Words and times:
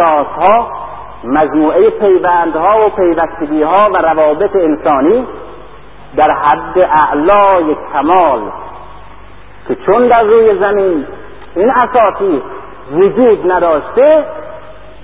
احساسها 0.00 0.68
مجموعه 1.24 1.90
پیوندها 1.90 2.86
و 2.86 2.88
پیوستگیها 2.88 3.90
و 3.94 3.96
روابط 3.96 4.56
انسانی 4.56 5.26
در 6.16 6.30
حد 6.30 6.88
اعلای 7.06 7.76
کمال 7.92 8.40
که 9.68 9.76
چون 9.86 10.08
در 10.08 10.22
روی 10.22 10.58
زمین 10.58 11.06
این 11.56 11.70
اساسی 11.70 12.42
وجود 12.92 13.52
نداشته 13.52 14.24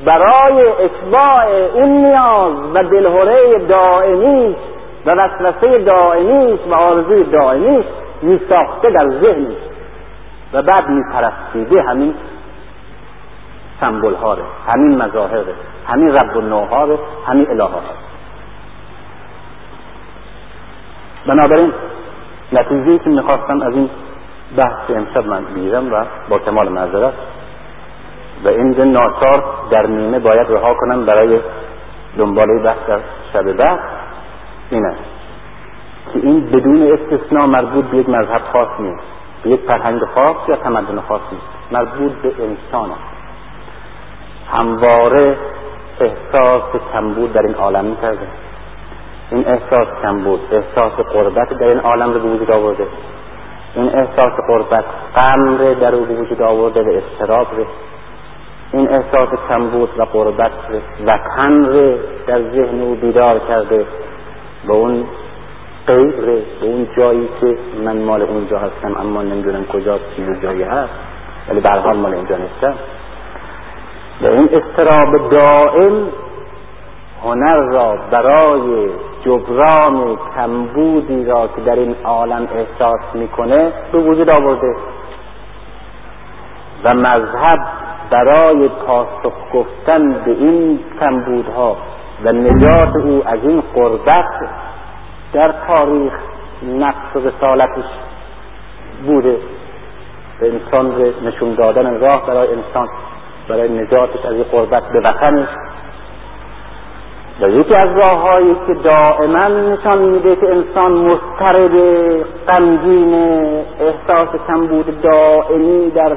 برای 0.06 0.66
اشباع 0.68 1.46
این 1.74 2.06
نیاز 2.06 2.54
و 2.74 2.88
دلهوره 2.90 3.58
دائمی 3.58 4.56
و 5.06 5.10
وسوسه 5.10 5.78
دائمی 5.78 6.58
و 6.70 6.74
آرزوی 6.74 7.24
دائمی 7.24 7.84
می 8.22 8.40
ساخته 8.48 8.90
در 8.90 9.08
ذهن 9.08 9.46
و 10.52 10.62
بعد 10.62 10.88
می 10.88 11.02
پرستیده 11.12 11.82
همین 11.82 12.14
سمبل 13.80 14.14
ها 14.14 14.36
همین 14.66 15.02
مظاهر 15.02 15.44
همین 15.86 16.08
رب 16.08 16.36
و 16.36 16.96
همین 17.26 17.50
اله 17.50 17.64
ها 17.64 17.80
بنابراین 21.26 21.72
نتیجه 22.52 22.98
که 22.98 23.10
می‌خواستم 23.10 23.62
از 23.62 23.74
این 23.74 23.90
بحث 24.56 24.90
امشب 24.90 25.26
من 25.26 25.44
بگیرم 25.44 25.92
و 25.92 26.04
با 26.28 26.38
کمال 26.38 26.68
معذرت 26.68 27.14
و 28.44 28.48
این 28.48 28.92
ناچار 28.92 29.44
در 29.70 29.86
نیمه 29.86 30.18
باید 30.18 30.50
رها 30.50 30.74
کنم 30.74 31.04
برای 31.04 31.40
دنباله 32.18 32.62
بحث 32.62 32.78
در 32.88 33.00
شب 33.32 33.52
بحث 33.52 33.78
این 34.70 34.86
است 34.86 35.04
که 36.12 36.18
این 36.18 36.46
بدون 36.46 36.92
استثناء 36.92 37.46
مربوط 37.46 37.84
به 37.84 37.96
یک 37.96 38.08
مذهب 38.08 38.42
خاص 38.52 38.80
نیست 38.80 39.02
به 39.42 39.50
یک 39.50 39.60
فرهنگ 39.60 40.00
خاص 40.04 40.48
یا 40.48 40.56
تمدن 40.56 41.00
خاص 41.00 41.20
نیست 41.32 41.46
مربوط 41.72 42.12
به 42.12 42.28
انسان 42.28 42.90
است. 42.90 43.15
همواره 44.52 45.36
احساس 46.00 46.62
کمبود 46.92 47.32
در 47.32 47.42
این 47.42 47.54
عالم 47.54 47.84
می‌کرده. 47.84 48.26
این 49.30 49.48
احساس 49.48 49.88
کمبود 50.02 50.40
احساس 50.52 50.92
قربت 50.92 51.48
در 51.48 51.66
این 51.66 51.80
عالم 51.80 52.12
رو 52.12 52.20
به 52.20 52.28
وجود 52.28 52.50
آورده. 52.50 52.86
این 53.74 53.94
احساس 53.94 54.32
قربت 54.48 54.84
غم 55.16 55.74
در 55.74 55.94
او 55.94 56.04
به 56.04 56.14
وجود 56.14 56.42
آورده 56.42 56.82
و 56.82 56.88
استراب 56.88 57.46
این 58.72 58.88
احساس 58.88 59.28
کمبود 59.48 59.88
و 59.98 60.02
قربت 60.04 60.52
و 61.06 61.12
تن 61.36 61.62
در 62.26 62.42
ذهن 62.42 62.80
او 62.80 62.94
بیدار 62.94 63.38
کرده. 63.38 63.86
به 64.66 64.72
اون 64.72 65.04
غیر 65.86 66.16
به 66.60 66.66
اون 66.66 66.88
جایی 66.96 67.28
که 67.40 67.58
من 67.84 68.02
مال 68.02 68.22
اونجا 68.22 68.58
هستم 68.58 69.00
اما 69.00 69.22
نمی‌دونم 69.22 69.64
کجا 69.64 69.98
چیز 70.16 70.40
جایی 70.42 70.62
هست 70.62 70.92
ولی 71.48 71.60
به 71.60 71.70
حال 71.70 71.96
مال 71.96 72.14
اینجا 72.14 72.36
نیستم. 72.36 72.74
و 74.22 74.26
این 74.26 74.48
استراب 74.52 75.30
دائم 75.30 76.08
هنر 77.24 77.72
را 77.72 77.98
برای 78.10 78.88
جبران 79.24 80.18
کمبودی 80.36 81.24
را 81.24 81.48
که 81.48 81.60
در 81.60 81.74
این 81.74 81.96
عالم 82.04 82.48
احساس 82.54 83.00
می‌کنه 83.14 83.72
به 83.92 83.98
وجود 83.98 84.30
آورده. 84.30 84.76
و 86.84 86.94
مذهب 86.94 87.58
برای 88.10 88.68
پاسخ 88.68 89.32
گفتن 89.54 90.12
به 90.12 90.30
این 90.30 90.80
کمبودها 91.00 91.76
و 92.24 92.32
نجات 92.32 92.96
او 93.04 93.22
از 93.26 93.38
این 93.42 93.62
قربت 93.74 94.50
در 95.32 95.54
تاریخ 95.66 96.12
نقص 96.78 97.16
رسالتش 97.16 97.84
بوده. 99.06 99.36
به 100.40 100.52
انسان 100.52 101.12
نشون 101.24 101.54
دادن 101.54 102.00
راه 102.00 102.26
برای 102.26 102.48
انسان. 102.48 102.88
برای 103.48 103.68
نجاتش 103.68 104.24
از 104.24 104.32
این 104.32 104.44
قربت 104.44 104.82
به 104.92 105.00
وطنش 105.00 105.48
و 107.40 107.48
یکی 107.48 107.74
از 107.74 107.86
راههایی 107.96 108.56
که 108.66 108.74
دائما 108.74 109.48
نشان 109.48 109.98
میده 109.98 110.36
که 110.36 110.46
انسان 110.46 110.92
مضطرب 110.92 111.72
غمگین 112.48 113.14
احساس 113.80 114.28
کمبود 114.46 115.00
دائمی 115.00 115.90
در 115.90 116.16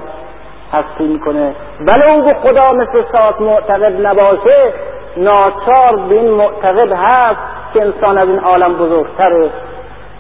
هستی 0.74 1.04
می‌کنه. 1.04 1.56
ولی 1.80 2.12
اون 2.12 2.26
به 2.26 2.34
خدا 2.34 2.74
مثل 2.74 3.04
ساعت 3.12 3.42
معتقد 3.42 4.08
نباشه 4.08 4.74
ناچار 5.18 5.96
به 6.10 6.16
این 6.16 6.32
معتقد 6.32 6.92
هست 6.92 7.40
که 7.74 7.82
انسان 7.82 8.18
از 8.18 8.28
این 8.28 8.40
عالم 8.40 8.74
بزرگتره. 8.74 9.50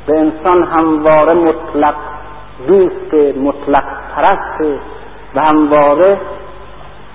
به 0.07 0.19
انسان 0.19 0.63
همواره 0.63 1.33
مطلق 1.33 1.95
دوست 2.67 3.13
مطلق 3.37 3.83
پرست 4.15 4.79
و 5.35 5.41
همواره 5.51 6.17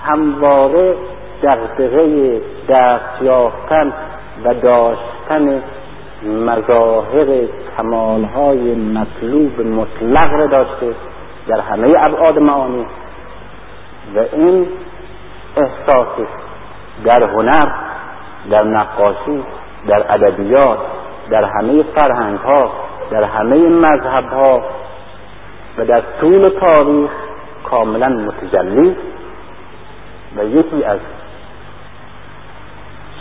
همواره 0.05 0.97
دغدغه 1.43 2.41
دست 2.69 3.23
یافتن 3.23 3.93
و 4.45 4.55
داشتن 4.55 5.63
مظاهر 6.23 7.27
کمالهای 7.77 8.75
مطلوب 8.75 9.61
مطلق 9.61 10.33
را 10.33 10.47
داشته 10.47 10.95
در 11.49 11.61
همه 11.61 11.95
ابعاد 11.99 12.39
معانی. 12.39 12.87
و 14.15 14.19
این 14.33 14.67
احساس 15.57 16.27
در 17.05 17.25
هنر 17.25 17.69
در 18.51 18.65
نقاشی 18.65 19.45
در 19.89 20.05
ادبیات 20.15 20.79
در 21.31 21.45
همه 21.45 21.83
فرهنگ 21.83 22.39
ها 22.39 22.73
در 23.11 23.25
همه 23.25 23.57
مذهب 23.57 24.25
ها 24.25 24.63
و 25.79 25.85
در 25.85 26.03
طول 26.21 26.49
تاریخ 26.49 27.11
کاملا 27.71 28.09
متجلی 28.09 28.97
و 30.37 30.45
یکی 30.45 30.85
از 30.85 30.99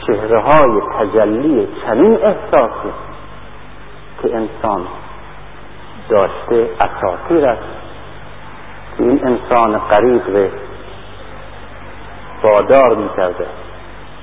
چهره 0.08 0.40
های 0.40 0.82
تجلی 1.00 1.68
چنین 1.86 2.14
احساسی 2.14 2.94
که 4.22 4.36
انسان 4.36 4.86
داشته 6.10 6.70
اساطیر 6.80 7.46
است 7.46 7.62
که 8.98 9.04
این 9.04 9.28
انسان 9.28 9.78
قریب 9.78 10.52
وادار 12.44 12.96
می‌کرده 12.96 13.46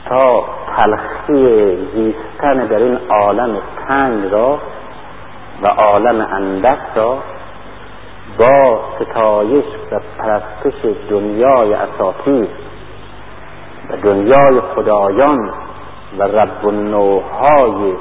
تا 0.09 0.45
تلخی 0.77 1.77
زیستن 1.95 2.67
در 2.67 2.78
این 2.78 2.99
عالم 3.11 3.59
تنگ 3.89 4.33
را 4.33 4.59
و 5.62 5.67
عالم 5.67 6.21
اندک 6.21 6.78
را 6.95 7.19
با 8.39 8.81
ستایش 9.01 9.65
و 9.93 10.01
پرستش 10.19 10.84
دنیای 11.11 11.75
اساطیر 11.75 12.49
و 13.91 13.97
دنیای 14.03 14.61
خدایان 14.75 15.51
و 16.19 16.23
رب 16.23 16.67
النوهای 16.67 17.95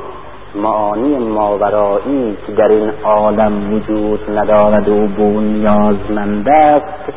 معانی 0.56 1.18
ماورایی 1.18 2.38
که 2.48 2.52
در 2.52 2.68
این 2.68 2.92
عالم 3.04 3.74
وجود 3.74 4.38
ندارد 4.38 4.90
و 4.90 5.08
بنیازمند 5.08 6.50
است 6.50 7.14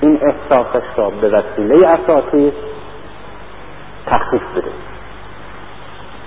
این 0.00 0.20
احساسش 0.22 0.86
را 0.96 1.10
به 1.10 1.28
وسیله 1.28 1.88
اساطیر 1.88 2.52
تخصیص 4.06 4.42
بده. 4.56 4.70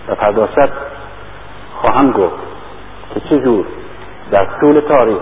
و 0.10 0.16
پرداشت 0.16 0.70
خواهم 1.82 2.12
گفت 2.12 2.36
که 3.14 3.20
چجور 3.20 3.66
در 4.32 4.48
طول 4.60 4.80
تاریخ 4.80 5.22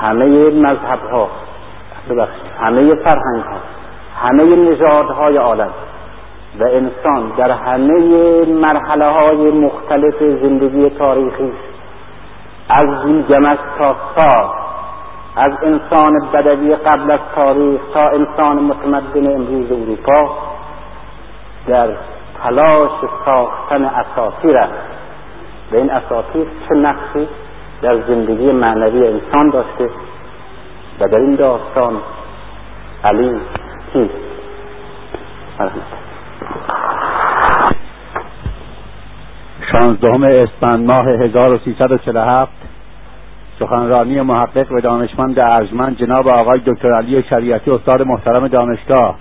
همه 0.00 0.50
مذهب 0.50 1.00
ها 1.10 1.28
همه 2.60 2.94
فرهنگ 2.94 3.42
ها 3.42 3.75
همه 4.22 4.56
نژادهای 4.56 5.36
عالم 5.36 5.70
و 6.60 6.64
انسان 6.64 7.32
در 7.36 7.50
همه 7.50 8.44
مرحله 8.44 9.08
های 9.08 9.50
مختلف 9.50 10.18
زندگی 10.18 10.90
تاریخی 10.90 11.52
از 12.68 12.86
جمس 13.28 13.58
تا 13.78 13.96
سا 14.14 14.54
از 15.36 15.52
انسان 15.62 16.28
بدوی 16.32 16.76
قبل 16.76 17.10
از 17.10 17.20
تاریخ 17.34 17.80
تا 17.94 18.08
انسان 18.08 18.56
متمدن 18.56 19.34
امروز 19.34 19.72
اروپا 19.72 20.30
در 21.66 21.88
تلاش 22.42 22.90
ساختن 23.24 23.84
اساطیر 23.84 24.56
است. 24.56 24.96
و 25.72 25.76
این 25.76 25.90
اساطیر 25.90 26.46
چه 26.68 26.74
نقشی 26.74 27.28
در 27.82 28.00
زندگی 28.08 28.52
معنوی 28.52 29.06
انسان 29.06 29.50
داشته 29.50 29.90
و 31.00 31.08
در 31.08 31.18
این 31.18 31.34
داستان 31.34 31.96
علی 33.04 33.40
کیست 33.92 34.10
شانزدهم 39.72 40.22
اسفند 40.22 40.86
ماه 40.86 41.08
1347 41.08 42.52
سخنرانی 43.58 44.20
محقق 44.20 44.72
و 44.72 44.80
دانشمند 44.80 45.38
ارجمند 45.38 45.96
جناب 45.98 46.28
آقای 46.28 46.60
دکتر 46.66 46.92
علی 46.92 47.22
شریعتی 47.22 47.70
استاد 47.70 48.02
محترم 48.02 48.48
دانشگاه. 48.48 49.16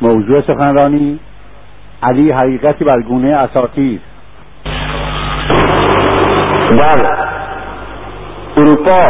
موضوع 0.00 0.40
سخنرانی 0.40 1.20
علی 2.02 2.30
حقیقتی 2.30 2.84
بر 2.84 3.00
گونه 3.00 3.36
اساتیر. 3.36 4.00
در 6.78 7.16
اروپا 8.56 9.04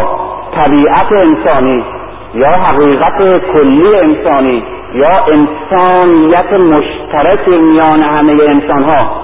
طبیعت 0.57 1.13
انسانی. 1.13 2.00
یا 2.35 2.49
حقیقت 2.49 3.19
کلی 3.53 3.99
انسانی 3.99 4.63
یا 4.95 5.13
انسانیت 5.27 6.53
مشترک 6.53 7.49
میان 7.49 8.03
همه 8.03 8.33
انسان 8.33 8.83
ها 8.83 9.21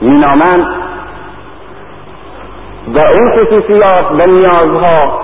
مینامند 0.00 0.66
و 2.94 2.98
این 2.98 3.30
خصوصیات 3.30 4.10
و 4.10 4.30
نیازها 4.30 5.20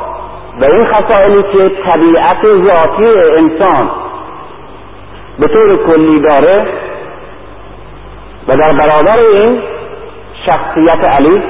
و 0.61 0.64
این 0.73 0.87
خصائلی 0.87 1.43
که 1.43 1.70
طبیعت 1.85 2.43
ذاتی 2.43 3.06
انسان 3.38 3.90
به 5.38 5.49
طور 5.49 5.90
کلی 5.90 6.20
داره 6.20 6.67
و 8.49 8.52
در 8.52 8.73
برابر 8.78 9.43
این 9.43 9.62
شخصیت 10.46 11.05
علی 11.05 11.43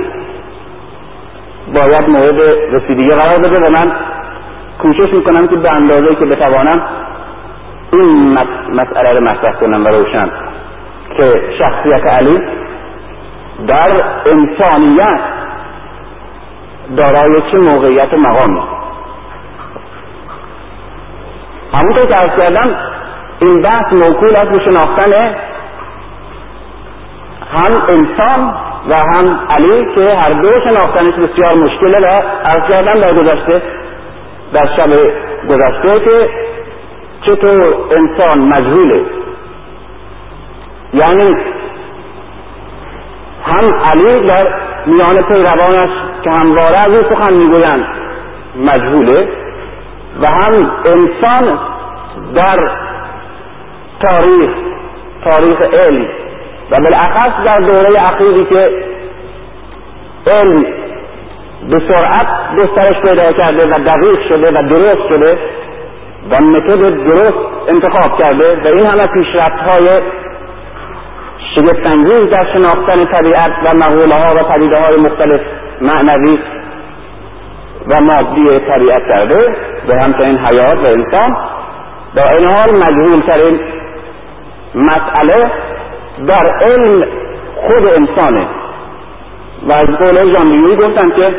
باید 1.75 2.09
مورد 2.09 2.41
رسیدگی 2.73 3.15
قرار 3.15 3.39
بده 3.39 3.69
و 3.69 3.71
من 3.71 3.93
کوشش 4.83 5.13
می‌کنم 5.13 5.49
که 5.49 5.57
به 5.57 5.73
اندازه 5.73 6.15
که 6.15 6.25
بتوانم 6.25 6.83
این 7.93 8.39
مسئله 8.73 9.13
رو 9.15 9.21
مطرح 9.21 9.53
کنم 9.61 9.85
و 9.85 9.89
روشن 9.89 10.31
که 11.17 11.43
شخصیت 11.59 12.07
علی 12.07 12.39
در 13.67 13.91
انسانیت 14.27 15.21
دارای 16.97 17.43
چه 17.53 17.59
موقعیت 17.65 18.15
و 18.15 18.17
مقامی. 18.17 18.63
همونطور 21.73 22.07
که 22.07 22.17
ارز 22.17 22.29
کردم 22.39 22.77
این 23.41 23.63
بحث 23.63 23.93
موکول 23.93 24.33
است 24.33 24.51
به 24.51 24.59
شناختن 24.59 25.13
هم 27.53 27.83
انسان 27.89 28.55
و 28.89 28.95
هم 28.95 29.41
علی 29.51 29.95
که 29.95 30.17
هر 30.25 30.33
دو 30.43 30.49
شناختنش 30.65 31.15
بسیار 31.15 31.65
مشکله 31.65 32.09
و 32.09 32.23
ارز 32.45 32.75
کردم 32.75 33.01
در 33.01 33.15
گذشته 33.15 33.63
در 34.53 34.67
شب 34.77 34.91
گذشته 35.49 36.05
که 36.05 36.29
چطور 37.27 37.75
انسان 37.97 38.41
مجهوله. 38.49 39.05
یعنی 40.95 41.37
هم 43.45 43.65
علی 43.65 44.27
در 44.27 44.55
میان 44.87 45.17
پیروانش 45.29 45.91
که 46.25 46.31
همواره 46.31 46.79
از 46.79 46.89
او 46.89 47.09
سخن 47.09 47.35
می‌گویند 47.35 47.87
مجهوله 48.57 49.29
و 50.21 50.27
هم 50.27 50.73
انسان 50.87 51.59
در 52.35 52.59
تاریخ 54.01 54.51
تاریخ 55.25 55.61
علم 55.61 56.07
و 56.71 56.77
بالاخص 56.81 57.33
در 57.47 57.61
دوره 57.61 57.99
اخیری 58.13 58.45
که 58.45 58.71
علم 60.27 60.82
به 61.71 61.79
سرعت 61.93 62.57
گسترش 62.57 63.01
پیدا 63.01 63.33
کرده 63.33 63.67
و 63.67 63.79
دقیق 63.79 64.29
شده 64.29 64.49
و 64.49 64.69
درست 64.69 65.09
شده 65.09 65.39
و 66.31 66.47
متد 66.47 67.05
درست 67.05 67.39
انتخاب 67.69 68.19
کرده 68.19 68.55
و 68.55 68.67
این 68.77 68.87
همه 68.87 69.07
پیشرفت 69.07 69.53
های 69.53 70.03
شگفتانگیز 71.55 72.31
در 72.31 72.53
شناختن 72.53 73.07
طبیعت 73.07 73.53
و 73.65 73.79
مقوله 73.79 74.15
ها 74.15 74.35
و 74.35 74.53
پدیده 74.53 74.81
های 74.81 74.97
مختلف 74.97 75.41
معنوی 75.81 76.39
و 77.87 78.01
مادی 78.01 78.47
طبیعت 78.47 79.03
کرده 79.15 79.57
و 79.89 79.93
همچنین 80.03 80.39
حیات 80.39 80.89
و 80.89 80.93
انسان. 80.93 81.37
با 82.17 82.23
این 82.39 82.49
حال 82.49 82.81
مجهول 82.81 83.27
ترین 83.27 83.61
مسئله 84.75 85.51
در 86.27 86.47
علم 86.63 87.07
خود 87.57 87.95
انسانه. 87.97 88.47
و 89.69 89.73
از 89.73 89.87
قول 89.87 90.35
ژانویی 90.35 90.77
گفتن 90.77 91.11
که 91.11 91.35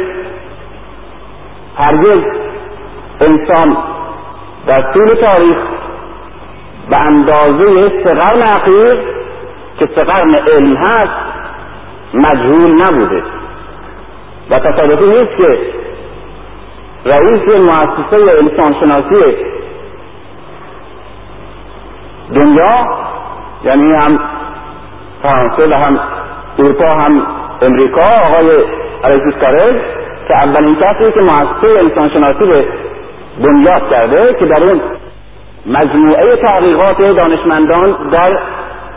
هرگز 1.77 2.23
انسان 3.21 3.77
در 4.67 4.93
طول 4.93 5.07
تاریخ 5.07 5.57
به 6.89 6.97
اندازه 7.07 7.89
سه 7.89 8.13
قرن 8.13 8.43
اخیر 8.43 8.97
که 9.79 9.89
سه 9.95 10.01
علم 10.11 10.75
هست 10.75 11.33
مجهول 12.13 12.83
نبوده 12.83 13.23
و 14.49 14.55
تصادفی 14.55 15.03
نیست 15.03 15.37
که 15.37 15.73
رئیس 17.05 17.61
مؤسسه 17.61 18.39
انسانشناسی 18.39 19.35
دنیا 22.35 22.87
یعنی 23.63 23.95
هم 23.95 24.19
فرانسه 25.23 25.69
و 25.69 25.79
هم 25.79 25.99
اروپا 26.59 26.97
هم 26.97 27.25
امریکا 27.65 28.05
آقای 28.27 28.49
الیسیس 29.03 29.35
کارل 29.41 29.79
که 30.27 30.33
اولین 30.33 30.75
کسی 30.75 31.11
که 31.13 31.19
مؤسسه 31.19 31.83
انسانشناسی 31.83 32.45
به 32.45 32.65
بنیاد 33.45 33.89
کرده 33.89 34.35
که 34.39 34.45
در 34.45 34.63
اون 34.63 34.81
مجموعه 35.65 36.35
تحقیقات 36.35 37.19
دانشمندان 37.19 38.09
در 38.11 38.39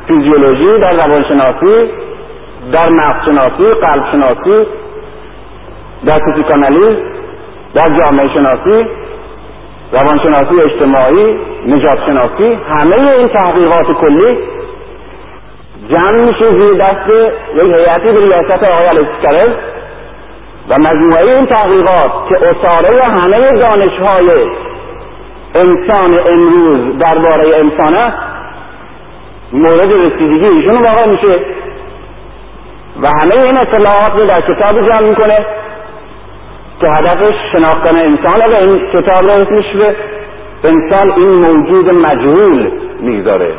فیزیولوژی 0.09 0.79
در 0.81 0.93
روانشناسی 0.93 1.91
در 2.73 2.89
نفسشناسی 2.99 3.75
قلبشناسی 3.81 4.67
در 6.07 6.21
فیزیکانالیز 6.25 6.97
در 7.75 7.87
جامعه 7.99 8.29
شناسی 8.29 8.87
روانشناسی 9.93 10.61
اجتماعی 10.61 11.39
نجات 11.67 11.99
شناسی 12.07 12.59
همه 12.69 13.11
این 13.13 13.29
تحقیقات 13.29 13.87
کلی 14.01 14.39
جمع 15.89 16.27
میشه 16.27 16.49
زیر 16.49 16.75
دست 16.85 17.09
یک 17.55 17.67
هیئتی 17.67 18.15
به 18.15 18.21
ریاست 18.27 18.73
آقای 18.73 18.99
و 20.69 20.79
مجموعه 20.79 21.37
این 21.37 21.47
تحقیقات 21.47 22.29
که 22.29 22.37
اصاره 22.37 22.89
همه 23.21 23.61
دانشهای 23.63 24.29
انسان 25.55 26.19
امروز 26.33 26.99
درباره 26.99 27.57
انسان 27.57 27.95
است 27.95 28.19
مورد 29.53 29.93
رسیدگی 29.93 30.47
ایشون 30.47 30.83
واقع 30.83 31.07
میشه. 31.07 31.41
و 33.03 33.07
همه 33.07 33.45
این 33.45 33.55
اطلاعات 33.59 34.13
رو 34.17 34.27
در 34.27 34.41
کتاب 34.41 34.87
جمع 34.87 35.09
می‌کنه 35.09 35.47
که 36.81 36.87
هدفش 36.87 37.35
شناختن 37.53 37.99
انسان 37.99 38.51
و 38.51 38.55
این 38.55 38.91
کتاب 38.93 39.25
رو 39.25 39.31
اسمش 39.31 39.77
به 39.77 39.95
انسان 40.65 41.11
این 41.11 41.41
موجود 41.41 41.91
مجهول 41.91 42.71
می‌گذاره. 43.01 43.53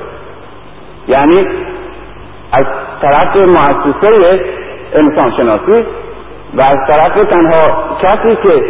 یعنی 1.07 1.66
از 2.51 2.65
طرف 3.01 3.35
مؤسسه 3.35 4.45
انسان 4.93 5.31
شناسی 5.37 5.85
و 6.53 6.61
از 6.61 6.79
طرف 6.89 7.13
تنها 7.13 7.65
کسی 8.01 8.35
که 8.43 8.63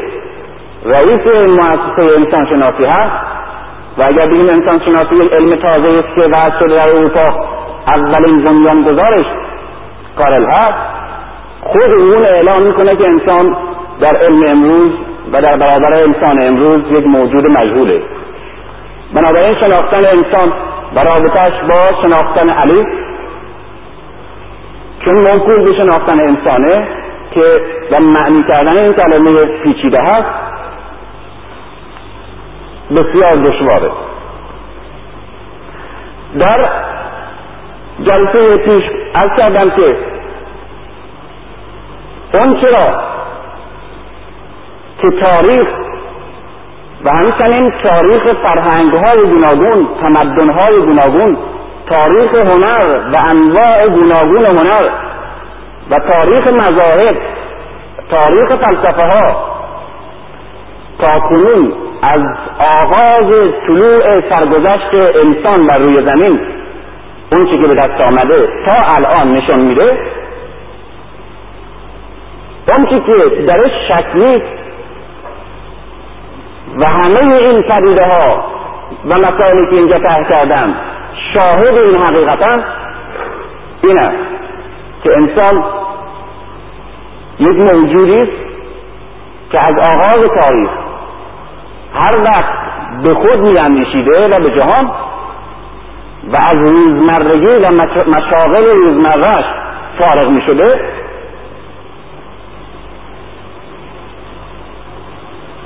رئیس 0.86 1.48
مؤسسه 1.48 2.16
انسان 2.16 2.46
شناسی 2.50 2.86
هست 2.86 3.12
و 3.98 4.02
اگر 4.02 4.52
انسان 4.52 4.80
شناسی 4.80 5.36
علم 5.36 5.56
تازه 5.56 5.88
است 5.88 6.16
که 6.16 6.22
وضع 6.30 6.60
شده 6.60 6.76
در 6.76 6.96
اروپا 6.96 7.48
اولین 7.88 8.44
بنیان 8.44 8.84
گذارش 8.84 9.26
کارل 10.18 10.46
هست 10.46 10.98
خود 11.62 11.92
اون 11.92 12.26
اعلام 12.32 12.64
می‌کنه 12.68 12.96
که 12.96 13.08
انسان 13.08 13.58
در 14.00 14.18
علم 14.18 14.44
امروز 14.48 14.90
و 15.34 15.42
در 15.42 15.58
برابر 15.58 15.94
انسان 15.94 16.48
امروز 16.48 16.82
یک 16.98 17.08
موجود 17.08 17.46
مجهوله. 17.46 18.02
بنابراین 19.14 19.56
شناختن 19.56 19.98
انسان 19.98 20.54
و 20.96 21.00
رابطهش 21.00 21.62
با 21.70 22.02
شناختن 22.04 22.50
علی 22.50 22.97
چون 25.08 25.16
موکول 25.16 25.66
به 25.66 25.74
شناختن 25.74 26.20
انسانه 26.20 26.88
که 27.32 27.62
و 27.92 28.02
معنی 28.02 28.44
کردن 28.44 28.84
این 28.84 28.94
کلمه 28.94 29.46
پیچیده 29.64 30.02
هست 30.02 30.26
بسیار 32.92 33.32
دشواره. 33.32 33.92
در 36.40 36.70
جلسه 38.04 38.58
پیش 38.58 38.84
از 39.14 39.28
کردم 39.38 39.70
که 39.70 39.98
اون 42.34 42.62
چرا 42.62 43.02
که 45.02 45.08
تاریخ 45.08 45.68
و 47.04 47.10
همچنین 47.10 47.72
تاریخ 47.72 48.24
فرهنگ 48.44 48.94
های 48.94 49.22
گوناگون 49.22 49.88
تمدن 50.02 50.50
های 50.50 50.78
گوناگون 50.78 51.38
تاریخ 51.90 52.36
هنر 52.36 53.12
و 53.14 53.16
انواع 53.32 53.88
گوناگون 53.88 54.46
هنر 54.46 54.88
و 55.90 56.00
تاریخ 56.00 56.54
مذاهب 56.54 57.18
تاریخ 58.10 58.56
فلسفه 58.56 59.08
ها 59.08 59.58
تا 61.00 61.20
کنون 61.20 61.74
از 62.02 62.20
آغاز 62.60 63.52
طلوع 63.68 64.08
سرگذشت 64.30 65.16
انسان 65.26 65.68
بر 65.68 65.78
روی 65.80 66.06
زمین 66.06 66.40
اون 67.32 67.52
که 67.52 67.60
به 67.60 67.76
دست 67.76 68.12
آمده 68.12 68.50
تا 68.68 68.74
الان 68.98 69.34
نشان 69.34 69.60
میده 69.60 69.98
اون 72.78 72.86
که 72.86 73.00
درش 73.48 73.72
شک 73.88 74.16
نیست 74.16 74.58
و 76.78 76.86
همه 76.86 77.38
این 77.38 77.62
پدیده 77.62 78.04
ها 78.04 78.44
و 79.06 79.14
مسائلی 79.14 79.68
که 79.70 79.76
اینجا 79.76 80.00
طرح 80.00 80.30
کردم 80.30 80.76
شاهد 81.34 81.80
این 81.80 81.98
حقیقتا 81.98 82.64
این 83.84 83.98
است 83.98 84.28
که 85.04 85.10
انسان 85.18 85.64
یک 87.40 87.74
موجودی 87.74 88.22
است 88.22 88.48
که 89.52 89.58
از 89.64 89.74
آغاز 89.92 90.30
تاریخ 90.42 90.70
هر 91.94 92.24
وقت 92.24 92.68
به 93.04 93.14
خود 93.14 93.40
میاندیشیده 93.40 94.28
و 94.28 94.44
به 94.44 94.60
جهان 94.60 94.92
و 96.32 96.36
از 96.36 96.58
روزمرگی 96.58 97.60
و 97.64 97.74
مشاغل 98.08 98.66
روزمرهش 98.66 99.46
فارغ 100.00 100.30
می 100.30 100.42
شده 100.46 100.80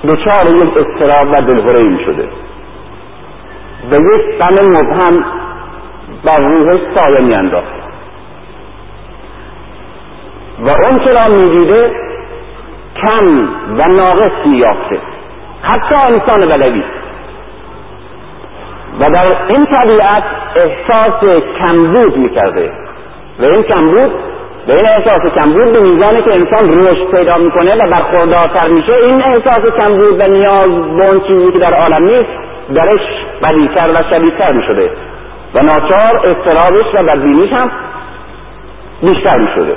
دچار 0.03 0.55
یک 0.55 0.77
اضطراب 0.77 1.27
و 1.27 1.45
دلهوره 1.45 2.05
شده 2.05 2.29
و 3.91 3.93
یک 3.93 4.41
غم 4.41 4.57
مبهم 4.69 5.40
بر 6.25 6.37
روحش 6.37 6.79
سایه 6.95 7.27
می 7.27 7.33
انداخت 7.33 7.81
و 10.59 10.69
اون 10.69 10.99
چرا 10.99 11.37
می‌دیده 11.37 11.91
کم 13.03 13.47
و 13.77 13.95
ناقص 13.95 14.45
مییافته. 14.45 14.99
حتی 15.61 15.95
انسان 15.95 16.49
بلوی 16.49 16.83
و 18.99 19.09
در 19.09 19.35
این 19.47 19.65
طبیعت 19.65 20.23
احساس 20.55 21.39
کمبود 21.61 22.17
می‌کرده. 22.17 22.71
و 23.39 23.43
این 23.43 23.63
کمبود 23.63 24.11
به 24.67 24.73
این 24.73 24.87
احساس 24.87 25.33
کمبود 25.35 25.73
به 25.73 25.89
میزانی 25.89 26.23
که 26.23 26.39
انسان 26.39 26.79
رشد 26.79 27.17
پیدا 27.17 27.37
می‌کنه 27.37 27.75
و 27.75 27.89
برخوردارتر 27.89 28.67
میشه 28.67 28.93
این 29.07 29.23
احساس 29.23 29.61
کمبود 29.83 30.19
و 30.19 30.27
نیاز 30.27 30.67
به 30.67 31.09
اون 31.09 31.21
چیزی 31.27 31.51
که 31.51 31.59
در 31.59 31.73
عالم 31.73 32.05
نیست 32.05 32.29
درش 32.75 33.01
بدیتر 33.43 33.99
و 33.99 34.03
شدیدتر 34.09 34.53
می‌شده. 34.55 34.91
و 35.55 35.59
ناچار 35.59 36.27
اضطرابش 36.27 36.95
و 36.95 37.03
بدبینیش 37.03 37.53
هم 37.53 37.71
بیشتر 39.01 39.39
می‌شده. 39.39 39.75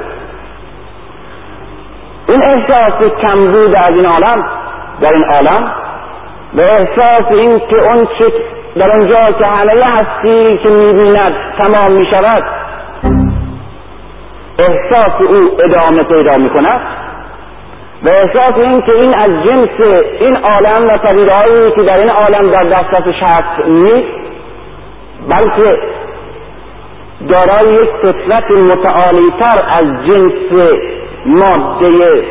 این 2.28 2.42
احساس 2.42 3.10
کمبود 3.22 3.74
از 3.76 3.90
این 3.90 4.06
عالم 4.06 4.44
در 5.00 5.12
این 5.14 5.24
عالم 5.24 5.72
و 6.54 6.60
احساس 6.64 7.30
این 7.30 7.58
که 7.58 7.76
اون 7.94 8.08
چه 8.18 8.32
در 8.76 8.90
اونجا 8.98 9.32
که 9.38 9.46
همه 9.46 9.72
هستی 9.92 10.58
که 10.62 10.68
می‌بیند 10.68 11.34
تمام 11.58 11.92
می‌شود 11.92 12.44
احساس 14.58 15.20
او 15.20 15.50
ادامه 15.64 16.02
پیدا 16.02 16.36
می‌کند. 16.42 16.80
و 18.04 18.08
احساس 18.08 18.54
این 18.56 18.82
که 18.82 18.96
این 18.96 19.14
از 19.14 19.30
جنس 19.44 19.86
این 20.20 20.36
عالم 20.36 20.88
و 20.88 20.98
پدیدهایی 20.98 21.72
که 21.76 21.82
در 21.82 21.98
این 22.00 22.10
عالم 22.10 22.50
در 22.50 22.68
دسترسش 22.68 23.22
هست 23.22 23.68
نیست 23.68 24.23
بلکه 25.28 25.78
دارای 27.28 27.74
یک 27.74 27.90
فطرت 28.02 28.50
متعالیتر 28.50 29.58
از 29.68 30.06
جنس 30.06 30.68
ماده 31.26 32.24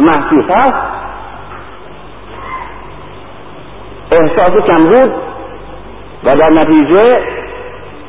محسوس 0.00 0.44
هست. 0.50 0.98
احساس 4.12 4.50
کمبود 4.50 5.12
و 6.24 6.34
در 6.34 6.50
نتیجه 6.62 7.20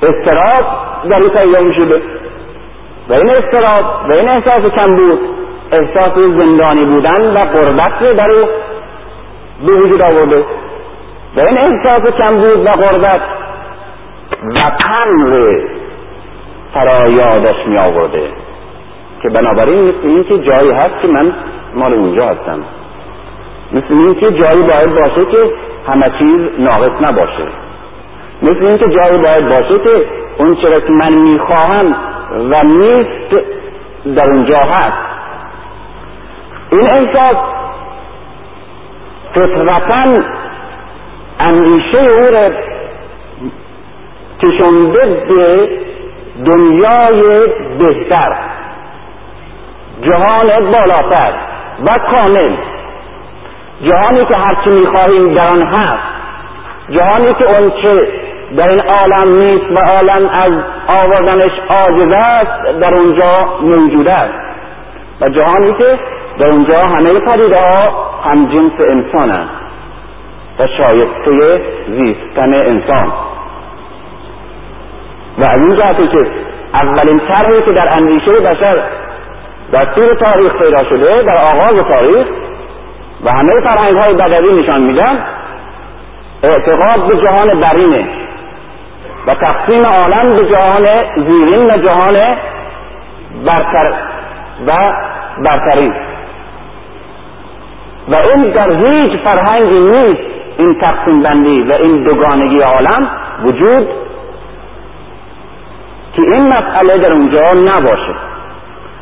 استراب 0.04 0.66
در 1.10 1.20
این 1.20 1.30
پیدا 1.30 1.62
می 1.62 1.74
شده 1.74 2.02
و 3.10 3.14
این 3.14 3.30
استراب 3.30 4.10
و 4.10 4.14
این 4.14 4.30
احساس 4.30 4.72
کمبود 4.72 5.20
احساس 5.72 6.14
زندانی 6.14 6.86
بودن 6.86 7.36
و 7.36 7.40
قربت 7.40 8.16
در 8.18 8.32
او 8.32 8.48
به 9.66 9.72
وجود 9.72 10.02
آورده. 10.02 10.46
و 11.36 11.40
این 11.48 11.58
احساس 11.58 12.14
کمبود 12.14 12.66
و 12.66 12.70
قربت 12.70 13.22
وطن 14.44 15.22
رو 15.22 15.62
فرایادش 16.74 17.68
می 17.68 17.78
آورده 17.78 18.30
که 19.22 19.30
بنابراین 19.30 19.84
مثل 19.88 20.08
این 20.08 20.24
که 20.24 20.38
جایی 20.38 20.72
هست 20.72 21.02
که 21.02 21.08
من 21.08 21.34
مال 21.76 21.94
اونجا 21.94 22.26
هستم. 22.26 22.60
مثل 23.72 23.86
این 23.90 24.16
که 24.16 24.32
جایی 24.32 24.62
باید 24.62 24.96
باشه 24.96 25.26
که 25.32 25.52
همه 25.88 26.18
چیز 26.20 26.60
ناقص 26.60 26.92
نباشه. 27.02 27.48
مثل 28.42 28.66
این 28.66 28.78
که 28.78 28.86
جایی 28.90 29.18
باید 29.18 29.50
باشه 29.50 29.80
که 29.84 30.06
اون 30.38 30.56
چرا 30.56 30.80
که 30.80 30.92
من 30.92 31.14
می‌خواهم 31.14 31.96
و 32.52 32.64
نیست 32.64 33.32
در 34.16 34.32
اونجا 34.32 34.60
هست. 34.70 35.10
این 36.72 36.88
احساس 36.98 37.38
فطرتا 39.36 40.14
اندیشه 41.48 42.00
او 42.00 42.34
را 42.34 42.42
کشنده 44.44 45.24
به 45.28 45.70
دنیای 46.46 47.22
بهتر. 47.80 48.36
جهان 50.02 50.72
بالاتر 50.72 51.34
و 51.86 51.90
کامل. 52.12 52.56
جهانی 53.82 54.26
که 54.26 54.38
هرچی 54.38 54.70
می‌خواهیم 54.70 55.34
در 55.34 55.48
آن 55.48 55.68
هست. 55.68 56.04
جهانی 56.90 57.34
که 57.40 57.46
اونچه 57.60 58.08
در 58.58 58.68
این 58.72 58.82
عالم 58.82 59.36
نیست 59.36 59.66
و 59.72 59.84
عالم 59.96 60.30
از 60.30 60.64
آوردنش 61.04 61.52
عاجز 61.70 62.12
است 62.12 62.80
در 62.80 62.94
اونجا 63.02 63.34
موجود 63.62 64.08
است. 64.08 64.34
و 65.22 65.30
جهانی 65.30 65.74
که 65.74 66.00
در 66.40 66.48
اونجا 66.48 66.78
همه 66.78 67.10
پدیده 67.10 67.58
ها 67.58 68.10
هم 68.24 68.46
جنس 68.46 68.72
انسان 68.80 69.32
است 69.32 69.52
و 70.60 70.68
شایسته 70.68 71.62
زیستن 71.88 72.54
انسان. 72.54 73.14
و 75.40 75.44
از 75.44 75.58
این 75.66 75.80
جهتی 75.80 76.08
که 76.08 76.28
اولین 76.74 77.20
طرحی 77.20 77.62
که 77.62 77.72
در 77.72 77.98
اندیشه 77.98 78.32
بشر 78.32 78.84
در 79.72 79.86
طول 79.96 80.14
تاریخ 80.14 80.52
پیدا 80.62 80.90
شده 80.90 81.24
در 81.24 81.38
آغاز 81.38 81.94
تاریخ 81.94 82.28
و 83.24 83.30
همه 83.30 83.68
فرهنگ 83.68 84.00
های 84.00 84.14
بدوی 84.14 84.62
نشان 84.62 84.82
میدن 84.82 85.24
اعتقاد 86.44 87.08
به 87.08 87.22
جهان 87.22 87.62
برینه 87.62 88.10
و 89.28 89.36
تقسیم 89.36 89.86
عالم 89.86 90.38
به 90.38 90.50
جهان 90.50 90.86
زیرین 91.16 91.66
و 91.66 91.78
جهان 91.78 92.38
برتر 93.46 93.94
و 94.68 94.72
برترین 95.44 95.94
و 98.10 98.16
این 98.36 98.52
در 98.52 98.72
هیچ 98.72 99.12
فرهنگی 99.24 99.80
نیست 99.80 100.22
این 100.58 100.80
تقسیم 100.82 101.22
بندی 101.22 101.62
و 101.62 101.74
این 101.74 102.04
دوگانگی 102.04 102.58
عالم 102.74 103.10
وجود 103.44 103.88
که 106.20 106.36
این 106.36 106.48
مسئله 106.48 106.98
در 106.98 107.14
اونجا 107.14 107.40
نباشه. 107.58 108.16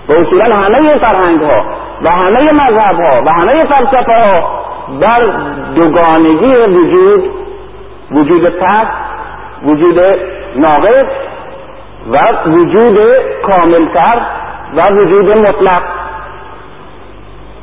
و 0.09 0.11
اصولا 0.11 0.55
همه 0.55 0.97
فرهنگ 0.97 1.41
ها 1.41 1.65
و 2.01 2.09
همه 2.09 2.53
مذهب 2.53 2.99
ها 2.99 3.23
و 3.25 3.29
همه 3.29 3.65
فلسفه 3.65 4.13
ها 4.23 4.61
بر 5.01 5.21
دوگانگی 5.75 6.57
وجود 6.57 7.29
وجود 8.11 8.49
پس 8.49 8.87
وجود 9.65 9.99
ناقص 10.55 11.05
و 12.11 12.49
وجود 12.49 12.99
کاملتر 13.41 14.21
و 14.75 14.95
وجود 14.95 15.37
مطلق. 15.37 15.83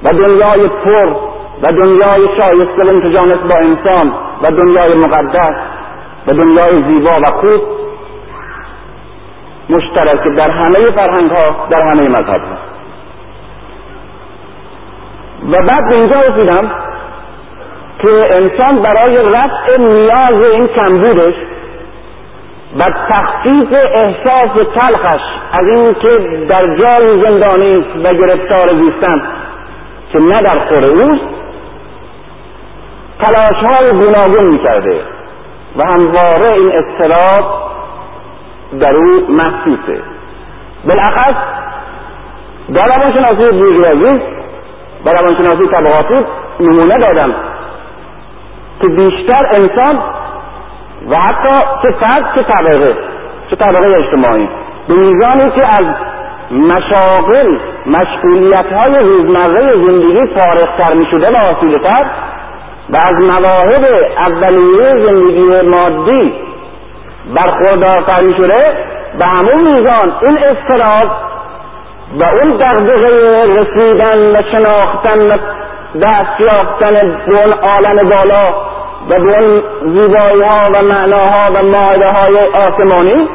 و 0.05 0.09
دنیای 0.09 0.69
پر 0.69 1.17
و 1.63 1.73
دنیای 1.73 2.29
شایسته 2.41 2.93
و 2.93 3.49
با 3.49 3.57
انسان 3.57 4.15
و 4.43 4.47
دنیای 4.47 4.95
مقدس 4.95 5.57
و 6.27 6.33
دنیای 6.33 6.79
زیبا 6.79 7.13
و 7.13 7.41
خوب 7.41 7.84
مشترک 9.69 10.37
در 10.37 10.51
همه 10.51 10.91
فرهنگ 10.95 11.31
ها 11.31 11.67
در 11.71 11.83
همه 11.87 12.09
مذهب 12.09 12.43
ها 12.43 12.57
و 15.49 15.57
بعد 15.69 15.89
به 15.91 15.97
اینجا 15.97 16.21
رسیدم 16.21 16.71
که 17.99 18.11
انسان 18.11 18.83
برای 18.83 19.17
رفع 19.17 19.77
نیاز 19.79 20.51
این 20.51 20.67
کمبودش 20.67 21.35
و 22.79 22.85
تخفیف 22.85 23.69
احساس 23.95 24.51
تلخش 24.75 25.23
از 25.53 25.69
این 25.77 25.95
که 25.95 26.11
در 26.49 26.77
جای 26.77 27.23
زندانی 27.25 27.77
و 28.05 28.15
گرفتار 28.15 28.69
زیستن 28.69 29.23
که 30.13 30.19
نه 30.19 30.43
در 30.43 30.59
خور 30.69 30.91
اوست 30.91 31.25
تلاش 33.25 33.71
های 33.71 33.91
گوناگون 33.91 34.51
می‌کرده 34.51 35.01
و 35.77 35.83
همواره 35.83 36.55
این 36.55 36.73
اضطراب 36.73 37.64
در 38.81 38.97
او 38.97 39.27
محسوسه 39.29 40.03
بالاخص 40.89 41.35
در 42.75 42.83
روانشناسی 42.97 43.59
بورژوازی 43.59 44.23
و 45.05 45.09
روانشناسی 45.09 45.69
طبقاتی 45.73 46.27
نمونه 46.61 46.99
دادم 46.99 47.35
که 48.81 48.89
بیشتر 48.89 49.47
انسان 49.55 49.99
و 51.11 51.17
حتی 51.17 51.61
چه 51.83 51.91
فرد 51.91 52.35
چه 52.35 52.43
طبقه 52.43 52.97
چه 53.51 53.57
طبقه 53.57 53.99
اجتماعی 53.99 54.49
به 54.89 54.95
میزانی 54.95 55.51
که 55.61 55.69
از 55.69 55.95
مشاغل 56.51 57.59
مشغولیت 57.87 58.67
های 58.73 58.99
روزمره 59.05 59.69
زندگی 59.69 60.35
فارغتر 60.35 60.95
می 60.99 61.07
شده 61.11 61.27
و 61.33 61.57
آسیلتر 61.57 62.11
و 62.91 62.97
از 62.97 63.13
مواهب 63.13 63.85
اولیه 64.27 65.07
زندگی 65.07 65.69
مادی 65.69 66.44
برخوردارتر 67.27 68.25
می 68.25 68.35
شده 68.35 68.61
به 69.19 69.25
همون 69.25 69.75
میزان 69.75 70.13
این 70.29 70.39
اضطراب 70.39 71.11
و 72.19 72.25
اون 72.43 72.57
دقدقه 72.57 73.09
رسیدن 73.45 74.31
و 74.31 74.43
شناختن 74.53 75.31
و 75.31 75.39
دست 76.03 76.41
یافتن 76.41 77.19
به 77.27 77.43
اون 77.43 77.53
عالم 77.53 77.97
بالا 77.97 78.55
و 79.09 79.15
به 79.25 79.39
اون 79.39 79.63
زیبایی 79.81 80.43
ها 80.43 80.69
و 80.75 80.87
معناها 80.87 81.47
و 81.55 81.67
مایده 81.67 82.07
های 82.07 82.39
آسمانی 82.55 83.29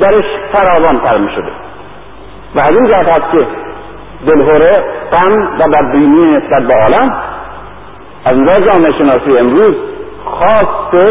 درش 0.00 0.24
فراوان 0.52 1.00
تر 1.00 1.34
شده 1.34 1.50
و 2.54 2.60
از 2.60 2.70
این 2.70 2.84
جهت 2.84 3.08
هست 3.08 3.32
که 3.32 3.46
دلهوره 4.26 4.70
غم 5.12 5.60
و 5.60 5.68
بدبینی 5.68 6.36
نسبت 6.36 6.62
به 6.62 6.74
عالم 6.74 7.22
از 8.24 8.34
نظر 8.34 8.66
جامعه 8.66 8.92
شناسی 8.98 9.38
امروز 9.38 9.74
خاص 10.24 11.02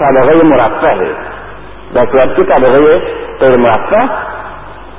طبقه 0.00 0.44
مرفهه. 0.44 1.16
در 1.94 2.06
صورت 2.06 2.36
که 2.36 2.42
طبقه 2.42 3.02
غیر 3.40 3.56
مرفه 3.56 4.10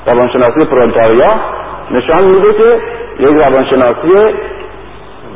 روانشناسی 0.06 0.66
پرولتاریا 0.72 1.28
نشان 1.92 2.24
میده 2.24 2.54
که 2.54 2.82
یک 3.20 3.30
روانشناسی 3.30 4.38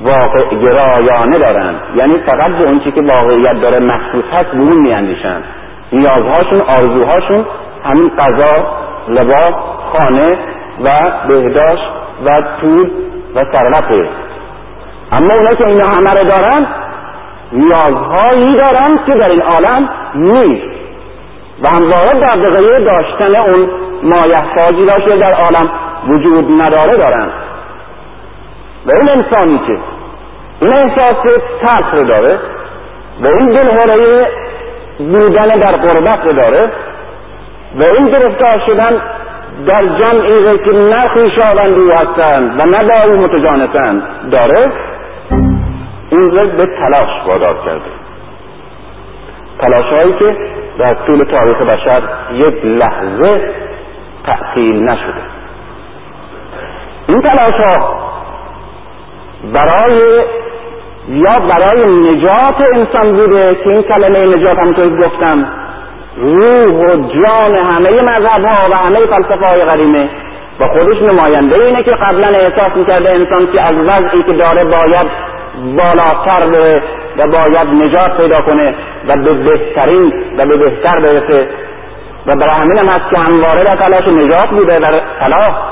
واقع 0.01 0.55
گرایانه 0.55 1.37
دارن 1.37 1.75
یعنی 1.95 2.13
فقط 2.25 2.51
به 2.51 2.67
اونچه 2.67 2.91
که 2.91 3.01
واقعیت 3.01 3.61
داره 3.61 3.79
مخصوص 3.79 4.23
هست 4.31 4.51
به 4.51 4.57
اون 4.57 4.81
میاندیشن 4.81 5.43
نیازهاشون 5.91 6.61
آرزوهاشون 6.61 7.45
همین 7.85 8.11
غذا 8.17 8.75
لباس 9.07 9.53
خانه 9.91 10.37
و 10.83 11.11
بهداشت 11.27 11.91
و 12.25 12.29
طول 12.61 12.91
و 13.35 13.39
ثروته 13.39 14.09
اما 15.11 15.33
اونا 15.33 15.53
که 15.57 15.67
اینا 15.67 15.87
همه 15.87 16.11
رو 16.21 16.29
دارن 16.29 16.67
نیازهایی 17.53 18.57
دارن 18.57 18.99
که 19.05 19.13
در 19.13 19.31
این 19.31 19.41
عالم 19.41 19.89
نیست. 20.15 20.81
و 21.63 21.67
همواره 21.69 22.19
دقیقه 22.19 22.85
داشتن 22.85 23.35
اون 23.35 23.69
مایحتاجی 24.03 24.85
را 24.85 25.05
که 25.05 25.15
در 25.21 25.33
عالم 25.33 25.71
وجود 26.07 26.45
نداره 26.51 26.97
دارن 26.97 27.27
و 28.85 28.91
این 28.99 29.23
انسانی 29.23 29.67
که 29.67 29.77
این 30.61 30.73
احساس 30.73 31.15
ترس 31.61 31.93
رو 31.93 32.03
داره 32.03 32.39
و 33.21 33.27
این 33.27 33.51
دلهوره 33.51 34.19
بودن 34.97 35.47
در 35.47 35.77
قربت 35.77 36.25
رو 36.25 36.33
داره 36.33 36.71
و 37.79 37.83
این 37.97 38.07
گرفتار 38.07 38.63
شدن 38.65 39.01
در 39.67 39.99
جمعی 39.99 40.57
که 40.57 40.71
نه 40.71 41.01
خویشاوند 41.13 41.77
او 41.77 41.89
هستند 41.89 42.59
و 42.59 42.63
نه 42.63 42.79
با 42.89 43.11
او 43.11 43.17
متجانسند 43.17 44.03
داره 44.31 44.61
این 46.11 46.31
رو 46.31 46.47
به 46.47 46.65
تلاش 46.65 47.27
وادار 47.27 47.65
کرده. 47.65 47.91
تلاش 49.61 49.93
هایی 49.93 50.13
که 50.13 50.37
در 50.77 51.05
طول 51.05 51.23
تاریخ 51.23 51.61
بشر 51.61 52.03
یک 52.33 52.65
لحظه 52.65 53.53
تأثیل 54.27 54.83
نشده. 54.83 55.21
این 57.07 57.21
تلاش 57.21 57.67
ها 57.67 58.01
برای 59.53 60.23
یا 61.07 61.31
برای 61.31 61.85
نجات 61.85 62.61
انسان 62.73 63.15
بوده 63.15 63.55
که 63.55 63.69
این 63.69 63.83
کلمه 63.83 64.25
نجات 64.25 64.59
همونطور 64.59 65.07
گفتم 65.07 65.45
روح 66.17 66.65
و 66.65 66.95
جان 66.95 67.55
همه 67.55 67.97
مذهب 68.07 68.45
ها 68.45 68.71
و 68.71 68.75
همه 68.75 68.99
فلسفه 69.05 69.45
های 69.45 69.65
قدیمه. 69.65 70.09
و 70.59 70.67
خودش 70.67 71.01
نماینده 71.01 71.65
اینه 71.65 71.83
که 71.83 71.91
قبلا 71.91 72.27
احساس 72.27 72.75
می‌کرده 72.75 73.09
انسان 73.15 73.51
که 73.53 73.63
از 73.63 73.73
وضعی 73.73 74.23
که 74.23 74.33
داره 74.33 74.63
باید 74.63 75.07
بالاتر 75.61 76.49
بره 76.49 76.83
و 77.17 77.21
باید 77.31 77.67
نجات 77.67 78.21
پیدا 78.21 78.41
کنه 78.41 78.75
و 79.07 79.23
به 79.23 79.33
بهترین 79.33 80.13
و 80.37 80.45
به 80.45 80.57
بهتر 80.57 80.99
برسه. 80.99 81.47
و 82.27 82.31
برای 82.35 82.55
همین 82.57 82.79
هم 82.81 82.87
هست 82.87 83.09
که 83.09 83.17
همواره 83.17 83.63
در 83.65 83.85
تلاش 83.85 84.07
نجات 84.07 84.49
بوده 84.49 84.73
در 84.73 84.97
صلاح. 85.19 85.71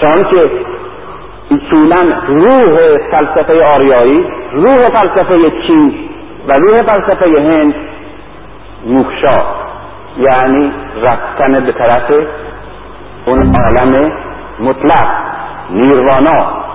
چون 0.00 0.30
که 0.30 0.50
اصولا 1.50 2.08
روح 2.26 2.98
فلسفه 3.10 3.60
آریایی 3.76 4.26
روح 4.52 4.74
فلسفه 4.74 5.50
چین 5.66 5.94
و 6.48 6.52
روح 6.52 6.92
فلسفه 6.92 7.40
هند 7.40 7.74
موکشا 8.86 9.36
یعنی 10.18 10.72
رفتن 11.02 11.64
به 11.64 11.72
طرف 11.72 12.10
اون 13.26 13.54
عالم 13.56 14.12
مطلق 14.60 15.08
نیروانا. 15.70 16.67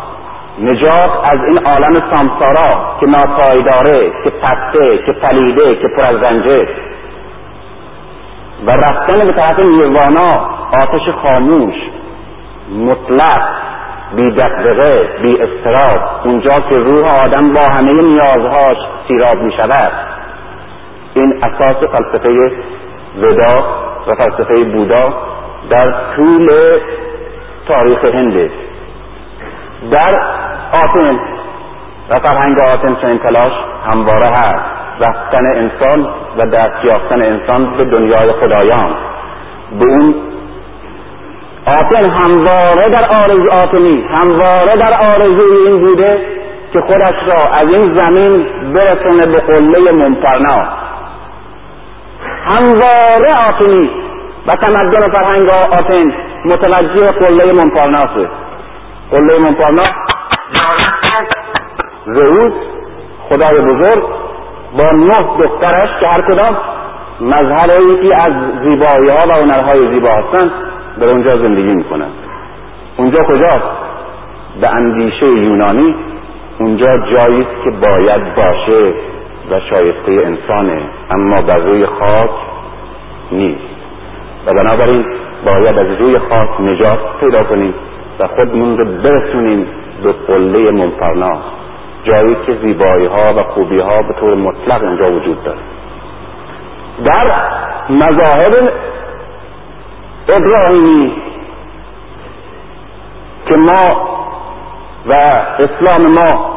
نجات 0.60 1.12
از 1.24 1.38
این 1.48 1.66
عالم 1.66 2.04
سامسارا 2.12 2.98
که 3.00 3.06
ناپایداره 3.06 4.12
که 4.24 4.30
پسته 4.30 4.98
که 5.06 5.12
پلیده 5.12 5.76
که 5.76 5.88
پر 5.88 6.10
از 6.10 6.24
رنجه. 6.24 6.68
و 8.68 8.72
رفتن 8.72 9.26
به 9.26 9.34
طرف 9.34 9.66
نیروانا 9.66 10.50
آتش 10.84 11.10
خاموش 11.22 11.76
مطلق 12.72 13.42
بی 14.16 14.32
دقدقه 14.32 15.10
بی 15.22 15.38
استراب 15.42 16.00
اونجا 16.24 16.60
که 16.60 16.78
روح 16.78 17.24
آدم 17.24 17.54
با 17.54 17.62
همه 17.72 18.02
نیازهاش 18.02 18.78
سیراب 19.08 19.38
می 19.38 19.52
شود. 19.52 19.92
این 21.14 21.44
اساس 21.44 21.78
فلسفه 21.78 22.52
ودا 23.18 23.64
و 24.08 24.16
فلسفه 24.16 24.64
بودا 24.64 25.14
در 25.70 26.16
طول 26.16 26.48
تاریخ 27.68 28.06
هنده 28.06 28.52
در 29.92 30.43
آتن 30.74 31.20
و 32.10 32.20
فرهنگ 32.20 32.58
آتن 32.74 32.96
چنین 33.02 33.20
تلاش 33.20 33.52
همواره 33.92 34.30
هست. 34.30 34.66
رفتن 35.00 35.46
انسان 35.46 36.08
و 36.38 36.46
دست 36.46 36.86
یافتن 36.86 37.22
انسان 37.22 37.78
به 37.78 37.86
دنیای 37.86 38.32
خدایان. 38.42 38.96
به 39.80 39.86
اون 39.86 40.16
آتن 41.66 42.10
همواره 42.10 42.86
در 42.94 43.06
آرزو 43.24 43.52
آتنی 43.52 44.06
همواره 44.12 44.72
در 44.76 44.94
آرزوی 45.14 45.68
این 45.68 45.80
بوده 45.80 46.22
که 46.74 46.80
خودش 46.82 47.16
را 47.28 47.52
از 47.52 47.80
این 47.80 47.98
زمین 47.98 48.46
برسونه 48.74 49.26
به 49.26 49.40
قله 49.40 49.92
ممپرنا 49.92 50.68
همواره 52.46 53.30
آتنی 53.50 53.90
و 54.48 54.56
تمدن 54.56 55.12
فرهنگ 55.12 55.50
آتن 55.72 56.14
متوجه 56.46 57.12
قله 57.12 57.54
ممپارناسه 57.54 58.30
قله 59.12 59.40
ممپارنا 59.40 59.84
زئوس 62.06 62.54
خدای 63.30 63.66
بزرگ 63.66 64.04
با 64.78 64.92
نه 64.92 65.38
دخترش 65.40 66.00
که 66.02 66.08
هر 66.08 66.22
کدام 66.22 66.58
مظهر 67.22 67.82
یکی 67.92 68.14
از 68.14 68.34
زیبایی 68.64 69.10
ها 69.10 69.30
و 69.30 69.34
هنرهای 69.34 69.94
زیبا 69.94 70.10
هستند 70.10 70.52
در 71.00 71.10
اونجا 71.10 71.38
زندگی 71.38 71.74
می‌کنن. 71.76 72.10
اونجا 72.98 73.18
کجاست؟ 73.28 73.84
به 74.62 74.70
اندیشه 74.70 75.26
یونانی 75.26 75.96
اونجا 76.60 76.88
جایی 76.88 77.42
است 77.42 77.64
که 77.64 77.70
باید 77.70 78.36
باشه 78.36 78.94
و 79.52 79.60
شایسته 79.70 80.12
انسانه 80.12 80.82
اما 81.12 81.42
بر 81.42 81.58
روی 81.58 81.82
خاک 81.82 82.32
نیست. 83.32 83.62
و 84.46 84.54
بنابراین 84.54 85.06
باید 85.46 85.80
از 85.80 86.00
روی 86.00 86.20
خاک 86.20 86.62
نجات 86.62 87.00
پیدا 87.20 87.44
کنیم 87.44 87.74
و 88.20 88.28
خودمون 88.28 88.78
رو 88.78 88.86
برسونیم 88.86 89.68
به 90.04 90.12
قله 90.12 90.72
ممپرنا 90.72 91.42
جایی 92.04 92.36
که 92.46 92.58
زیبایی 92.62 93.06
ها 93.06 93.34
و 93.34 93.44
خوبی 93.54 93.80
ها 93.80 94.02
به 94.02 94.14
طور 94.20 94.36
مطلق 94.36 94.84
اینجا 94.84 95.12
وجود 95.12 95.44
داره. 95.44 95.60
در 97.06 97.36
مذاهب 97.90 98.72
ابراهیمی 100.30 101.14
که 103.48 103.56
ما 103.56 104.08
و 105.06 105.14
اسلام 105.60 106.02
ما 106.16 106.54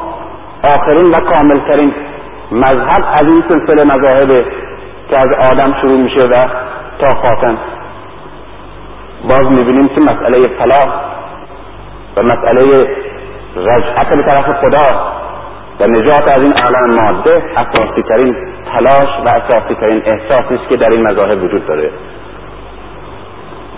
آخرین 0.65 1.11
و 1.11 1.21
کاملترین 1.21 1.95
مذهب 2.53 3.05
از 3.13 3.23
این 3.23 3.45
سلسله 3.49 3.85
مذاهبه 3.85 4.45
که 5.11 5.17
از 5.17 5.51
آدم 5.53 5.81
شروع 5.81 6.01
میشه 6.01 6.27
و 6.27 6.35
تا 6.99 7.21
خاتم. 7.21 7.59
باز 9.29 9.57
می‌بینیم 9.57 9.89
که 9.89 10.01
مسئله 10.01 10.49
فلاح 10.49 10.89
و 12.17 12.23
مسئله 12.23 12.97
رجعت 13.57 14.17
به 14.17 14.23
طرف 14.23 14.65
خدا 14.65 15.17
و 15.81 15.87
نجات 15.87 16.29
از 16.29 16.41
این 16.41 16.53
عالم 16.53 16.97
ماده 17.03 17.43
اساسی 17.57 18.03
ترین 18.15 18.37
تلاش 18.73 19.09
و 19.25 19.29
اساسی 19.29 19.75
ترین 19.75 20.03
احساسی 20.07 20.55
است 20.55 20.69
که 20.69 20.77
در 20.77 20.91
این 20.91 21.03
مذاهب 21.03 21.43
وجود 21.43 21.67
داره. 21.67 21.91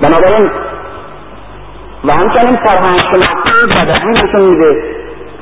بنابراین 0.01 0.51
و 2.05 2.13
همچنین 2.13 2.59
فرهنگ 2.65 3.01
شناسی 3.01 3.85
بدوی 3.85 4.11
نشون 4.11 4.47
میده 4.51 4.83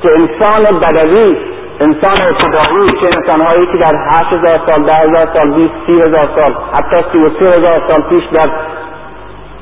که 0.01 0.09
انسان 0.11 0.79
بدوی 0.79 1.37
انسان 1.79 2.27
ابتدایی 2.27 2.87
چه 3.01 3.17
انسانهایی 3.17 3.67
که 3.71 3.77
در 3.77 3.95
هشت 4.11 4.33
هزار 4.33 4.59
سال 4.69 4.83
ده 4.83 4.93
هزار 4.93 5.29
سال 5.35 5.53
بیست 5.53 5.73
سی 5.85 6.01
هزار 6.01 6.29
سال 6.35 6.55
حتی 6.73 6.97
سی 7.11 7.17
و 7.17 7.29
سی 7.29 7.45
هزار 7.45 7.81
سال 7.89 8.01
پیش 8.09 8.23
در 8.33 8.51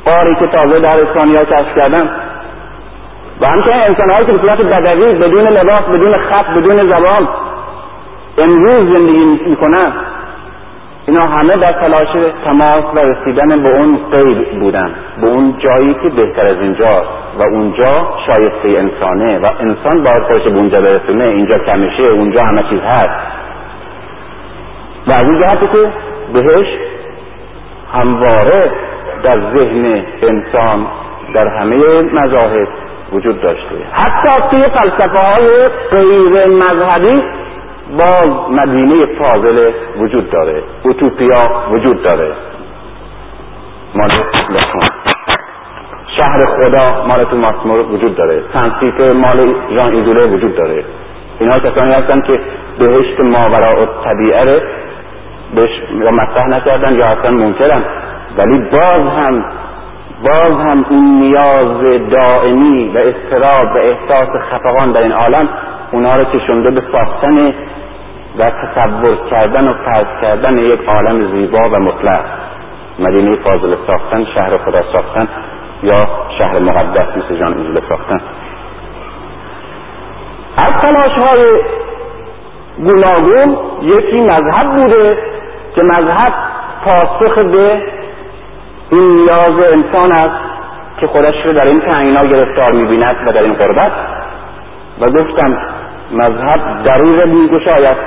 قاری 0.05 0.35
که 0.35 0.45
تازه 0.45 0.79
در 0.79 1.01
اسپانیا 1.01 1.45
کشف 1.45 1.75
کردن 1.75 2.09
و 3.41 3.45
همچنین 3.45 3.81
انسانهایی 3.81 4.25
که 4.25 4.31
به 4.31 4.37
صورت 4.37 4.61
بدوی 4.61 5.13
بدون 5.13 5.47
لباس 5.47 5.81
بدون 5.81 6.11
خط 6.11 6.49
بدون 6.49 6.73
زبان 6.73 7.27
امروز 8.43 8.97
زندگی 8.97 9.25
می‌کنن 9.49 9.93
اینا 11.07 11.21
همه 11.21 11.57
در 11.57 11.79
تلاش 11.81 12.07
تماس 12.45 12.83
و 12.95 13.07
رسیدن 13.07 13.63
به 13.63 13.77
اون 13.77 13.99
قید 14.11 14.59
بودن 14.59 14.95
به 15.21 15.27
اون 15.27 15.57
جایی 15.57 15.93
که 15.93 16.09
بهتر 16.09 16.51
از 16.51 16.57
اینجا 16.61 17.03
و 17.39 17.43
اونجا 17.43 18.13
شایسته 18.27 18.79
انسانه 18.79 19.39
و 19.39 19.45
انسان 19.59 20.03
باید 20.03 20.23
خودش 20.23 20.43
به 20.43 20.57
اونجا 20.57 20.77
برسونه 20.77 21.23
اینجا 21.23 21.57
کمشه 21.59 22.03
اونجا 22.03 22.39
همه 22.49 22.69
چیز 22.69 22.79
هست. 22.79 23.35
و 25.07 25.11
از 25.11 25.23
این 25.23 25.39
جهتی 25.39 25.67
که 25.67 25.89
بهش 26.33 26.67
همواره 27.93 28.71
در 29.23 29.59
ذهن 29.59 30.03
انسان 30.21 30.87
در 31.33 31.47
همه 31.59 31.77
مذاهب 32.13 32.67
وجود 33.11 33.41
داشته. 33.41 33.75
حتی 33.91 34.49
توی 34.49 34.63
فلسفه 34.63 35.19
های 35.19 35.65
غیر 35.91 36.47
مذهبی 36.47 37.23
باز 37.97 38.29
مدینه 38.49 39.05
فاضله 39.05 39.73
وجود 39.97 40.29
داره. 40.29 40.63
اوتوپیا 40.83 41.71
وجود 41.71 42.03
داره. 42.03 42.33
مال 43.95 44.09
شهر 46.17 46.45
خدا 46.45 47.05
مال 47.09 47.25
تو 47.25 47.37
ماسمور 47.37 47.79
وجود 47.79 48.15
داره. 48.15 48.43
سنسیت 48.53 49.13
مال 49.13 49.55
ژان 49.75 49.95
ایدوله 49.95 50.25
وجود 50.25 50.55
داره. 50.55 50.85
اینها 51.39 51.59
کسانی 51.59 51.93
هستن 51.93 52.21
که 52.21 52.39
بهشت 52.79 53.19
ماورا 53.19 53.85
طبیعه 54.05 54.61
بهش 55.55 55.71
یا 56.03 56.11
مطرح 56.11 56.47
نکردن 56.47 56.95
یا 56.95 57.05
اصلا 57.05 57.31
منکرن. 57.31 57.83
ولی 58.37 58.57
باز 58.57 58.99
هم 58.99 59.45
باز 60.23 60.51
هم 60.51 60.85
این 60.89 61.19
نیاز 61.19 61.81
دائمی 62.09 62.91
و 62.95 62.97
استراب 62.97 63.75
و 63.75 63.77
احساس 63.77 64.29
خفقان 64.51 64.91
در 64.91 65.01
این 65.01 65.11
عالم 65.11 65.49
اونا 65.91 66.09
رو 66.09 66.23
کشونده 66.23 66.71
به 66.71 66.83
ساختن 66.91 67.53
و 68.39 68.51
تصور 68.51 69.17
کردن 69.29 69.67
و 69.67 69.73
فرض 69.73 70.07
کردن 70.21 70.57
یک 70.57 70.79
عالم 70.87 71.31
زیبا 71.31 71.69
و 71.69 71.79
مطلق. 71.79 72.25
مدینه 72.99 73.35
فاضل 73.35 73.75
ساختن 73.87 74.25
شهر 74.25 74.57
خدا 74.57 74.81
ساختن 74.93 75.27
یا 75.83 75.97
شهر 76.41 76.59
مقدس 76.59 77.17
مثل 77.17 77.39
جان 77.39 77.53
انجیل 77.53 77.81
ساختن. 77.89 78.21
از 80.57 80.73
تلاش 80.73 81.25
های 81.25 81.61
گوناگون 82.77 83.57
یکی 83.81 84.21
مذهب 84.21 84.75
بوده 84.77 85.17
که 85.75 85.81
مذهب 85.81 86.33
پاسخ 86.85 87.37
به 87.39 87.81
این 88.89 89.15
نیاز 89.15 89.71
انسان 89.75 90.11
است 90.11 90.45
که 90.99 91.07
خودش 91.07 91.45
رو 91.45 91.53
در 91.53 91.65
این 91.65 91.79
تنگنا 91.79 92.25
گرفتار 92.25 92.73
می‌بیند 92.73 93.15
و 93.27 93.31
در 93.31 93.41
این 93.41 93.53
قربت 93.53 93.91
و 95.01 95.05
گفتم 95.05 95.57
مذهب 96.11 96.83
دریغ 96.83 97.27
میگشاید 97.27 97.97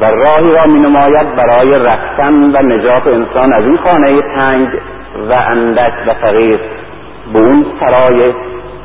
و 0.00 0.04
راهی 0.04 0.52
را 0.52 0.72
می 0.72 0.80
نماید 0.80 1.36
برای 1.36 1.84
رفتن 1.84 2.34
و 2.34 2.56
نجات 2.64 3.06
انسان 3.06 3.52
از 3.54 3.64
این 3.64 3.76
خانه 3.76 4.22
تنگ 4.36 4.68
و 5.28 5.34
اندک 5.48 5.92
و 6.06 6.14
فقیر 6.14 6.60
به 7.32 7.38
اون 7.38 7.66
سرای 7.80 8.24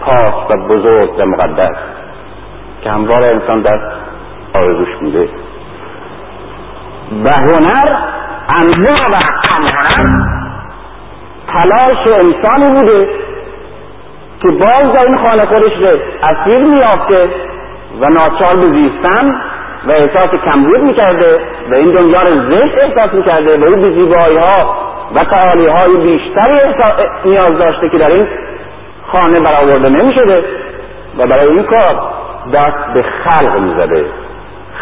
پاک 0.01 0.49
و 0.49 0.67
بزرگ 0.67 1.09
و 1.19 1.25
مقدس 1.25 1.75
که 2.81 2.89
هموار 2.89 3.23
انسان 3.23 3.61
در 3.61 3.79
آرزوش 4.55 4.95
بوده. 5.01 5.29
و 7.23 7.29
هنر 7.29 7.97
انواع 8.57 9.05
و 9.11 9.17
هنر 9.49 10.40
تلاش 11.53 12.07
انسانی 12.07 12.79
بوده 12.79 13.09
که 14.41 14.47
باز 14.47 14.93
در 14.93 15.05
این 15.05 15.17
خانه 15.17 15.45
خودش 15.47 15.73
رو 15.81 15.99
اسیر 16.23 16.65
میافته 16.65 17.29
و 18.01 18.05
ناچار 18.05 18.55
به 18.55 18.73
زیستن 18.73 19.41
و 19.87 19.91
احساس 19.91 20.29
کمبود 20.45 20.79
می‌کرده 20.79 21.39
و 21.71 21.73
این 21.73 21.85
دنیا 21.85 22.21
رو 22.21 22.51
زشت 22.51 22.75
احساس 22.85 23.13
می‌کرده 23.13 23.59
و 23.59 23.63
او 23.63 23.75
به 23.75 23.83
زیبایی 23.83 24.37
ها 24.37 24.75
و 25.15 25.19
تعالی 25.19 25.67
های 25.67 26.03
بیشتری 26.03 26.73
نیاز 27.25 27.57
داشته 27.57 27.89
که 27.89 27.97
در 27.97 28.11
این 28.17 28.27
خانه 29.11 29.39
برآورده 29.39 29.89
نمی‌شده 29.89 30.43
و 31.17 31.27
برای 31.27 31.47
این 31.49 31.63
کار 31.63 32.11
دست 32.53 32.93
به 32.93 33.01
خلق 33.23 33.59
می‌زده. 33.59 34.05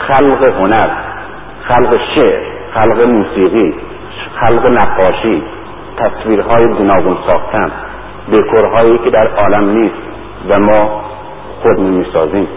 خلق 0.07 0.49
هنر 0.49 0.89
خلق 1.67 1.99
شعر 2.15 2.41
خلق 2.73 3.01
موسیقی 3.01 3.75
خلق 4.39 4.71
نقاشی. 4.71 5.43
تصویرهای 5.99 6.73
گوناگون 6.77 7.17
ساختن 7.27 7.71
دکورهایی 8.31 8.97
که 8.97 9.09
در 9.09 9.27
عالم 9.27 9.69
نیست 9.69 9.95
و 10.49 10.65
ما 10.65 11.01
خود 11.63 11.79
می‌سازیم 11.79 12.47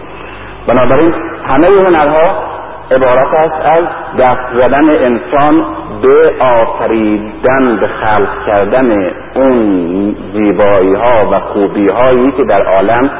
بنابراین 0.67 1.13
همه 1.45 1.67
هنرها 1.85 2.53
عبارت 2.91 3.33
است 3.33 3.65
از 3.65 3.83
دست 4.19 4.57
زدن 4.57 4.89
انسان 4.89 5.65
به 6.01 6.33
آفریدن 6.39 7.77
به 7.79 7.87
خلق 7.87 8.45
کردن 8.45 9.11
اون 9.35 10.15
زیبایی 10.33 10.93
ها 10.93 11.29
و 11.31 11.39
خوبی 11.39 11.89
هایی 11.89 12.31
که 12.31 12.43
در 12.43 12.65
عالم 12.65 13.11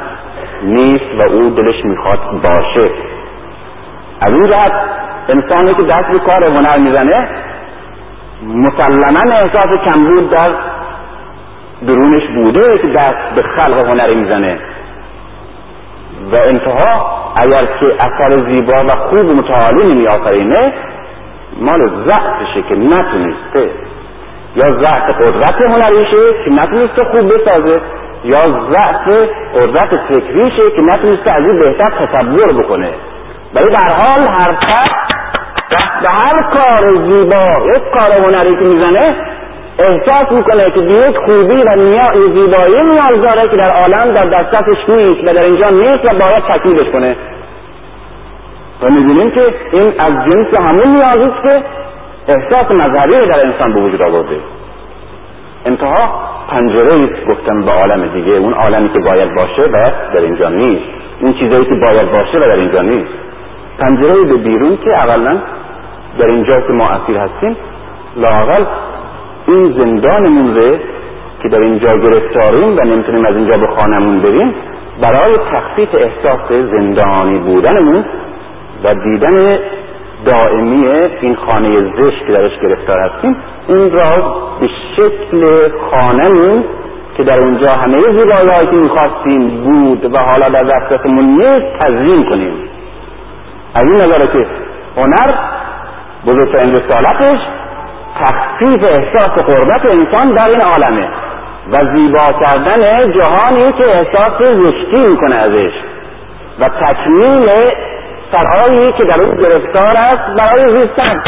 نیست 0.64 1.26
و 1.26 1.32
او 1.32 1.50
دلش 1.50 1.86
می‌خواد 1.86 2.42
باشه. 2.44 2.92
از 4.22 4.34
این 4.34 4.54
انسانی 5.30 5.74
که 5.74 5.84
دست 5.84 6.08
به 6.12 6.20
کار 6.20 6.44
هنر 6.44 6.78
می‌زنه 6.78 7.30
مسلما 8.48 9.34
احساس 9.34 9.70
کمبود 9.86 10.30
در 10.30 10.50
درونش 11.88 12.28
بوده 12.36 12.78
که 12.78 12.88
دست 12.88 13.36
به 13.36 13.42
خلق 13.42 13.78
هنری 13.78 14.16
می‌زنه. 14.16 14.60
و 16.32 16.36
انتها 16.50 17.24
اگر 17.36 17.66
که 17.80 17.96
اثر 18.00 18.46
زیبا 18.50 18.84
و 18.86 18.90
خوب 18.90 19.26
متعالی 19.26 19.94
نمی 19.94 20.08
آفرینه 20.08 20.74
مال 21.60 21.92
ضعفشه 22.08 22.62
که 22.70 22.76
نتونسته. 22.76 23.70
یا 24.56 24.64
ضعف 24.64 25.22
قدرت 25.22 25.64
هنریشه 25.72 26.44
که 26.46 26.52
نتونسته 26.52 27.04
خوب 27.04 27.34
بسازه 27.34 27.82
یا 28.24 28.40
ضعف 28.72 29.30
قدرت 29.56 29.90
فکریشه 30.10 30.72
که 30.76 30.82
نتونسته 30.82 31.34
از 31.36 31.44
این 31.44 31.60
بهتر 31.60 32.06
تصور 32.06 32.64
بکنه. 32.64 32.94
ولی 33.56 33.70
در 33.70 33.94
حال 33.94 34.28
هر 34.28 34.58
به 36.04 36.10
هر 36.10 36.44
کار 36.54 36.94
زیبا 36.94 37.74
یک 37.76 37.84
کار 37.84 38.24
هنری 38.24 38.56
که 38.56 38.66
می‌زنه 38.66 39.16
احساس 39.80 40.32
می‌کنه 40.32 40.72
که 40.72 40.82
به 40.82 41.08
یک 41.08 41.18
خوبی 41.18 41.56
و 41.56 41.76
زیبایی 42.14 42.92
نیاز 42.92 43.22
داره 43.30 43.50
که 43.50 43.58
در 43.58 43.70
عالم 43.70 44.14
در 44.14 44.30
دستش 44.30 44.78
نیست 44.88 45.18
و 45.24 45.34
در 45.34 45.44
اینجا 45.44 45.70
نیست 45.70 46.06
و 46.06 46.10
باید 46.10 46.44
تکمیلش 46.50 46.92
کنه. 46.94 47.16
و 48.82 48.86
می‌بینیم 49.00 49.32
که 49.32 49.56
این 49.72 49.94
از 50.00 50.12
جنس 50.12 50.48
همون 50.54 50.96
نیازی 50.96 51.32
است 51.32 51.44
که 51.44 51.64
احساس 52.28 52.72
مذهبی 52.72 53.28
در 53.28 53.46
انسان 53.46 53.74
به 53.74 53.80
وجود 53.80 54.02
آورده. 54.02 54.36
انتها 55.66 56.34
پنجره 56.50 57.26
گفتم 57.30 57.62
به 57.62 57.72
عالم 57.72 58.08
دیگه. 58.08 58.32
اون 58.32 58.54
عالمی 58.54 58.90
که 58.90 59.00
باید 59.00 59.36
باشه 59.36 59.68
و 59.74 59.86
در 60.14 60.22
اینجا 60.22 60.50
نیست. 60.50 60.84
اون 61.22 61.34
چیزایی 61.34 61.66
که 61.66 61.76
باید 61.88 62.12
باشه 62.12 62.38
و 62.38 62.46
در 62.46 62.56
اینجا 62.56 62.82
نیست. 62.82 63.12
پنجره 63.80 64.24
به 64.24 64.38
بیرون 64.38 64.78
که 64.78 64.92
اولا 64.92 65.42
در 66.20 66.26
اینجا 66.26 66.62
که 66.68 66.74
ما 66.74 66.86
اسیر 66.90 67.18
هستیم 67.18 67.58
لاقل 68.16 68.66
این 69.48 69.74
زندانمون 69.78 70.56
ره 70.56 70.80
که 71.42 71.50
در 71.50 71.60
اینجا 71.60 71.88
گرفتاریم 71.98 72.78
و 72.78 72.82
نمی‌تونیم 72.82 73.26
از 73.26 73.36
اینجا 73.36 73.60
به 73.60 73.68
خانمون 73.68 74.20
بریم 74.22 74.54
برای 75.02 75.34
تخفیف 75.54 75.90
احساس 75.94 76.50
زندانی 76.50 77.38
بودنمون 77.40 78.06
و 78.84 78.94
دیدن 78.94 79.60
دائمی 80.26 80.88
این 81.22 81.36
خانه 81.36 81.82
زشت 81.82 82.26
که 82.28 82.34
درش 82.34 82.60
گرفتار 82.62 83.00
هستیم 83.00 83.36
این 83.68 83.92
را 83.92 84.36
به 84.60 84.70
شکل 84.96 85.70
خانمون 85.92 86.64
که 87.18 87.24
در 87.24 87.38
اونجا 87.46 87.72
همه 87.72 87.98
زیبایی 87.98 88.72
که 88.72 88.76
می‌خواستیم 88.76 89.64
بود 89.64 90.14
و 90.14 90.18
حالا 90.18 90.60
در 90.60 90.64
دسترسمون 90.64 91.26
نیست 91.26 91.80
تزیین 91.80 92.26
کنیم. 92.26 92.54
از 93.76 93.84
این 93.84 93.94
نظره 93.94 94.28
که 94.34 94.48
هنر 94.98 95.34
بزرگترین 96.26 96.76
رسالتش 96.76 97.40
تخفیف 98.20 98.84
احساس 98.84 99.30
قربت 99.30 99.94
انسان 99.94 100.34
در 100.34 100.50
این 100.50 100.62
عالمه 100.62 101.10
و 101.72 101.80
زیبا 101.80 102.40
کردن 102.40 103.12
جهانی 103.12 103.74
که 103.78 103.84
احساس 103.88 104.38
زشتی 104.40 105.10
می‌کنه 105.10 105.36
ازش 105.36 105.74
و 106.60 106.70
تکمیل 106.70 107.50
سرهایی 108.32 108.92
که 108.92 109.06
در 109.06 109.22
اون 109.22 109.36
گرفتار 109.36 109.94
است 109.98 110.26
برای 110.40 110.82
زیستن. 110.82 111.24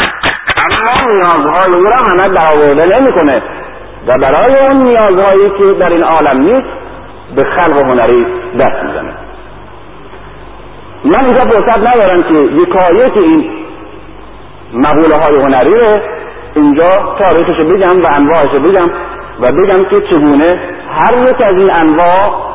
اما 0.64 1.08
نیازهای 1.12 1.70
او 1.74 1.82
را 1.82 2.12
همه 2.12 2.28
برآورده 2.34 3.00
نمی‌کنه 3.00 3.42
و 4.06 4.12
برای 4.20 4.66
اون 4.66 4.82
نیازهایی 4.82 5.50
که 5.58 5.78
در 5.80 5.88
این 5.88 6.02
عالم 6.02 6.40
نیست 6.40 6.68
به 7.36 7.44
خلق 7.44 7.82
هنری 7.82 8.26
دست 8.58 8.82
می‌زنه. 8.82 9.12
من 11.04 11.24
اینجا 11.24 11.42
فرصت 11.42 11.78
ندارم 11.78 12.20
که 12.20 12.34
یکایک 12.34 13.16
این 13.16 13.65
مقوله 14.72 15.16
های 15.16 15.42
هنری 15.44 15.74
رو 15.80 15.92
اینجا 16.54 16.84
تاریخش 17.18 17.60
بگم 17.60 18.02
و 18.02 18.06
انواعش 18.18 18.58
بگم 18.58 18.92
و 19.40 19.46
بگم 19.52 19.84
که 19.84 20.00
چگونه 20.00 20.60
هر 20.90 21.28
یک 21.30 21.36
از 21.48 21.56
این 21.56 21.70
انواع 21.70 22.46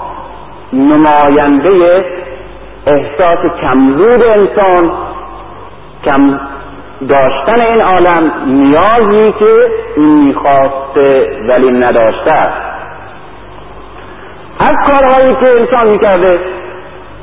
نماینده 0.74 2.06
احساس 2.88 3.38
کمبود 3.62 4.24
انسان 4.24 4.92
کم 6.06 6.40
داشتن 7.10 7.68
این 7.68 7.82
عالم 7.82 8.32
نیازی 8.48 9.32
که 9.40 9.72
این 9.98 10.24
می‌خواسته 10.28 11.40
ولی 11.48 11.72
نداشته 11.72 12.32
است. 12.38 12.72
از 14.60 14.76
کارهایی 14.86 15.36
که 15.36 15.62
انسان 15.62 15.88
می‌کرده 15.88 16.40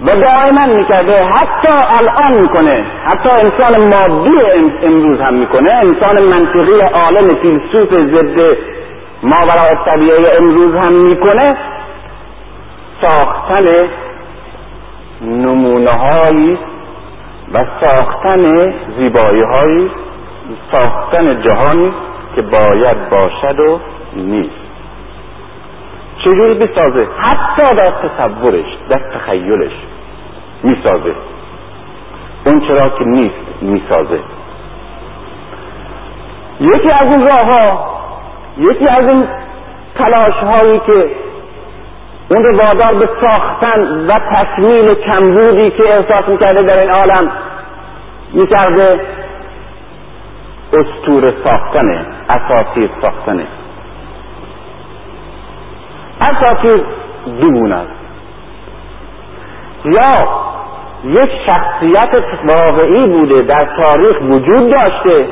و 0.02 0.06
دائما 0.06 0.66
می‌کرده. 0.66 1.24
حتی 1.24 1.68
الان 1.68 2.40
می‌کنه. 2.40 2.86
حتی 3.04 3.28
انسان 3.46 3.82
مادی 3.84 4.38
امروز 4.82 5.20
هم 5.20 5.34
می‌کنه. 5.34 5.70
انسان 5.70 6.16
منطقی 6.30 6.86
عالم 6.94 7.34
فیلسوف 7.42 7.90
ضد 7.90 8.56
ماورا 9.22 9.84
طبیعه 9.90 10.32
امروز 10.40 10.74
هم 10.74 10.92
می‌کنه. 10.92 11.56
ساختن 13.02 13.88
نمونه 15.22 15.90
هایی 15.90 16.58
و 17.54 17.58
ساختن 17.82 18.74
زیبایی 18.98 19.42
هایی 19.42 19.90
ساختن 20.72 21.42
جهانی 21.42 21.92
که 22.36 22.42
باید 22.42 23.10
باشد 23.10 23.60
و 23.60 23.80
نیست. 24.16 24.67
چجوری 26.18 26.54
بسازه 26.54 27.08
حتی 27.18 27.76
در 27.76 27.86
تصورش 27.86 28.78
در 28.88 29.00
تخیلش 29.14 29.72
می‌سازه. 30.62 31.14
اون 32.46 32.60
چرا 32.60 32.98
که 32.98 33.04
نیست 33.04 33.34
می‌سازه. 33.60 34.20
یکی 36.60 36.88
از 37.00 37.06
این 37.06 37.26
راه 37.26 37.54
ها 37.54 37.98
یکی 38.58 38.88
از 38.88 39.08
این 39.08 39.28
تلاش 39.94 40.36
هایی 40.36 40.78
که 40.78 41.10
اون 42.28 42.44
رو 42.44 42.58
وادار 42.58 43.00
به 43.00 43.08
ساختن 43.20 44.06
و 44.06 44.12
تکمیل 44.12 44.94
کمبودی 44.94 45.70
که 45.70 45.82
احساس 45.82 46.28
می‌کرده 46.28 46.66
در 46.66 46.80
این 46.80 46.90
عالم 46.90 47.32
می‌کرده 48.32 49.00
استور 50.72 51.32
ساختنه 51.44 52.06
اساطیر 52.30 52.90
ساختنه. 53.02 53.46
اساطیر 56.20 56.84
دو 57.40 57.68
یا 59.84 60.10
یک 61.04 61.30
شخصیت 61.46 62.24
واقعی 62.44 63.06
بوده 63.06 63.42
در 63.44 63.82
تاریخ 63.82 64.20
وجود 64.20 64.70
داشته. 64.70 65.26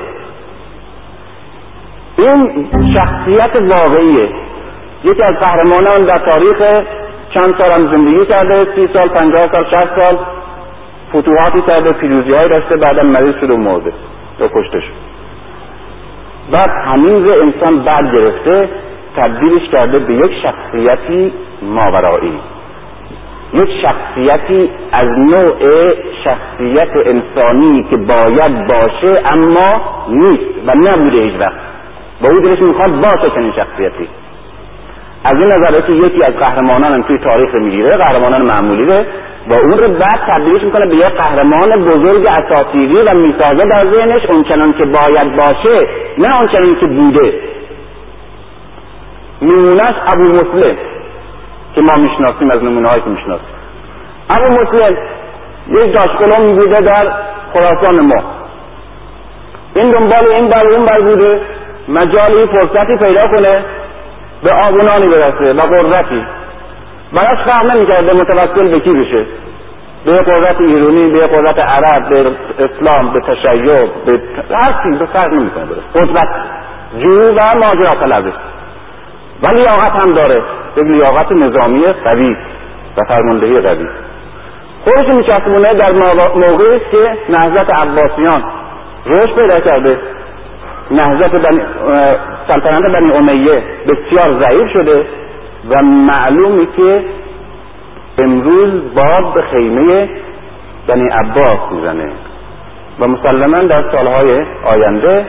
این 2.18 2.68
شخصیت 2.96 3.60
واقعیه. 3.60 4.28
یکی 5.04 5.22
از 5.22 5.32
قهرمانان 5.32 6.04
در 6.06 6.30
تاریخ 6.30 6.86
چند 7.34 7.54
سال 7.60 7.70
هم 7.78 7.92
زندگی 7.92 8.26
کرده 8.26 8.60
سی 8.60 8.88
سال 8.92 9.08
پنجاه 9.08 9.52
سال 9.52 9.64
شست 9.64 9.96
سال 9.96 10.18
فتوحاتی 11.08 11.62
کرده 11.66 11.92
پیروزی 11.92 12.38
های 12.38 12.48
داشته 12.48 12.76
بعدم 12.76 13.06
مریض 13.06 13.34
شد 13.40 13.50
و 13.50 13.56
مرده 13.56 13.92
یا 14.40 14.48
کشته 14.48 14.80
شد 14.80 14.92
بعد 16.52 16.70
همین 16.70 17.30
انسان 17.30 17.84
بعد 17.84 18.12
گرفته 18.12 18.68
تبدیلش 19.16 19.68
کرده 19.72 19.98
به 19.98 20.14
یک 20.14 20.32
شخصیتی 20.42 21.32
ماورایی. 21.62 22.40
یک 23.52 23.68
شخصیتی 23.82 24.70
از 24.92 25.08
نوع 25.08 25.56
شخصیت 26.24 26.88
انسانی 27.06 27.86
که 27.90 27.96
باید 27.96 28.66
باشه 28.66 29.22
اما 29.24 29.70
نیست 30.08 30.44
و 30.66 30.74
نبوده 30.74 31.22
هیچ 31.22 31.34
وقت. 31.40 31.60
با 32.22 32.28
او 32.28 32.48
دلش 32.48 32.60
می‌خواد 32.60 33.00
باشه 33.00 33.30
چنین 33.34 33.52
شخصیتی. 33.52 34.08
از 35.24 35.32
این 35.32 35.46
نظر 35.46 35.86
که 35.86 35.92
یکی 35.92 36.24
از 36.26 36.32
قهرمانان 36.32 37.02
توی 37.02 37.18
تاریخ 37.18 37.54
می‌گیره 37.54 37.96
قهرمانان 37.96 38.42
معمولی 38.42 38.84
ره 38.84 39.06
و 39.48 39.52
اون 39.52 39.78
رو 39.78 39.88
بعد 39.88 40.20
تبدیلش 40.28 40.62
می‌کنه 40.62 40.86
به 40.86 40.96
یک 40.96 41.08
قهرمان 41.08 41.84
بزرگ 41.84 42.26
اساطیری 42.26 42.94
و 42.94 43.18
می‌سازه 43.18 43.68
در 43.70 43.90
ذهنش. 43.94 44.26
اونچنان 44.30 44.72
که 44.72 44.84
باید 44.84 45.36
باشه 45.36 45.86
نه 46.18 46.28
آنچنان 46.28 46.80
که 46.80 46.86
بوده. 46.86 47.34
نمونهش 49.42 49.96
ابو 50.12 50.22
مسلم 50.22 50.76
که 51.74 51.80
ما 51.80 52.02
می‌شناسیم 52.02 52.50
از 52.50 52.64
نمونه 52.64 52.90
که 52.90 53.10
می‌شناسیم. 53.10 53.46
ابو 54.30 54.62
مسلم 54.62 54.96
یک 55.68 55.96
داشکلون 55.96 56.56
بوده 56.56 56.80
در 56.80 57.12
خراسان 57.52 58.00
ما. 58.00 58.24
این 59.74 59.90
دنبال 59.90 60.32
این 60.32 60.48
بر 60.48 60.68
اون 60.70 60.84
بر 60.84 61.00
بوده 61.00 61.40
مجالی 61.88 62.46
فرصتی 62.46 62.96
پیدا 63.02 63.22
کنه 63.36 63.64
به 64.42 64.50
آبونانی 64.68 65.06
برسه 65.08 65.52
و 65.52 65.60
قدرتی. 65.60 66.26
براش 67.12 67.48
فرق 67.48 67.66
نمی‌کرده 67.66 68.12
متوسل 68.12 68.70
به 68.70 68.80
کی 68.80 68.90
بشه. 68.90 69.26
به 70.04 70.16
قدرت 70.16 70.60
ایرانی 70.60 71.10
به 71.10 71.20
قدرت 71.20 71.58
عرب 71.58 72.08
به 72.08 72.34
اسلام 72.58 73.12
به 73.12 73.20
تشیع 73.20 73.86
به 74.06 74.20
هر 74.50 74.82
چیز 74.82 74.98
به 74.98 75.06
فرق 75.06 75.32
نمی‌کنه 75.32 75.64
قدرت 75.94 76.28
جو 76.98 77.32
و 77.32 77.40
ماجرا 77.54 78.00
طلبه. 78.00 78.32
و 79.42 79.46
لیاقت 79.56 79.92
هم 79.92 80.12
داره. 80.14 80.42
یک 80.76 80.84
لیاقت 80.84 81.32
نظامی 81.32 81.82
قوی 81.86 82.36
و 82.96 83.00
فرماندهی 83.08 83.60
قوی. 83.60 83.88
خودش 84.84 85.08
میچسبونه 85.08 85.74
در 85.74 85.92
موقعی 86.34 86.80
که 86.90 87.18
نهضت 87.28 87.70
عباسیان 87.70 88.44
رشد 89.06 89.34
پیدا 89.40 89.60
کرده. 89.60 89.98
نهضت 90.90 91.30
بنی 91.30 91.62
سلطنت 92.48 92.92
بنی 92.92 93.18
امیه 93.18 93.62
بسیار 93.86 94.42
ضعیف 94.42 94.72
شده 94.72 95.06
و 95.70 95.82
معلومی 95.82 96.68
که 96.76 97.04
امروز 98.18 98.94
باد 98.94 99.34
به 99.34 99.42
خیمه 99.42 100.08
بنی 100.86 101.08
عباس 101.08 101.72
می‌زنه 101.72 102.08
و 103.00 103.06
مسلما 103.06 103.62
در 103.62 103.84
سالهای 103.92 104.44
آینده 104.64 105.26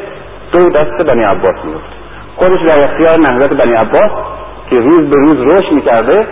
دو 0.51 0.69
دست 0.69 0.97
بنی 1.13 1.23
عباس 1.23 1.55
میفته 1.65 1.97
خودش 2.38 2.60
در 2.62 2.91
اختیار 2.91 3.30
نهضت 3.30 3.54
بنی 3.54 3.73
عباس 3.73 4.12
که 4.69 4.76
روز 4.76 5.10
به 5.10 5.15
روز 5.15 5.54
رشد 5.54 5.71
می‌کرده 5.71 6.28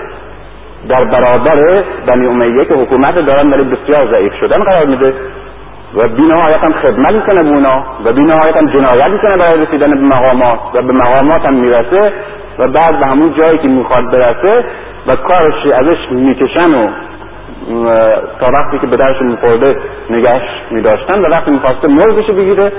در 0.89 1.03
برابر 1.03 1.83
بنی 2.07 2.27
امیه 2.27 2.65
که 2.65 2.73
حکومت 2.73 3.15
دارن 3.15 3.53
ولی 3.53 3.63
بسیار 3.63 4.11
ضعیف 4.11 4.33
شدن 4.39 4.63
قرار 4.63 4.87
میده 4.87 5.13
و 5.95 6.07
بینهایت 6.07 6.69
هم 6.69 6.81
خدمت 6.85 7.11
می‌کنه 7.11 7.61
به 7.61 7.69
و 8.05 8.13
بینهایت 8.13 8.55
هم 8.55 8.69
جنایت 8.73 9.07
می‌کنه 9.07 9.35
برای 9.39 9.65
رسیدن 9.65 9.89
به 9.89 10.01
مقامات 10.01 10.59
و 10.73 10.81
به 10.81 10.93
مقامات 10.93 11.51
هم 11.51 11.57
می‌رسه 11.59 12.13
و 12.59 12.67
بعد 12.67 12.99
به 12.99 13.05
همون 13.05 13.33
جایی 13.39 13.57
که 13.57 13.67
می‌خواد 13.67 14.11
برسه 14.11 14.65
و 15.07 15.15
کارش 15.15 15.65
ازش 15.81 16.11
می‌کشن 16.11 16.75
و 16.77 16.89
تا 18.39 18.47
وقتی 18.47 18.79
که 18.79 18.87
به 18.87 18.97
درش 18.97 19.21
میخورده 19.21 19.75
نگهش 20.09 20.49
میداشتن 20.71 21.19
و 21.19 21.27
وقتی 21.27 21.51
می‌خواسته 21.51 21.87
مرزش 21.87 22.29
بگیره 22.29 22.71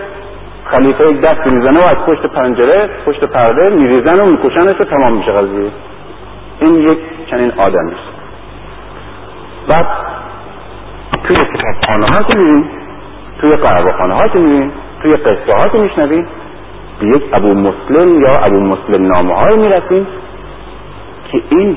خلیفه 0.71 1.11
یک 1.11 1.21
دست 1.21 1.53
می‌زنه 1.53 1.81
و 1.81 1.91
از 1.91 2.07
پشت 2.07 2.27
پنجره 2.27 2.91
پشت 3.07 3.25
پرده 3.25 3.75
میریزن 3.75 4.23
و 4.23 4.27
میکشنش 4.27 4.81
و 4.81 4.85
تمام 4.85 5.13
میشه 5.13 5.33
قضیه. 5.33 5.71
این 6.61 6.75
یک 6.75 6.99
چنین 7.31 7.53
آدمی 7.57 7.93
است. 7.93 8.17
بعد 9.69 9.87
توی 11.25 11.37
کتابخانه 11.37 12.07
ها 12.07 12.23
که 12.23 12.39
میریم 12.39 12.71
توی 13.41 13.51
قهوهخانه 13.51 14.15
ها 14.15 14.29
که 14.29 14.39
میریم 14.39 14.73
توی 15.03 15.17
قصه 15.17 15.53
ها 15.63 15.69
که 15.69 15.79
میشنویم 15.79 16.27
به 17.01 17.07
یک 17.07 17.23
ابو 17.33 17.55
مسلم 17.55 18.21
یا 18.21 18.29
ابو 18.49 18.61
مسلم 18.61 19.07
نامه 19.07 19.35
های 19.35 19.57
می‌رسیم 19.57 20.07
که 21.33 21.43
این 21.51 21.77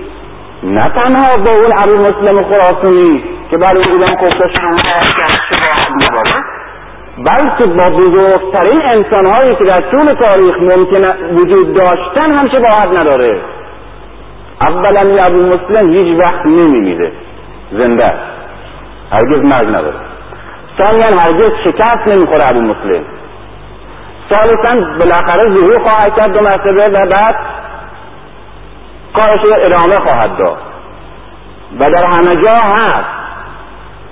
نه 0.64 0.82
تنها 0.82 1.38
با 1.38 1.52
اون 1.52 1.74
ابو 1.78 1.98
مسلم 1.98 2.44
خراسانی 2.44 3.24
که 3.50 3.58
برای 3.58 3.84
ایران 3.88 4.10
کفته 4.10 4.48
شده 4.48 5.00
بلکه 7.20 7.72
با 7.72 7.98
بزرگترین 7.98 8.82
انسانهایی 8.96 9.56
که 9.56 9.64
در 9.64 9.92
طول 9.92 10.02
تاریخ 10.02 10.56
ممکن 10.62 11.08
وجود 11.36 11.74
داشتن 11.74 12.32
هم 12.32 12.48
شباهت 12.48 13.00
نداره. 13.00 13.42
اولا 14.62 15.24
ابو 15.26 15.38
مسلم 15.38 15.94
هیچ 15.94 16.24
وقت 16.24 16.46
نمیمیره. 16.46 17.12
زنده 17.72 18.14
هرگز 19.12 19.44
مرگ 19.44 19.68
نداره. 19.68 20.00
ثانیا 20.82 21.08
هرگز 21.20 21.52
شکست 21.64 22.14
نمی‌خوره 22.14 22.50
ابو 22.50 22.62
مسلم. 22.62 23.04
ثالثا 24.34 24.98
بالاخره 25.00 25.50
ظهور 25.50 25.80
خواهد 25.80 26.20
کرد 26.20 26.34
دو 26.34 26.40
مرتبه 26.40 26.84
و 26.98 27.06
بعد 27.06 27.36
کارش 29.14 29.46
ادامه 29.66 30.12
خواهد 30.12 30.38
داد. 30.38 30.58
و 31.80 31.92
در 31.92 32.06
همه 32.06 32.44
جا 32.44 32.52
هست. 32.52 33.19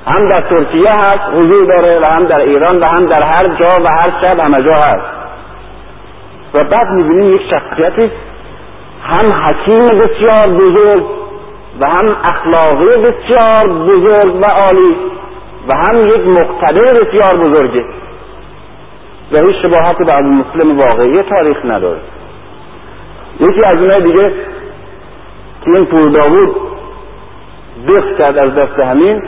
هم 0.07 0.29
در 0.29 0.49
ترکیه 0.49 0.91
هست 0.91 1.33
حضور 1.33 1.65
داره 1.65 1.99
و 1.99 2.11
هم 2.11 2.25
در 2.25 2.41
ایران 2.43 2.79
و 2.79 2.85
هم 2.85 3.05
در 3.07 3.23
هر 3.23 3.47
جا 3.47 3.83
و 3.83 3.87
هر 3.87 4.23
شب 4.23 4.39
همه 4.39 4.63
جا 4.63 4.73
هست. 4.73 5.17
و 6.53 6.63
بعد 6.63 6.87
می‌بینیم 6.91 7.35
یک 7.35 7.41
شخصیتی 7.53 8.11
هم 9.03 9.43
حکیم 9.45 9.81
بسیار 9.81 10.57
بزرگ 10.57 11.05
و 11.79 11.85
هم 11.85 12.15
اخلاقی 12.23 12.97
بسیار 12.97 13.67
بزرگ 13.67 14.35
و 14.35 14.45
عالی 14.45 14.95
و 15.67 15.73
هم 15.77 16.07
یک 16.07 16.27
مقتدر 16.27 16.99
بسیار 16.99 17.49
بزرگه. 17.49 17.85
و 19.31 19.37
هیچ 19.37 19.55
شباهتی 19.61 20.03
به 20.03 20.17
ابو 20.17 20.27
مسلم 20.27 20.77
واقعی 20.77 21.23
تاریخ 21.23 21.57
نداره. 21.65 21.99
یکی 23.39 23.65
از 23.65 23.77
اونها 23.77 23.99
دیگه 23.99 24.33
که 25.61 25.71
این 25.75 25.85
پور 25.85 26.11
داوود 26.11 26.55
دخت 27.87 28.17
کرد 28.17 28.37
از 28.37 28.55
دست 28.55 28.83
همین 28.83 29.21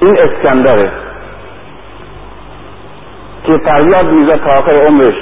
این 0.00 0.16
اسکندره 0.18 0.92
که 3.46 3.58
فریاد 3.58 4.12
می‌زد 4.12 4.36
تا 4.36 4.58
آخر 4.58 4.86
عمرش 4.86 5.14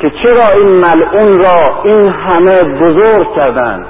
که 0.00 0.10
چرا 0.10 0.58
این 0.58 0.68
ملعون 0.68 1.32
را 1.42 1.82
این 1.84 2.08
همه 2.08 2.78
بزرگ 2.80 3.34
کردند 3.36 3.86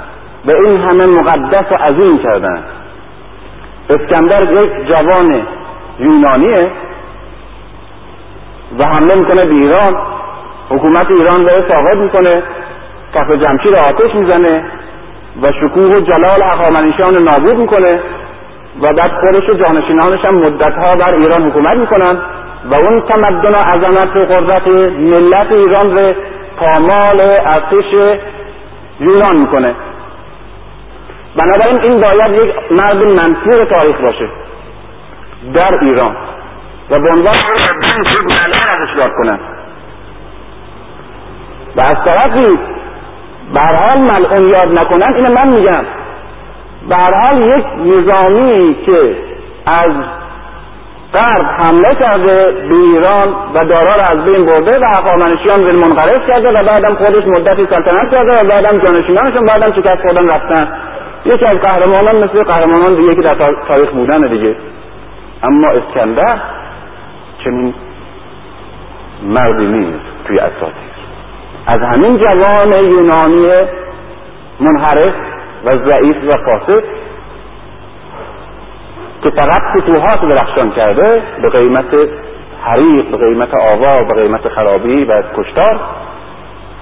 و 0.47 0.51
این 0.51 0.77
همه 0.81 1.07
مقدس 1.07 1.73
و 1.73 1.75
عظیم 1.75 2.19
کردند؟ 2.19 2.65
اسکندر 3.91 4.53
یک 4.53 4.71
جوان 4.87 5.43
یونانیه 5.99 6.71
و 8.79 8.85
حمله 8.85 9.15
می‌کنه 9.17 9.47
به 9.47 9.55
ایران. 9.55 10.07
حکومت 10.71 11.07
ایران 11.11 11.49
رو 11.49 11.57
ساقط 11.71 11.97
می‌کنه 11.97 12.43
کف 13.15 13.31
جمشید 13.31 13.75
آتش 13.77 14.15
می‌زنه 14.15 14.65
و 15.43 15.53
شکوه 15.53 15.97
و 15.97 16.01
جلال 16.01 16.43
اقامنشان 16.43 17.23
نابود 17.23 17.57
می‌کنه. 17.57 18.01
و 18.77 18.93
بعد 18.93 19.11
خودش 19.21 19.49
و 19.49 19.55
جانشینانش 19.55 20.25
هم 20.25 20.35
مدتها 20.35 20.93
بر 20.99 21.19
ایران 21.19 21.51
حکومت 21.51 21.77
می‌کنن 21.77 22.19
و 22.65 22.75
اون 22.89 23.01
تمدن 23.01 23.59
و 23.59 23.71
عظمت 23.71 24.17
و 24.17 24.25
قدرت 24.25 24.69
ملت 24.99 25.53
ایران 25.53 25.99
رو 25.99 26.15
پامال 26.57 27.21
ارتش 27.21 27.93
یونان 29.01 29.37
می‌کنه. 29.37 29.75
بنابراین 31.37 31.91
این 31.91 32.01
باید 32.01 32.43
یک 32.43 32.73
مرد 32.73 33.07
منفور 33.07 33.65
تاریخ 33.65 34.01
باشه 34.01 34.29
در 35.55 35.75
ایران 35.81 36.17
و 36.91 36.99
به 36.99 37.09
عنوان 37.17 37.35
ازش 38.69 39.01
یاد 39.01 39.13
کنن 39.19 39.39
و 41.77 41.81
از 41.81 41.97
طرفی 42.05 42.59
برحال 43.55 43.99
ملعون 43.99 44.49
یاد 44.49 44.73
نکنن 44.73 45.15
اینو 45.15 45.35
من 45.35 45.49
میگم. 45.49 45.85
برحال 46.89 47.43
یک 47.43 47.67
نظامی 47.79 48.77
که 48.87 49.17
از 49.67 49.93
غرب 51.15 51.47
حمله 51.61 51.95
کرده 52.01 52.53
به 52.69 52.75
ایران 52.75 53.35
و 53.55 53.65
دارا 53.65 53.93
را 53.93 54.05
از 54.11 54.25
بین 54.25 54.47
برده 54.47 54.79
و 54.79 54.85
اقامنشیان 54.99 55.67
رو 55.67 55.81
منقرض 55.81 56.27
کرده 56.29 56.49
و 56.49 56.63
بعدم 56.69 56.95
خودش 56.95 57.27
مدتی 57.27 57.67
سلطنت 57.75 58.11
کرده 58.11 58.33
و 58.33 58.49
بعدم 58.49 58.79
جانشینانشون 58.79 59.47
بعدم 59.47 59.73
شکست 59.73 60.03
خوردن 60.03 60.29
رفتن. 60.29 60.73
یکی 61.25 61.45
از 61.45 61.55
قهرمانان 61.55 62.25
مثل 62.25 62.43
قهرمانان 62.43 62.95
دیگه 62.95 63.15
که 63.15 63.23
در 63.23 63.35
تاریخ 63.69 63.91
بودن 63.91 64.21
دیگه. 64.21 64.57
اما 65.43 65.69
اسکندر 65.69 66.41
چنین 67.45 67.75
مردی 69.23 69.67
نیست 69.67 70.05
توی 70.25 70.39
اساطیر. 70.39 70.91
از 71.67 71.79
همین 71.79 72.19
جوان 72.19 72.85
یونانی 72.85 73.69
منحرف 74.61 75.15
و 75.65 75.77
ضعیف 75.89 76.17
و 76.17 76.31
فاسد 76.31 76.85
که 79.23 79.31
فقط 79.31 79.61
فتوحات 79.77 80.21
درخشان 80.21 80.71
کرده 80.71 81.23
به 81.43 81.51
قیمت 81.51 81.95
حریق 82.63 83.11
به 83.11 83.17
قیمت 83.17 83.49
آوا 83.55 84.05
به 84.05 84.23
قیمت 84.23 84.49
خرابی 84.49 85.05
و 85.05 85.23
کشتار 85.37 85.81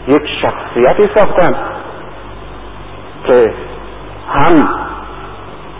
یک 0.08 0.22
شخصیتی 0.42 1.10
ساختن 1.14 1.54
که 3.26 3.52
هم 4.28 4.68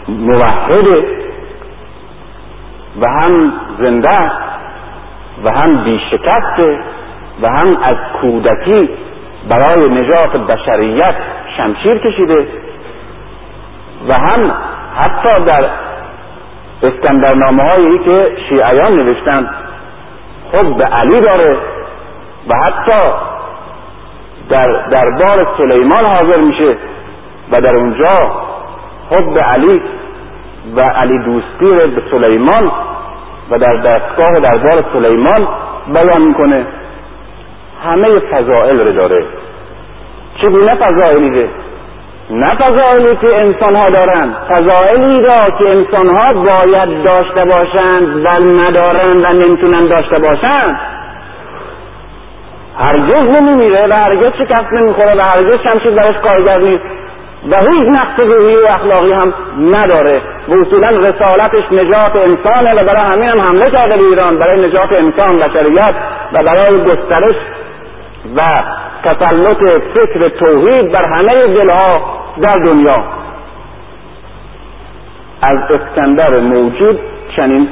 موحده 0.09 1.19
و 3.01 3.07
هم 3.09 3.53
زنده 3.81 4.33
و 5.45 5.51
هم 5.51 5.85
بیشکسته 5.85 6.79
و 7.43 7.49
هم 7.49 7.77
از 7.83 7.97
کودکی 8.21 8.91
برای 9.49 9.91
نجات 9.91 10.37
بشریت 10.37 11.15
شمشیر 11.57 11.99
کشیده 11.99 12.49
و 14.09 14.13
هم 14.13 14.57
حتی 14.97 15.45
در 15.45 15.71
اسکندرنامه 16.83 17.63
هایی 17.63 17.99
که 17.99 18.37
شیعیان 18.49 18.93
نوشتن 18.93 19.51
خود 20.51 20.77
به 20.77 20.85
علی 20.85 21.21
داره 21.21 21.59
و 22.49 22.55
حتی 22.55 23.11
در 24.49 24.89
دربار 24.91 25.57
سلیمان 25.59 26.07
حاضر 26.09 26.41
میشه 26.41 26.77
و 27.53 27.61
در 27.61 27.77
اونجا 27.77 28.07
خود 29.09 29.35
به 29.35 29.41
علی 29.41 29.83
و 30.77 30.81
علی 30.81 31.19
دوستی 31.25 31.81
رو 31.81 31.91
به 31.91 32.03
سلیمان 32.11 32.73
و 33.51 33.59
در 33.59 33.77
دستگاه 33.77 34.33
دربار 34.33 34.85
سلیمان 34.93 35.49
بیان 35.87 36.29
می‌کنه. 36.29 36.67
همه 37.85 38.09
فضائل 38.33 38.81
رو 38.81 38.93
داره. 38.93 39.27
چگونه 40.41 40.71
فضائلی؟ 40.71 41.51
نه 42.31 42.47
فضائلی 42.47 43.17
که 43.17 43.39
انسان 43.39 43.77
ها 43.77 43.87
دارند. 43.87 44.37
فضائلی 44.49 45.21
را 45.21 45.59
که 45.59 45.69
انسان 45.69 46.17
ها 46.17 46.43
باید 46.43 47.03
داشته 47.03 47.45
باشند 47.45 48.27
و 48.27 48.29
ندارند 48.45 49.25
و 49.25 49.29
نمی‌تونن 49.33 49.87
داشته 49.87 50.19
باشند. 50.19 50.81
هرگز 52.79 53.39
نمیمیره 53.39 53.87
و 53.87 53.97
هرگز 53.97 54.33
شکست 54.39 54.73
نمی‌خوره 54.73 55.15
و 55.15 55.21
هرگز 55.25 55.55
شمشیر 55.65 55.91
برش 55.91 56.17
کارگر 56.29 56.59
نیست. 56.59 56.85
و 57.51 57.57
هیچ 57.57 57.89
نقص 57.89 58.19
روحی 58.19 58.55
و 58.55 58.67
اخلاقی 58.71 59.13
هم 59.13 59.35
نداره. 59.59 60.23
و 60.49 60.53
اصولا 60.53 60.89
رسالتش 60.99 61.73
نجات 61.73 62.17
انسانه 62.17 62.83
و 62.83 62.85
برای 62.85 63.13
همین 63.13 63.29
هم 63.29 63.41
حمله 63.41 63.71
کرده 63.71 63.97
به 63.99 64.05
ایران. 64.05 64.39
برای 64.39 64.69
نجات 64.69 65.03
انسان 65.03 65.37
بشریت 65.37 65.95
و 66.33 66.43
برای 66.43 66.77
گسترش 66.85 67.37
و 68.37 68.41
تسلط 69.05 69.83
فکر 69.95 70.29
توحید 70.29 70.93
بر 70.93 71.05
همه 71.05 71.43
دلها 71.43 72.19
در 72.41 72.65
دنیا. 72.65 73.05
از 75.43 75.59
اسکندر 75.71 76.41
موجود 76.41 77.01
چنین 77.37 77.69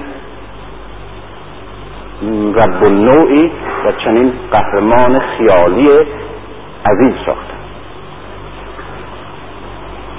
رب 2.54 2.84
النوعی 2.84 3.52
و 3.86 3.92
چنین 4.04 4.32
قهرمان 4.52 5.20
خیالی 5.20 5.88
عزیز 6.86 7.14
ساختن. 7.26 7.56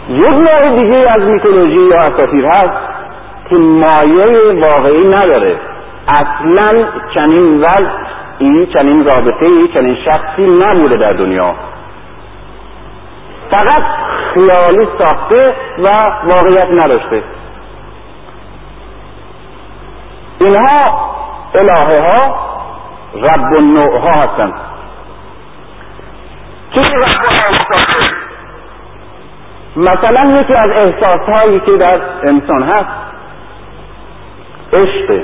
یک 0.10 0.34
نوع 0.34 0.84
دیگه 0.84 0.96
از 0.96 1.20
میتولوژی 1.20 1.80
یا 1.80 1.98
اساطیر 1.98 2.46
هست 2.46 2.78
که 3.50 3.56
مایه 3.56 4.62
واقعی 4.67 5.08
نداره. 5.08 5.60
اصلا 6.08 6.86
چنین 7.13 7.63
وضعی 8.41 8.65
چنین 8.65 9.06
رابطه 9.06 9.45
ای 9.45 9.67
چنین 9.73 9.97
شخصی 10.06 10.41
نبوده 10.41 10.97
در 10.97 11.13
دنیا. 11.13 11.56
فقط 13.52 13.84
خیالی 14.34 14.88
ساخته 15.00 15.56
و 15.78 15.88
واقعیت 16.23 16.67
نداشته. 16.71 17.23
اینها 20.39 21.12
الهه 21.54 22.02
ها 22.02 22.47
رب 23.15 23.54
النوع 23.60 24.00
ها 24.00 24.08
هستند 24.08 24.54
چیزی 26.73 26.89
مثلا 29.76 30.41
یکی 30.41 30.54
از 30.54 30.69
احساس 30.69 31.30
هایی 31.30 31.60
که 31.60 31.71
در 31.71 32.02
انسان 32.23 32.63
هست 32.63 32.89
عشق 34.73 35.21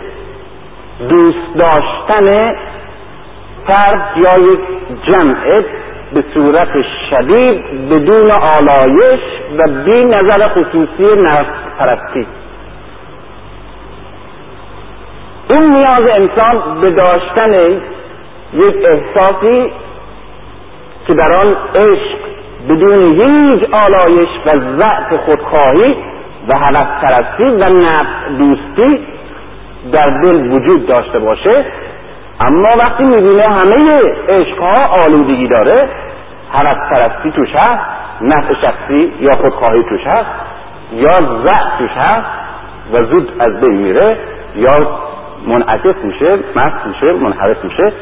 دوست 1.10 1.56
داشتن 1.56 2.56
فرد 3.68 4.18
یا 4.18 4.44
یک 4.44 4.60
جمع 5.04 5.56
به 6.14 6.24
صورت 6.34 6.72
شدید 7.10 7.90
بدون 7.90 8.32
آلایش 8.32 9.20
و 9.58 9.84
بی 9.86 10.06
نظر 10.06 10.48
خصوصی 10.48 11.22
نفس 11.22 11.46
پرستی. 11.80 12.28
این 15.50 15.70
نیاز 15.70 16.10
انسان 16.20 16.82
به 16.82 16.92
داشتن 16.92 17.54
یک 18.54 18.76
احساسی 18.86 19.72
که 21.08 21.14
در 21.14 21.32
آن 21.46 21.56
عشق 21.76 22.18
بدون 22.70 23.22
هیچ 23.22 23.64
آلایش 23.64 24.30
و 24.46 24.52
ضعف 24.52 25.20
خودخواهی 25.26 25.96
و 26.48 26.54
هوس 26.58 26.84
پرستی 27.04 27.44
و 27.44 27.80
نفس 27.80 28.38
دوستی 28.38 29.00
در 29.92 30.22
دل 30.24 30.52
وجود 30.52 30.86
داشته 30.86 31.20
باشه 31.20 31.66
اما 32.40 32.70
وقتی 32.80 33.04
می‌بینه 33.04 33.44
همه 33.44 34.00
عشقها 34.28 35.04
آلودگی 35.06 35.48
داره 35.48 35.90
هوس 36.52 36.78
پرستی 36.92 37.32
توش 37.32 37.50
هست 37.54 37.86
نفع 38.22 38.54
شخصی 38.62 39.14
یا 39.20 39.32
خودخواهی 39.42 39.84
توش 39.90 40.08
هست 40.08 40.30
یا 40.94 41.08
ضعف 41.44 41.78
توش 41.78 41.92
هست 41.98 42.26
و 42.94 42.98
زود 42.98 43.32
از 43.40 43.60
بین 43.60 43.78
میره 43.78 44.18
یا 44.56 45.00
منعکس 45.48 45.96
میشه 46.04 46.40
مست 46.56 46.86
میشه 46.86 47.14
منحرف 47.14 47.64
میشه 47.64 47.94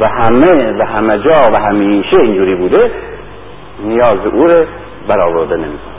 و 0.00 0.08
همه 0.08 0.72
و 0.78 0.84
همه 0.84 1.18
جا 1.18 1.52
و 1.52 1.56
همیشه 1.56 2.16
اینجوری 2.22 2.54
بوده 2.54 2.90
نیاز 3.84 4.26
او 4.32 4.46
رو 4.46 4.64
برآورده 5.08 5.56
نمی‌کنه. 5.56 5.93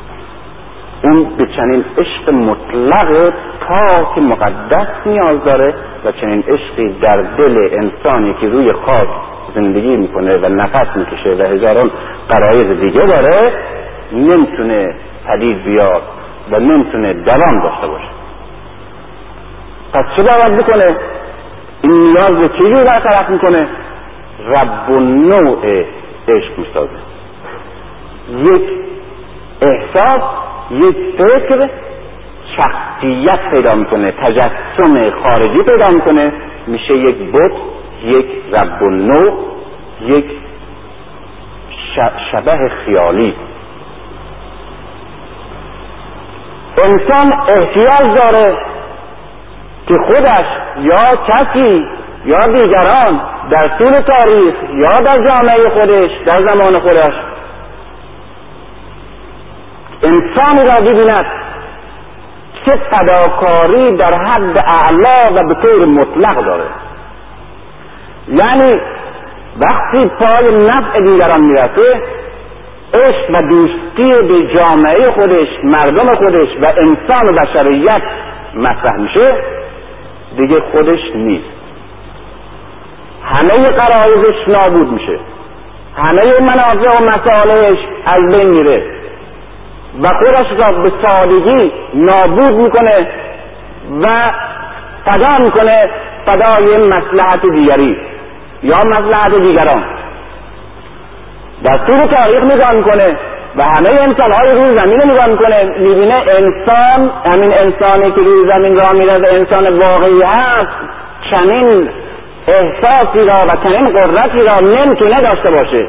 اون 1.04 1.24
به 1.38 1.46
چنین 1.46 1.86
عشق 1.98 2.30
مطلق 2.30 3.34
که 4.16 4.22
مقدس 4.22 4.88
نیاز 5.06 5.44
داره 5.44 5.74
و 6.06 6.12
چنین 6.12 6.44
عشقی 6.48 6.90
در 6.90 7.22
دل 7.38 7.70
انسانی 7.72 8.34
که 8.34 8.48
روی 8.48 8.74
خاک 8.74 9.10
زندگی 9.56 9.98
می‌کنه 9.98 10.38
و 10.38 10.46
نفس 10.46 10.88
می‌کشه 10.96 11.36
و 11.40 11.42
هزاران 11.42 11.92
قرایز 12.30 12.80
دیگه 12.80 13.02
داره 13.02 13.54
نمی‌تونه 14.12 14.96
پدید 15.28 15.64
بیاد 15.64 16.02
و 16.52 16.60
نمی‌تونه 16.60 17.14
دوام 17.14 17.64
داشته 17.64 17.88
باشه. 17.88 18.10
پس 19.94 20.06
چه 20.16 20.24
باید 20.24 20.62
بکنه 20.62 20.96
این 21.82 22.04
نیاز 22.04 22.32
به 22.32 22.50
چجور 22.50 22.84
برطرف 22.84 23.30
می‌کنه؟ 23.30 23.68
رب 24.48 24.90
و 24.90 25.00
نوع 25.00 25.86
عشق 26.28 26.58
می‌سازه. 26.58 26.90
یک 28.30 28.70
احساس 29.62 30.22
یک 30.72 30.96
فکر 31.18 31.70
شخصیت 32.58 33.50
پیدا 33.52 33.76
می‌کنه 33.76 34.12
تجسم 34.12 35.12
خارجی 35.12 35.64
پیدا 35.64 35.96
می‌کنه. 35.96 36.34
میشه 36.68 36.94
یک 36.94 37.16
بت 37.32 37.52
یک 38.04 38.26
رب 38.52 38.82
و 38.82 38.90
نوع 38.90 39.34
یک 40.02 40.26
شبه 42.32 42.72
خیالی. 42.86 43.36
انسان 46.78 47.34
احتیاج 47.34 48.20
داره 48.20 48.58
که 49.88 49.94
خودش 50.08 50.48
یا 50.80 51.16
کسی 51.28 51.86
یا 52.26 52.38
دیگران 52.38 53.22
در 53.50 53.68
طول 53.78 53.98
تاریخ 53.98 54.56
یا 54.74 55.00
در 55.00 55.18
جامعه 55.26 55.70
خودش 55.70 56.12
در 56.26 56.48
زمان 56.48 56.74
خودش 56.76 57.14
انسانی 60.06 60.70
را 60.72 60.92
ببیند 60.92 61.26
که 62.66 62.72
فداکاری 62.72 63.98
در 63.98 64.16
حد 64.16 64.58
اعلا 64.58 65.36
و 65.36 65.48
به 65.48 65.62
طور 65.62 65.86
مطلق 65.86 66.46
داره. 66.46 66.66
یعنی 68.28 68.82
وقتی 69.60 70.10
پای 70.10 70.68
نفع 70.68 71.00
دیگران 71.00 71.42
می‌رسه 71.42 72.02
عشق 72.94 73.30
و 73.30 73.48
دوستی 73.50 74.28
به 74.28 74.54
جامعه 74.54 75.12
خودش 75.12 75.48
مردم 75.64 76.16
خودش 76.16 76.48
و 76.62 76.66
انسان 76.66 77.30
و 77.30 77.34
بشریت 77.34 78.02
مطرح 78.56 78.98
میشه 78.98 79.44
دیگه 80.38 80.62
خودش 80.72 81.00
نیست. 81.16 81.50
همه 83.24 83.68
قرائزش 83.68 84.48
نابود 84.48 84.92
میشه. 84.92 85.20
همه 85.98 86.40
منافع 86.42 86.98
و 86.98 87.04
مسائلش 87.04 87.78
از 88.06 88.42
بین 88.42 88.50
میره. 88.50 88.95
و 90.02 90.08
خودش 90.08 90.48
را 90.52 90.78
به 90.84 90.92
سادگی 91.08 91.72
نابود 91.94 92.52
می‌کنه 92.52 93.08
و 94.02 94.16
فدا 95.06 95.38
می‌کنه 95.40 95.90
فدای 96.26 96.78
مسلحت 96.78 97.42
دیگری 97.54 97.98
یا 98.64 98.78
مصلحت 98.86 99.36
دیگران. 99.42 99.84
طول 101.88 102.02
تاریخ 102.02 102.44
نگاه 102.44 102.74
می‌کنه 102.74 103.18
و 103.56 103.64
همه 103.64 104.02
انسان 104.02 104.32
های 104.32 104.52
روی 104.52 104.78
زمین 104.78 105.00
رو 105.00 105.08
نگاه 105.08 105.28
می‌کنه. 105.28 105.64
می‌بینه 105.64 106.14
انسان 106.14 107.12
همین 107.26 107.54
انسانی 107.60 108.12
که 108.12 108.22
روی 108.22 108.52
زمین 108.52 108.76
را 108.76 108.94
میره 108.94 109.14
و 109.14 109.26
انسان 109.36 109.80
واقعی 109.80 110.24
هست. 110.26 110.72
چنین 111.32 111.90
احساسی 112.48 113.26
را 113.26 113.34
و 113.50 113.70
چنین 113.70 113.98
قدرتی 113.98 114.38
را 114.38 114.80
نمی‌تونه 114.80 115.16
داشته 115.16 115.52
باشه. 115.52 115.88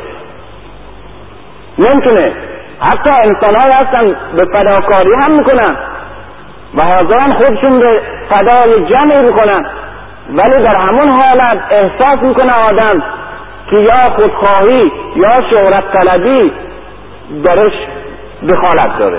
نمی‌تونه. 1.78 2.32
حتی 2.80 3.12
انسان 3.28 3.56
هستن 3.56 4.16
به 4.36 4.44
فداکاری 4.44 5.14
هم 5.24 5.32
می‌کنن. 5.32 5.76
و 6.74 6.82
حاضران 6.82 7.32
خودشون 7.32 7.80
به 7.80 8.00
فدای 8.28 8.84
جمعی 8.94 9.26
می‌کنن. 9.26 9.66
ولی 10.28 10.62
در 10.62 10.80
همون 10.80 11.08
حالت 11.08 11.58
احساس 11.70 12.22
می‌کنه 12.22 12.52
آدم 12.68 13.04
که 13.70 13.76
یا 13.76 14.14
خودخواهی 14.16 14.92
یا 15.16 15.28
شهرت 15.50 15.84
طلبی 15.92 16.52
درش 17.44 17.74
دخالت 18.48 18.98
داره. 18.98 19.18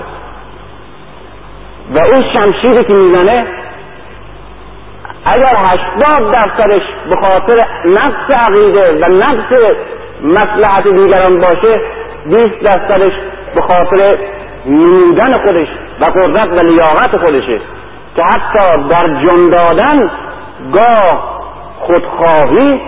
و 1.91 1.97
اون 2.13 2.23
شمشیری 2.33 2.83
که 2.83 2.93
می‌زنه 2.93 3.47
اگر 5.25 5.53
هشتاد 5.59 6.31
درصدش 6.31 6.81
به 7.09 7.15
خاطر 7.15 7.67
نقص 7.85 8.37
عقیده 8.37 9.05
و 9.05 9.13
نقص 9.13 9.75
مصلحت 10.23 10.83
دیگران 10.83 11.39
باشه 11.39 11.81
بیست 12.25 12.61
درصدش 12.63 13.13
خاطر 13.67 14.17
نمودن 14.65 15.37
خودش 15.37 15.67
و 16.01 16.05
قدرت 16.05 16.47
و 16.47 16.65
لیاقت 16.65 17.17
خودشه 17.17 17.61
که 18.15 18.23
حتی 18.23 18.89
در 18.89 19.07
جن 19.07 19.49
دادن 19.49 20.11
گاه 20.73 21.41
خودخواهی 21.79 22.81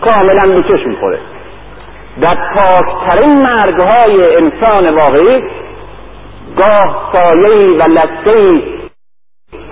کاملا 0.00 0.54
به 0.56 0.62
چشم 0.62 0.88
می‌خوره 0.88 1.18
در 2.20 2.36
پاکترین 2.54 3.42
مرگهای 3.42 4.36
انسان 4.36 4.94
واقعی 4.94 5.42
گاه 6.56 7.12
سایه 7.12 7.76
و 7.76 7.82
لسه 7.90 8.62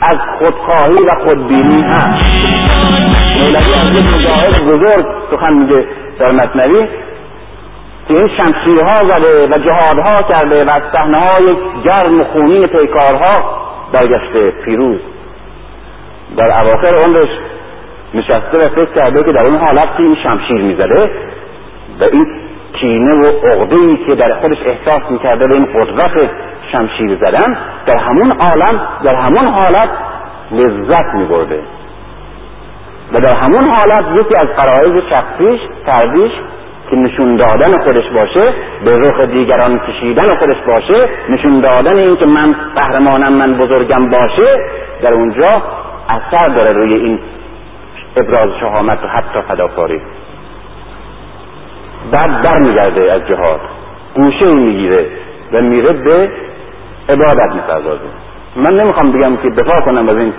از 0.01 0.16
خودخواهی 0.38 1.05
و 1.05 1.24
خودبینی 1.24 1.82
هست. 1.82 2.57
مولوی 3.36 3.74
از 3.74 4.01
یک 4.01 4.14
مجاهد 4.14 4.64
بزرگ 4.64 5.07
سخن 5.30 5.53
میگه 5.53 5.86
در 6.18 6.32
مصنوی 6.32 6.88
که 8.09 8.15
این 8.15 8.29
شمشیرها 8.29 8.99
زده 8.99 9.47
و 9.47 9.59
جهادها 9.59 10.33
کرده 10.33 10.65
و 10.65 10.71
از 10.71 10.83
صحنه 10.93 11.19
های 11.19 11.57
گرم 11.85 12.21
و 12.21 12.25
خونین 12.25 12.67
پیکارها 12.67 13.67
برگشته 13.93 14.51
پیروز. 14.51 15.01
در 16.37 16.47
اواخر 16.63 16.95
عمرش 17.07 17.29
نشسته 18.15 18.59
و 18.59 18.63
فکر 18.63 19.03
کرده 19.03 19.25
که 19.25 19.33
در 19.33 19.47
اون 19.47 19.57
حالت 19.57 19.97
که 19.97 20.03
این 20.03 20.17
شمشیر 20.23 20.63
می‌زده 20.63 21.11
و 22.01 22.05
این 22.05 22.27
کینه 22.73 23.15
و 23.15 23.27
عقده 23.27 23.97
که 24.07 24.15
در 24.15 24.35
خودش 24.41 24.59
احساس 24.67 25.11
می‌کرده 25.11 25.47
به 25.47 25.55
این 25.55 25.65
قدرت 25.65 26.31
شمشیر 26.77 27.17
زدن 27.17 27.59
در 27.87 27.99
همون 27.99 28.31
عالم 28.31 28.81
در 29.05 29.15
همون 29.15 29.47
حالت 29.47 29.89
لذت 30.53 31.15
میبرده. 31.15 31.61
و 33.13 33.21
در 33.21 33.35
همون 33.35 33.65
حالت 33.65 34.21
یکی 34.21 34.35
از 34.41 34.49
قرائز 34.49 35.03
شخصیش 35.11 35.61
فردیش 35.87 36.33
که 36.91 36.97
نشون 36.97 37.37
دادن 37.37 37.82
خودش 37.84 38.11
باشه 38.14 38.55
به 38.84 38.91
رخ 38.91 39.20
دیگران 39.20 39.78
کشیدن 39.78 40.39
خودش 40.39 40.57
باشه 40.66 41.09
نشون 41.28 41.61
دادن 41.61 41.99
این 41.99 42.16
که 42.16 42.26
من 42.26 42.57
قهرمانم 42.74 43.39
من 43.39 43.55
بزرگم 43.55 44.11
باشه 44.11 44.47
در 45.03 45.12
اونجا 45.12 45.51
اثر 46.09 46.49
داره 46.49 46.72
روی 46.76 46.95
این 46.95 47.18
ابراز 48.16 48.51
شهامت 48.61 49.05
و 49.05 49.07
حتی 49.07 49.41
فداکاری. 49.49 50.01
بعد 52.12 52.43
در 52.43 52.59
میگرده 52.59 53.12
از 53.12 53.26
جهاد 53.26 53.61
گوشه 54.14 54.55
می‌گیره 54.55 55.07
و 55.53 55.61
میره 55.61 55.93
به 55.93 56.30
عبادت 57.09 57.55
می‌پردازه. 57.55 58.01
من 58.57 58.80
نمی‌خوام 58.80 59.12
بگم 59.12 59.37
که 59.37 59.51
دفاع 59.51 59.80
کنم 59.84 60.09
از 60.09 60.16
این 60.16 60.32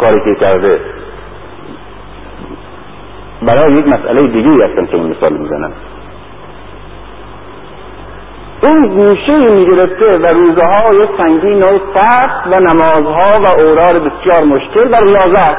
کاری 0.00 0.20
که 0.24 0.40
کرده. 0.40 0.80
برای 3.46 3.72
یک 3.72 3.86
مسئله 3.86 4.26
دیگه 4.26 4.64
هستم 4.64 4.86
که 4.86 4.96
مثال 4.96 5.32
می‌زنم. 5.32 5.72
این 8.62 8.88
گوشه 8.88 9.38
می‌گرفته 9.54 10.18
و 10.18 10.26
روزه 10.26 10.62
های 10.76 11.08
سنگین 11.18 11.62
و 11.62 11.78
سخت 11.94 12.46
و 12.46 12.60
نمازها 12.60 13.40
و 13.40 13.64
اورار 13.64 13.98
بسیار 13.98 14.44
مشکل 14.44 14.88
و 14.88 14.94
ریاضت. 15.04 15.56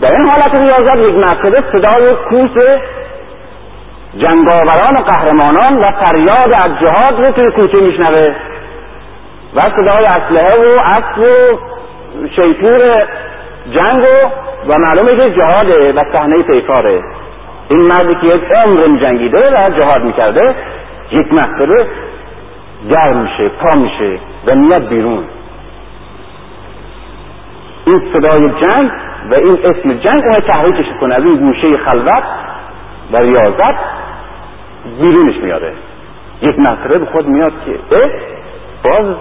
در 0.00 0.12
این 0.12 0.28
حالت 0.28 0.54
ریاضت 0.54 1.08
یک 1.08 1.14
مرتبه 1.14 1.56
صدای 1.72 2.10
کوس 2.28 2.62
جنگاوران 4.16 4.94
و 4.98 5.02
قهرمانان 5.02 5.80
و 5.80 5.84
فریاد 5.84 6.54
از 6.58 6.70
جهاد 6.78 7.26
رو 7.26 7.32
توی 7.32 7.50
کوچه 7.50 7.80
میشنوه 7.80 8.34
و 9.54 9.60
صدای 9.60 10.04
اسلحه 10.04 10.76
و 10.76 10.80
اسب 10.80 11.18
و 11.18 11.58
شیپور 12.36 13.06
جنگ 13.70 14.04
و 14.04 14.43
و 14.68 14.78
معلومه 14.78 15.16
که 15.16 15.30
جهاده 15.30 15.92
و 15.92 16.04
صحنه 16.12 16.42
پیکاره 16.42 17.02
این 17.68 17.80
مردی 17.80 18.14
که 18.14 18.26
یک 18.26 18.42
عمر 18.64 19.00
جنگیده 19.00 19.38
و 19.38 19.70
جهاد 19.70 20.04
می‌کرده 20.04 20.54
یک 21.12 21.32
مرتبه 21.32 21.86
گرم 22.90 23.16
میشه 23.16 23.48
پا 23.48 23.80
میشه 23.80 24.18
و 24.46 24.56
میاد 24.56 24.88
بیرون. 24.88 25.24
این 27.86 28.02
صدای 28.12 28.48
جنگ 28.48 28.90
و 29.30 29.34
این 29.34 29.58
اسم 29.64 29.92
جنگ 29.92 30.22
اون 30.24 30.50
تحریکش 30.52 30.86
کنه 31.00 31.14
از 31.14 31.24
این 31.24 31.36
گوشه 31.36 31.76
خلوت 31.76 32.24
و 33.12 33.16
ریاضت 33.16 33.74
بیرونش 35.02 35.36
میاده 35.42 35.72
یک 36.42 36.58
مرتبه 36.58 36.98
به 36.98 37.06
خود 37.06 37.26
میاد 37.26 37.52
که 37.66 37.96
اه 37.96 38.10
باز 38.84 39.16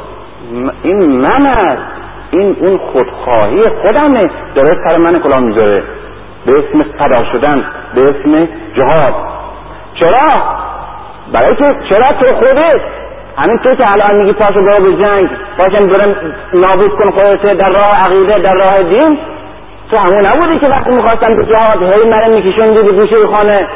این 0.83 1.05
من 1.05 1.45
است. 1.45 2.02
این 2.33 2.55
اون 2.59 2.77
خودخواهی 2.77 3.63
خودمه. 3.69 4.29
داره 4.55 4.77
سر 4.87 4.97
من 4.97 5.13
کلام 5.13 5.43
می‌ذاره. 5.43 5.83
به 6.45 6.51
اسم 6.51 6.83
فدا 6.83 7.23
شدن 7.31 7.65
به 7.95 8.03
اسم 8.03 8.47
جهاد 8.75 9.13
چرا؟ 9.99 10.43
برای 11.33 11.55
که 11.55 11.75
چرا 11.89 12.07
تو 12.19 12.35
خودت 12.35 12.81
همین 13.37 13.57
تو 13.57 13.75
که 13.75 13.83
الان 13.93 14.17
میگی 14.17 14.33
پاشو 14.33 14.61
برو 14.61 14.83
به 14.83 15.05
جنگ 15.05 15.29
پاشم 15.57 15.87
برم 15.87 16.33
نابود 16.53 16.91
کن 16.97 17.11
خودت 17.11 17.57
در 17.57 17.73
راه 17.73 18.05
عقیده 18.05 18.39
در 18.39 18.55
راه 18.55 18.91
دین. 18.91 19.19
تو 19.91 19.97
همون 19.97 20.21
نبودی 20.27 20.59
که 20.59 20.67
وقتی 20.67 20.91
می‌خواستم 20.91 21.35
به 21.35 21.45
جهاد 21.45 21.83
هی 21.83 22.09
من 22.09 22.33
میکشوندی 22.35 22.81
به 22.81 22.91
گوشه 22.91 23.27
خانه. 23.27 23.67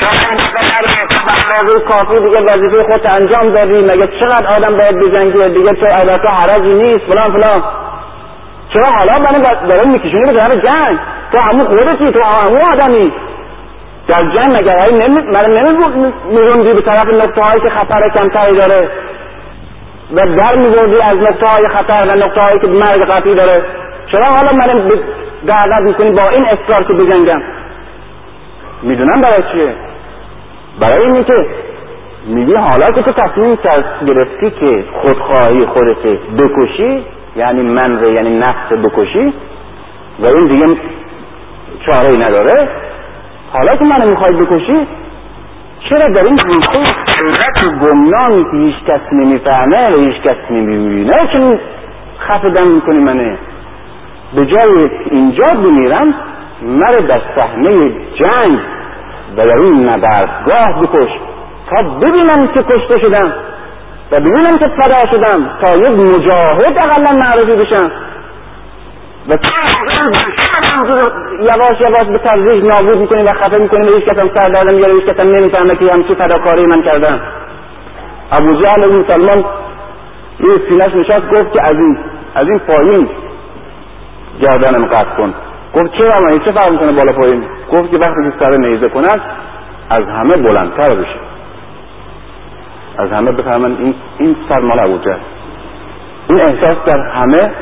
اندازه 0.00 1.80
کافی 1.88 2.14
دیگه 2.14 2.40
وظیفه 2.42 2.82
خود 2.92 3.06
انجام 3.20 3.52
دادی 3.52 3.80
مگه 3.80 4.08
چقدر 4.20 4.46
آدم 4.56 4.76
باید 4.76 4.96
بجنگه 4.96 5.48
دیگه 5.48 5.72
تو 5.72 5.86
البته 5.86 6.32
حرجی 6.32 6.74
نیست 6.74 6.98
فلان 6.98 7.40
فلان 7.40 7.64
چرا 8.74 8.86
حالا 8.98 9.30
منو 9.30 9.70
داره 9.72 9.90
میکشونی 9.90 10.24
به 10.24 10.32
طرف 10.32 10.52
جنگ 10.52 10.98
تو 11.32 11.38
همون 11.48 11.66
خودتی 11.66 12.12
تو 12.12 12.20
همون 12.22 12.60
آدمی 12.60 13.12
در 14.08 14.18
جنگ 14.18 14.50
مگر 14.50 14.76
من 14.92 15.78
نمیروندی 16.30 16.72
به 16.72 16.82
طرف 16.82 17.06
نقطه 17.06 17.40
هایی 17.40 17.60
که 17.62 17.70
خطر 17.70 18.08
کمتری 18.14 18.56
داره 18.56 18.90
و 20.12 20.20
در 20.20 20.58
میبردی 20.58 21.02
از 21.02 21.16
نقطه 21.16 21.46
های 21.46 21.68
خطر 21.68 22.04
و 22.04 22.18
نقطه 22.18 22.40
هایی 22.40 22.58
که 22.60 22.66
مرگ 22.66 23.10
قطعی 23.10 23.34
داره 23.34 23.62
چرا 24.12 24.34
حالا 24.36 24.50
من 24.58 25.00
دعوت 25.46 25.82
می‌کنی 25.82 26.10
با 26.10 26.28
این 26.28 26.44
اصرار 26.44 26.88
که 26.88 26.92
بجنگم؟ 26.92 27.42
می‌دونم 28.82 29.20
برای 29.22 29.52
چیه. 29.52 29.74
برای 30.80 31.04
اینی 31.04 31.24
که 31.24 31.46
میگی 32.26 32.54
حالا 32.54 32.86
که 32.94 33.02
تو 33.02 33.12
تصمیم 33.12 33.58
گرفتی 34.06 34.50
که 34.50 34.84
خودخواهی 34.92 35.66
خودت 35.66 36.06
بکشی 36.38 37.04
یعنی 37.36 37.62
من 37.62 38.14
یعنی 38.14 38.38
نفس 38.38 38.72
بکشی 38.84 39.34
و 40.20 40.26
این 40.26 40.46
دیگه 40.48 40.76
چاره 41.86 42.16
نداره. 42.16 42.68
حالا 43.52 43.76
که 43.76 43.84
منو 43.84 44.10
می‌خوای 44.10 44.40
بکشی 44.40 44.86
چرا 45.88 46.08
در 46.08 46.24
این 46.26 46.36
گوشه 46.36 46.80
حیرت 47.18 47.64
و 47.64 47.70
گمنامی 47.70 48.44
که 48.44 48.56
هیچ 48.56 48.84
کس 48.86 49.00
نمی‌فهمه 49.12 49.88
و 49.94 49.98
هیچ 49.98 50.22
کس 50.22 50.36
نمی‌بینه؟ 50.50 51.12
چون 51.32 51.60
خفه 52.18 52.50
دم 52.50 52.66
می‌کنی 52.66 52.98
منه 52.98 53.38
به 54.34 54.46
جای 54.46 54.90
اینجا 55.10 55.46
بمیرم 55.54 56.14
مرا 56.62 57.00
در 57.00 57.20
صحنه 57.36 57.90
جنگ 57.90 58.58
و 59.36 59.46
در 59.46 59.56
این 59.62 59.88
نبردگاه 59.88 60.82
بکش 60.82 61.10
تا 61.70 61.88
ببینم 61.88 62.48
که 62.54 62.62
کشته 62.62 62.98
شدم 62.98 63.32
و 64.12 64.20
ببینم 64.20 64.58
که 64.58 64.68
فدا 64.68 65.00
شدم 65.10 65.50
تا 65.60 65.74
یک 65.74 66.00
مجاهد 66.00 66.82
اقلا 66.82 67.12
معرفی 67.12 67.52
بشم. 67.52 67.90
و 69.28 69.38
یواش 71.40 71.80
یواش 71.80 72.04
به 72.04 72.18
تدریج 72.18 72.64
نابود 72.64 72.98
می‌کنی 72.98 73.22
و 73.22 73.30
خفه 73.30 73.58
می‌کنی 73.58 73.88
و 73.88 73.94
هیچ 73.94 74.04
کسم 74.04 74.30
سر 74.34 74.48
دردم 74.48 74.74
میاره 74.74 74.94
هیچ 74.94 75.04
کسم 75.04 75.28
نمی‌فهمه 75.28 75.76
که 75.76 75.92
همچی 75.92 76.14
فداکاری 76.14 76.66
من 76.66 76.82
کردم. 76.82 77.20
ابو 78.32 78.54
جهل 78.54 78.84
این 78.84 78.96
مسلمان 78.96 79.44
روی 80.38 80.58
سینش 80.68 80.94
نشست 80.94 81.30
گفت 81.30 81.52
که 81.52 81.62
از 81.62 81.72
این 81.72 81.98
از 82.34 82.46
این 82.48 82.58
پایین 82.58 83.08
گردنم 84.40 84.86
قطع 84.86 85.16
کن. 85.16 85.34
گفت 85.74 85.92
چرا 85.92 86.20
من 86.20 86.32
چه 86.44 86.52
فرق 86.52 86.70
می‌کنه 86.70 86.92
بالا 86.92 87.12
پایین؟ 87.12 87.44
گفت 87.72 87.90
که 87.90 87.96
وقتی 87.96 88.32
سر 88.40 88.56
نیزه 88.56 88.88
کند 88.88 89.20
از 89.90 90.02
همه 90.02 90.36
بلندتر 90.36 90.94
بشه. 90.94 91.18
از 92.98 93.10
همه 93.10 93.32
بفهمن 93.32 93.76
این 93.78 93.94
این 94.18 94.36
سر 94.48 94.60
مال 94.60 94.78
ابو 94.78 94.98
این 96.28 96.40
احساس 96.50 96.76
در 96.86 96.98
همه 96.98 97.52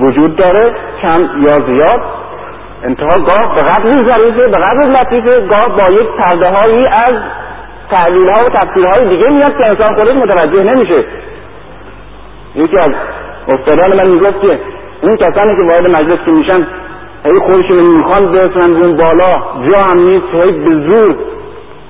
وجود 0.00 0.36
داره 0.36 0.74
کم 1.02 1.42
یا 1.42 1.54
زیاد. 1.66 2.00
انتها 2.84 3.18
گاه 3.18 3.54
به 3.54 3.60
قدر 3.62 3.96
ظریفه 3.96 4.48
به 4.48 4.58
قدر 4.58 4.88
لطیفه. 4.88 5.40
گاه 5.40 5.76
با 5.76 6.00
یک 6.00 6.08
پرده 6.18 6.48
هایی 6.48 6.86
از 6.86 7.14
تعلیل 7.90 8.28
ها 8.28 8.44
و 8.44 8.48
تفسیر 8.48 8.84
های 8.84 9.08
دیگه 9.16 9.28
میاد 9.28 9.50
که 9.50 9.66
انسان 9.66 9.96
خودش 9.96 10.12
متوجه 10.12 10.62
نمیشه. 10.62 11.04
یکی 12.54 12.76
از 12.78 12.90
استادان 13.48 13.90
من 13.96 14.10
می‌گفت 14.10 14.40
که 14.40 14.60
اون 15.02 15.16
کسانی 15.16 15.56
که 15.56 15.62
وارد 15.62 15.86
مجلس 15.86 16.18
که 16.24 16.30
میشن 16.30 16.66
هی 17.24 17.38
خودشون 17.46 17.96
می‌خوان 17.96 18.32
برسن 18.32 18.72
اون 18.72 18.96
بالا 18.96 19.32
جا 19.70 19.78
هم 19.90 19.98
نیست 19.98 20.26
هی 20.32 20.52
به 20.52 20.70
زور 20.70 21.16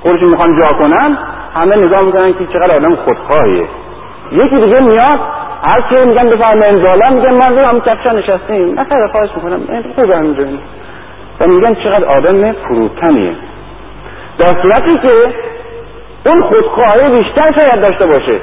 خودشون 0.02 0.30
می‌خوان 0.30 0.60
جا 0.60 0.78
کنن 0.78 1.18
همه 1.54 1.76
نگاه 1.76 2.04
می‌کنن 2.04 2.24
که 2.24 2.46
چقدر 2.52 2.76
آدم 2.76 2.96
خودخواهیه. 2.96 3.64
یکی 4.32 4.56
دیگه 4.60 4.84
میاد 4.84 5.20
هر 5.62 5.80
کی 5.88 6.04
میگن 6.04 6.28
بفرمایید 6.28 6.82
بالا 6.82 7.06
میگن 7.12 7.34
من 7.34 7.58
رو 7.58 7.66
هم 7.66 7.80
کفشا 7.80 8.12
نشستیم. 8.12 8.74
نه 8.74 8.84
خیلی 8.84 9.08
خواهش 9.12 9.30
می‌کنم 9.36 9.82
خوبه 9.96 10.18
اینجا 10.18 10.44
و 11.40 11.46
میگن 11.46 11.74
چقدر 11.74 12.04
آدم 12.04 12.52
فروتنیه. 12.52 13.32
در 14.38 14.46
صورتی 14.46 14.98
که 14.98 15.12
اون 16.26 16.42
خودخواهی 16.42 17.18
بیشتر 17.18 17.60
شاید 17.60 17.82
داشته 17.84 18.06
باشه. 18.06 18.40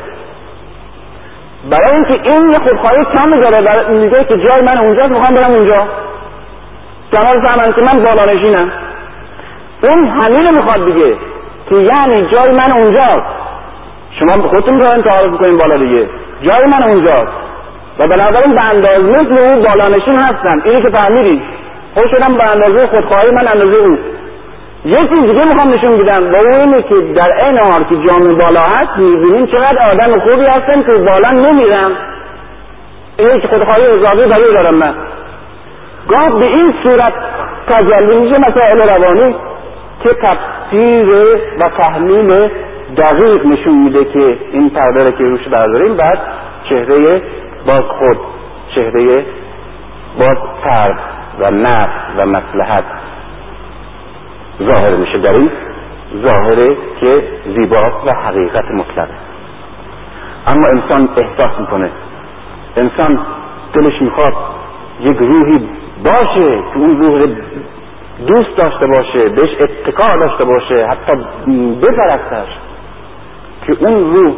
برای 1.70 1.96
اینکه 1.96 2.32
این 2.32 2.50
یه 2.50 2.60
خودخواهی 2.70 3.06
کم 3.18 3.40
داره 3.40 3.66
برای 3.66 3.98
میگه 4.00 4.24
که 4.24 4.38
جای 4.38 4.62
من 4.66 4.78
اونجاست 4.78 5.12
می‌خوام 5.12 5.34
برم 5.34 5.56
اونجا. 5.56 5.88
شما 7.12 7.48
فهمن 7.48 7.74
که 7.74 7.82
من 7.82 8.04
بالانشینم 8.04 8.72
اون 9.84 10.08
همین 10.08 10.58
می‌خواد 10.58 10.86
دیگه 10.86 11.16
که 11.70 11.76
یعنی 11.76 12.28
جای 12.32 12.56
من 12.56 12.78
اونجاست. 12.82 13.26
شما 14.20 14.34
به 14.36 14.48
خودتون 14.48 14.78
دارین 14.78 15.04
تعارف 15.04 15.42
کنین 15.42 15.58
بالا 15.58 15.74
دیگه. 15.74 16.10
جای 16.42 16.72
من 16.72 16.90
اونجاست. 16.90 17.32
و 18.00 18.04
بنابراین 18.04 18.56
به 18.56 18.66
اندازه 18.66 19.00
مثل 19.00 19.56
او 19.56 19.62
بالانشین 19.62 20.20
هستم 20.20 20.62
اینی 20.64 20.82
که 20.82 20.90
فهمیدی. 20.90 21.42
خود 21.94 22.08
شدم 22.08 22.38
به 22.38 22.52
اندازه 22.52 22.88
خودخواهی 22.88 23.32
من 23.32 23.48
اندازه 23.48 23.74
او. 23.74 23.98
یه 24.86 24.96
چیز 24.96 25.22
دیگه 25.22 25.44
می‌خوام 25.44 25.74
نشون 25.74 25.98
بدم. 25.98 26.34
و 26.34 26.36
او 26.36 26.82
که 26.82 26.96
در 26.96 27.46
این 27.46 27.58
حال 27.58 27.84
که 27.90 27.96
جامعه 28.08 28.34
بالا 28.34 28.62
هست 28.62 28.98
می‌بینیم 28.98 29.46
چقدر 29.46 29.78
آدم 29.94 30.20
خوبی 30.20 30.46
هستم 30.52 30.84
که 30.84 30.98
بالا 30.98 31.50
نمیرم 31.50 31.92
اینه 33.18 33.40
که 33.42 33.48
خودخواهی 33.48 33.90
اضافی 33.90 34.30
برای 34.30 34.54
دارم 34.56 34.76
من. 34.76 34.96
گاه 36.08 36.40
به 36.40 36.48
این 36.48 36.74
صورت 36.84 37.14
تجلی 37.68 38.18
میشه 38.18 38.36
مسائل 38.48 38.80
روانی 38.80 39.36
که 40.04 40.10
تفسیر 40.10 41.10
و 41.60 41.70
تحلیل 41.70 42.50
دقیق 42.98 43.46
نشون 43.46 43.84
میده 43.84 44.06
که 44.06 44.38
این 44.52 44.70
پرده 44.70 45.12
که 45.12 45.24
روش 45.24 45.48
برداریم 45.48 45.98
بعد 45.98 46.20
چهره 46.70 47.22
باز 47.68 47.82
خود 47.82 48.18
چهره 48.76 49.26
باز 50.20 50.38
ترد 50.64 51.00
و 51.40 51.52
نفس 51.52 51.90
و 52.18 52.26
مسلحت 52.26 52.84
ظاهر 54.62 54.96
میشه 54.96 55.18
در 55.18 55.32
این 55.32 55.52
ظاهره 56.28 56.78
که 57.00 57.24
زیباست 57.56 58.06
و 58.06 58.10
حقیقت 58.26 58.66
مطلق 58.72 59.08
اما 60.48 60.64
انسان 60.72 61.10
احساس 61.18 61.60
می‌کنه. 61.60 61.90
انسان 62.78 63.20
دلش 63.74 64.02
می‌خواد 64.02 64.34
یک 65.00 65.18
روحی 65.18 65.70
باشه 66.08 66.64
که 66.74 66.80
اون 66.80 67.02
روح 67.02 67.28
دوست 68.28 68.58
داشته 68.58 68.88
باشه 68.88 69.30
بهش 69.30 69.50
اتکا 69.60 70.16
داشته 70.20 70.44
باشه 70.46 70.88
حتی 70.88 71.26
بپرستش 71.82 72.48
که 73.68 73.78
اون 73.80 74.14
روح 74.14 74.34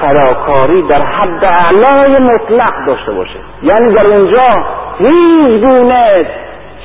فداکاری 0.00 0.82
در 0.82 1.02
حد 1.02 1.44
اعلای 1.44 2.18
مطلق 2.18 2.86
داشته 2.86 3.12
باشه. 3.12 3.38
یعنی 3.62 3.94
در 3.94 4.06
اونجا 4.06 4.66
هیچ 4.98 5.64
گونه 5.64 6.26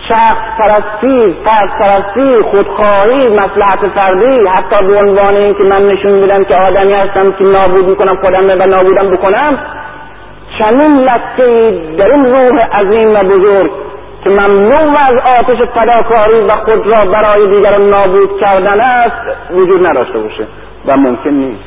شخص 0.09 0.57
پرستی 0.57 1.35
فرد 1.45 1.69
پرستی 1.79 2.37
خودخواهی 2.51 3.21
مسلحت 3.21 3.87
فردی 3.95 4.47
حتی 4.47 4.87
به 4.87 4.97
عنوان 4.97 5.35
این 5.35 5.53
که 5.53 5.63
من 5.63 5.87
نشون 5.87 6.11
میدم 6.11 6.43
که 6.43 6.55
آدمی 6.55 6.93
هستم 6.93 7.31
که 7.31 7.43
نابود 7.43 7.85
می‌کنم 7.85 8.15
خودم 8.21 8.49
و 8.49 8.63
نابودم 8.69 9.15
بکنم 9.15 9.59
چنین 10.59 10.97
لکه 10.97 11.79
در 11.97 12.11
این 12.11 12.25
روح 12.25 12.55
عظیم 12.71 13.09
و 13.09 13.23
بزرگ 13.23 13.71
که 14.23 14.29
ممنوع 14.29 14.89
از 14.89 15.39
آتش 15.39 15.57
فداکاری 15.57 16.39
و 16.39 16.49
خود 16.49 16.87
را 16.87 17.11
برای 17.11 17.55
دیگران 17.55 17.89
نابود 17.89 18.39
کردن 18.39 18.81
است 18.81 19.51
وجود 19.51 19.81
نداشته 19.91 20.19
باشه 20.19 20.47
و 20.85 20.97
ممکن 20.97 21.29
نیست. 21.29 21.63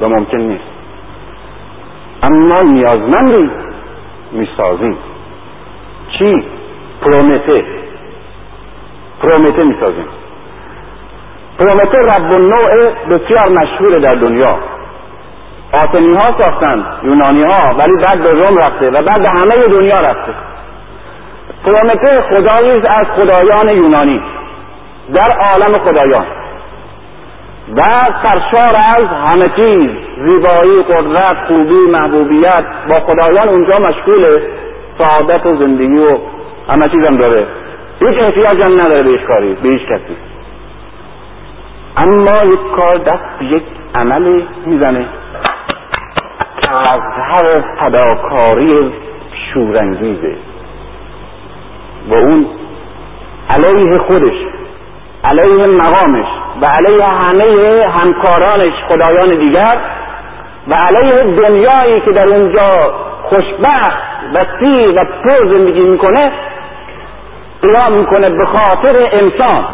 و 0.00 0.08
ممکن 0.08 0.38
نیست. 0.38 0.64
اما 2.22 2.54
نیازمندی 2.64 3.50
می‌سازیم. 4.32 4.98
چی؟ 6.18 6.44
پرومته 7.00 7.64
پرومته 9.22 9.64
می‌سازیم. 9.64 10.06
پرومته 11.58 11.98
رب 11.98 12.32
نوع 12.32 12.90
بسیار 13.10 13.48
مشهور 13.48 13.98
در 13.98 14.20
دنیا. 14.20 14.58
آتنی 15.82 16.14
ها 16.14 16.44
ساختن 16.44 16.84
یونانی 17.02 17.42
ها 17.42 17.74
ولی 17.78 17.96
بعد 18.04 18.22
به 18.22 18.30
روم 18.30 18.58
رفته 18.58 18.90
و 18.90 18.92
بعد 18.92 19.22
به 19.22 19.28
همه 19.28 19.68
دنیا 19.68 19.96
رفته. 19.96 20.34
پرومته 21.64 22.20
خدایی 22.20 22.70
از 22.70 23.06
خدایان 23.16 23.68
یونانی 23.68 24.22
در 25.14 25.38
عالم 25.38 25.78
خدایان. 25.78 26.26
و 27.72 27.82
سرشار 28.22 28.70
از 28.96 29.06
همه 29.06 29.50
چیز 29.56 29.90
زیبایی 30.16 30.76
قدرت 30.76 31.36
خوبی 31.48 31.90
محبوبیت 31.90 32.64
با 32.90 32.96
خدایان 33.00 33.48
اونجا 33.48 33.78
مشغول 33.78 34.40
سعادت 34.98 35.46
و 35.46 35.56
زندگی 35.56 35.98
و 35.98 36.18
همه 36.68 36.88
چیز 36.88 37.04
هم 37.06 37.16
داره. 37.16 37.46
هیچ 38.00 38.14
احتیاج 38.18 38.64
هم 38.64 38.74
نداره 38.74 39.02
به 39.02 39.18
کاری 39.18 39.54
به 39.54 39.68
هیچ 39.68 39.82
کسی. 39.82 40.16
اما 41.96 42.52
یک 42.52 42.60
کار 42.76 42.96
دست 42.96 43.42
یک 43.42 43.62
عملی 43.94 44.46
می‌زنه. 44.66 45.06
که 46.82 46.90
از 46.90 47.00
هر 47.00 47.64
فداکاری 47.80 48.92
شورانگیزه. 49.54 50.36
و 52.10 52.14
اون 52.14 52.46
علیه 53.50 53.98
خودش 53.98 54.34
علیه 55.24 55.66
مقامش 55.66 56.26
و 56.62 56.66
علیه 56.66 57.04
همه 57.04 57.80
همکارانش 57.90 58.74
خدایان 58.88 59.38
دیگر 59.38 59.80
و 60.68 60.74
علیه 60.74 61.36
دنیایی 61.36 62.00
که 62.00 62.12
در 62.12 62.28
اونجا 62.28 62.68
خوشبخت 63.22 64.02
و 64.34 64.44
سیر 64.60 64.92
و 64.92 65.04
پر 65.04 65.54
زندگی 65.54 65.80
می‌کنه 65.80 66.32
قیام 67.62 68.00
می‌کنه 68.00 68.30
به 68.30 68.46
خاطر 68.46 69.08
انسان. 69.12 69.64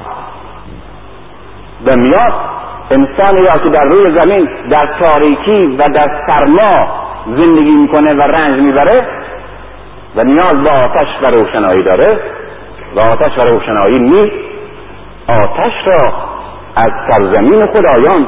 و 1.86 1.96
میاد 1.96 2.59
انسان 2.90 3.44
یا 3.44 3.52
که 3.62 3.68
در 3.68 3.84
روی 3.84 4.06
زمین 4.16 4.48
در 4.70 4.88
تاریکی 5.00 5.76
و 5.76 5.82
در 5.94 6.24
سرما 6.26 7.00
زندگی 7.26 7.70
می‌کنه 7.70 8.14
و 8.14 8.20
رنج 8.20 8.60
می‌بره 8.60 9.06
و 10.16 10.24
نیاز 10.24 10.54
به 10.64 10.70
آتش 10.70 11.08
و 11.22 11.30
روشنایی 11.30 11.82
داره 11.82 12.20
و 12.96 13.00
آتش 13.00 13.38
و 13.38 13.40
روشنایی 13.40 13.98
نیست 13.98 14.36
آتش 15.28 15.72
را 15.86 16.12
از 16.76 16.90
سرزمین 17.10 17.66
خدایان 17.66 18.26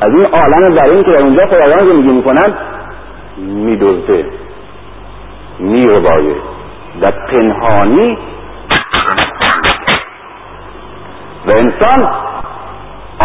از 0.00 0.08
این 0.08 0.24
عالم 0.24 0.74
در 0.74 0.90
این 0.90 1.04
که 1.04 1.10
در 1.10 1.22
اونجا 1.22 1.46
خدایان 1.46 1.92
زندگی 1.92 2.12
می‌کنن 2.12 2.54
میدزده 3.38 4.26
میربایه 5.58 6.34
و 7.00 7.10
پنهانی. 7.10 8.18
و 11.46 11.50
انسان 11.50 12.23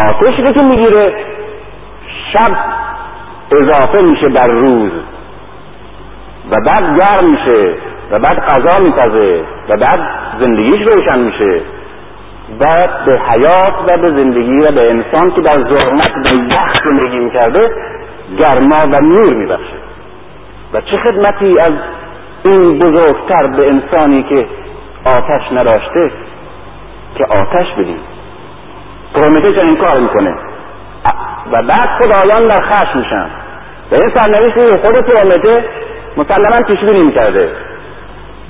آتش 0.07 0.39
رو 0.39 0.51
که 0.51 0.63
می‌گیره 0.63 1.13
شب 2.33 2.57
اضافه 3.51 4.01
میشه 4.01 4.29
بر 4.29 4.47
روز. 4.47 4.91
و 6.51 6.55
بعد 6.55 6.99
گرم 6.99 7.31
میشه 7.31 7.73
و 8.11 8.19
بعد 8.19 8.39
غذا 8.39 8.79
میپزه 8.79 9.43
و 9.69 9.77
بعد 9.77 9.99
زندگیش 10.39 10.81
روشن 10.81 11.19
میشه. 11.19 11.61
و 12.59 12.65
به 13.05 13.19
حیات 13.19 13.73
و 13.87 13.97
به 13.97 14.09
زندگی 14.09 14.57
و 14.59 14.71
به 14.71 14.89
انسان 14.89 15.31
که 15.35 15.41
در 15.41 15.53
ظلمت 15.53 16.11
و 16.11 16.39
یخ 16.39 16.73
زندگی 16.83 17.19
می‌کرده 17.19 17.71
گرما 18.37 18.97
و 18.97 19.01
نور 19.01 19.33
میبخشه. 19.33 19.79
و 20.73 20.81
چه 20.81 20.97
خدمتی 20.97 21.59
از 21.59 21.73
این 22.43 22.79
بزرگتر 22.79 23.47
به 23.47 23.69
انسانی 23.69 24.23
که 24.23 24.47
آتش 25.05 25.51
نداشته 25.51 26.11
که 27.15 27.25
آتش 27.25 27.73
بدیم 27.77 27.99
پرومته 29.13 29.61
این 29.61 29.77
کار 29.77 29.99
می‌کنه. 29.99 30.35
و 31.51 31.63
بعد 31.63 31.89
خدایان 32.01 32.47
در 32.47 32.65
خشم 32.65 32.97
میشن. 32.99 33.29
و 33.91 33.95
این 33.95 34.15
سرنوشتی 34.15 34.77
خود 34.81 34.95
پرومته 34.95 35.65
مسلما 36.17 36.67
پیش 36.67 36.79
بینی 36.79 37.03
می‌کرده. 37.03 37.51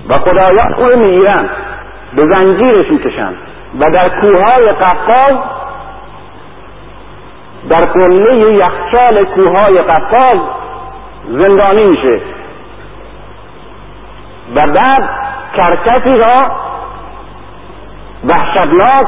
و 0.10 0.14
خدایان 0.14 0.74
او 0.74 0.99
می‌گیرن. 0.99 1.49
به 2.16 2.28
زنجیرش 2.30 2.91
می‌کشن. 2.91 3.34
و 3.80 3.84
در 3.93 4.10
کوههای 4.10 4.72
قفقاز 4.72 5.38
در 7.70 7.86
قله 7.93 8.53
یخچال 8.53 9.26
کوههای 9.36 9.78
قفقاز 9.78 10.39
زندانی 11.32 11.86
میشه. 11.89 12.22
و 14.55 14.60
بعد 14.62 15.10
کرکسی 15.57 16.18
را 16.18 16.51
وحشتناک 18.24 19.07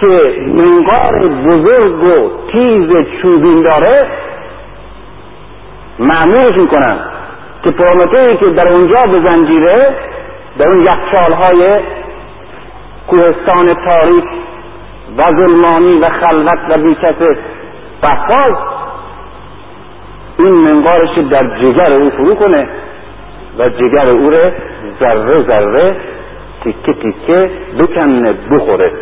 که 0.00 0.40
منقار 0.46 1.28
بزرگ 1.28 2.02
و 2.02 2.30
تیز 2.52 2.88
چوبین 3.22 3.62
داره 3.62 4.06
معمولش 5.98 6.56
می‌کنن 6.56 6.98
که 7.64 7.70
پرومتهی 7.70 8.36
که 8.36 8.46
در 8.46 8.72
اونجا 8.72 9.00
به 9.12 9.30
زنجیره 9.30 9.96
در 10.58 10.66
اون 10.66 10.80
یخچالهای 10.80 11.80
کوهستان 13.08 13.74
تاریک 13.74 14.24
و 15.18 15.22
ظلمانی 15.22 15.98
و 15.98 16.08
خلوت 16.08 16.58
و 16.70 16.78
بیکس 16.78 17.36
بخاز 18.02 18.56
این 20.38 20.52
منقارش 20.54 21.18
در 21.30 21.58
جگر 21.58 22.00
او 22.00 22.10
فرو 22.10 22.34
کنه 22.34 22.68
و 23.58 23.68
جگر 23.68 24.10
او 24.10 24.30
رو 24.30 24.50
ذره 25.00 25.42
ذره 25.42 25.96
تیکه 26.64 26.92
تیکه 26.92 27.50
بکنه 27.78 28.32
بخوره. 28.50 28.92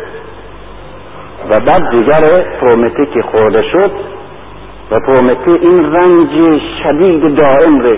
و 1.49 1.55
بعد 1.67 1.91
جگر 1.91 2.43
پرومته 2.61 3.05
که 3.05 3.21
خورده 3.21 3.61
شد 3.71 3.91
و 4.91 4.99
پرومته 4.99 5.51
این 5.51 5.93
رنج 5.93 6.61
شدید 6.83 7.35
دائم 7.35 7.79
رو 7.79 7.97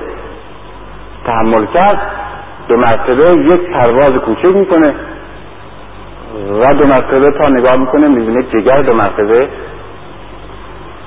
تحمل 1.26 1.66
کرد 1.74 2.02
دو 2.68 2.78
مرتبه 2.78 3.42
یک 3.42 3.62
پرواز 3.62 4.14
کوچک 4.14 4.46
می‌کنه 4.46 4.94
و 6.62 6.74
دو 6.74 6.88
مرتبه 6.88 7.32
تا 7.32 7.50
نگاه 7.50 7.80
می‌کنه 7.80 8.08
می‌بینه 8.08 8.44
جگر 8.44 8.82
دو 8.82 8.94
مرتبه 8.94 9.50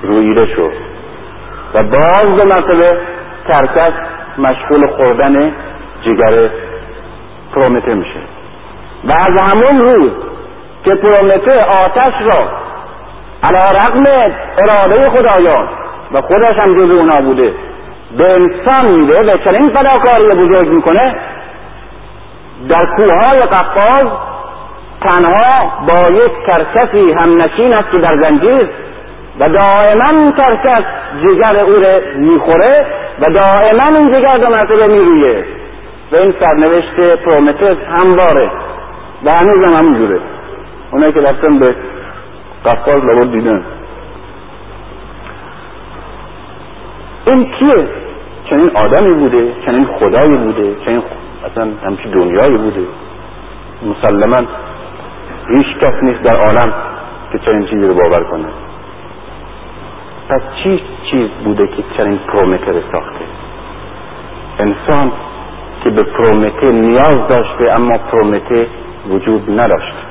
رویده 0.01 0.47
شد 0.47 0.71
و 1.73 1.83
باز 1.83 2.37
دو 2.37 2.45
مرتبه 2.45 2.97
کرکس 3.47 3.91
مشغول 4.37 4.87
خوردن 4.87 5.51
جگر 6.01 6.49
پرومته 7.53 7.93
میشه. 7.93 8.19
و 9.03 9.11
از 9.11 9.41
همون 9.41 9.87
روز 9.87 10.28
که 10.85 10.95
پرومته 10.95 11.63
آتش 11.63 12.13
را 12.21 12.47
علا 13.43 13.65
رقم 13.65 14.03
اراده 14.57 15.09
خدایان 15.09 15.69
و 16.11 16.21
خودش 16.21 16.55
هم 16.63 16.75
جز 16.75 16.97
اونا 16.99 17.15
بوده 17.21 17.53
به 18.17 18.33
انسان 18.33 18.95
میده 18.95 19.19
و 19.19 19.37
چنین 19.49 19.69
فداکاری 19.69 20.35
بزرگ 20.35 20.69
می‌کنه 20.69 21.15
در 22.69 22.79
کوههای 22.95 23.41
قفاز 23.41 24.11
تنها 25.01 25.71
با 25.87 26.15
یک 26.15 26.31
کرکسی 26.47 27.11
هم 27.11 27.41
نشین 27.41 27.73
است 27.73 27.91
که 27.91 27.97
در 27.97 28.21
زنجیر 28.23 28.69
و 29.39 29.49
دائما 29.49 30.31
کرکس 30.31 30.83
جگر 31.23 31.59
او 31.59 31.73
را 31.73 31.99
می‌خوره 32.15 32.85
و 33.19 33.25
دائما 33.29 33.97
این 33.97 34.09
جگر 34.09 34.33
دو 34.33 34.51
مرتبه 34.51 34.93
میرویه. 34.93 35.45
و 36.11 36.21
این 36.21 36.33
سرنوشت 36.39 37.23
پرومتس 37.25 37.77
همواره 37.89 38.51
و 39.25 39.31
هنوز 39.31 39.79
هم 39.79 39.93
اونایی 40.91 41.13
که 41.13 41.19
رفتن 41.19 41.59
به 41.59 41.75
قفاز 42.65 43.03
لابد 43.03 43.31
دیدن. 43.31 43.63
این 47.27 47.51
کیه؟ 47.51 47.87
چنین 48.49 48.71
آدمی 48.75 49.19
بوده 49.19 49.53
چنین 49.65 49.85
خدایی 49.85 50.37
بوده 50.43 50.75
چنین 50.85 51.01
اصلا 51.51 51.67
همچین 51.85 52.11
دنیایی 52.11 52.57
بوده. 52.57 52.81
مسلما 53.83 54.47
هیچ 55.47 55.67
کس 55.81 56.03
نیست 56.03 56.21
در 56.23 56.37
عالم 56.37 56.73
که 57.31 57.39
چنین 57.39 57.65
چیزی 57.65 57.87
رو 57.87 57.93
باور 57.93 58.23
کنه. 58.23 58.47
پس 60.29 60.41
چی 60.63 60.81
چیز 61.11 61.29
بوده 61.43 61.67
که 61.67 61.83
چنین 61.97 62.17
پرومته 62.17 62.71
رو 62.71 62.81
ساخته؟ 62.91 63.25
انسان 64.59 65.11
که 65.83 65.89
به 65.89 66.03
پرومته 66.03 66.71
نیاز 66.71 67.27
داشته 67.29 67.71
اما 67.71 67.97
پرومته 67.97 68.67
وجود 69.09 69.59
نداشت. 69.59 70.08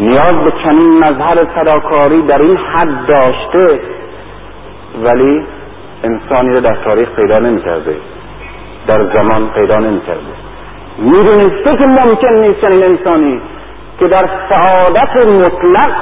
نیاز 0.00 0.34
به 0.44 0.50
چنین 0.64 0.98
مظهر 0.98 1.46
صداکاری 1.54 2.22
در 2.22 2.42
این 2.42 2.56
حد 2.56 3.06
داشته 3.06 3.80
ولی 5.02 5.46
انسانی 6.04 6.54
رو 6.54 6.60
در 6.60 6.76
تاریخ 6.84 7.08
پیدا 7.16 7.38
نمی‌کرده. 7.38 7.96
در 8.86 9.14
زمان 9.14 9.50
پیدا 9.54 9.78
نمی‌کرده. 9.78 10.20
می‌دونسته 10.98 11.70
که 11.82 11.88
ممکن 11.88 12.32
نیست 12.34 12.60
چنین 12.60 12.84
انسانی 12.84 13.40
که 13.98 14.08
در 14.08 14.28
سعادت 14.48 15.16
مطلق 15.16 15.92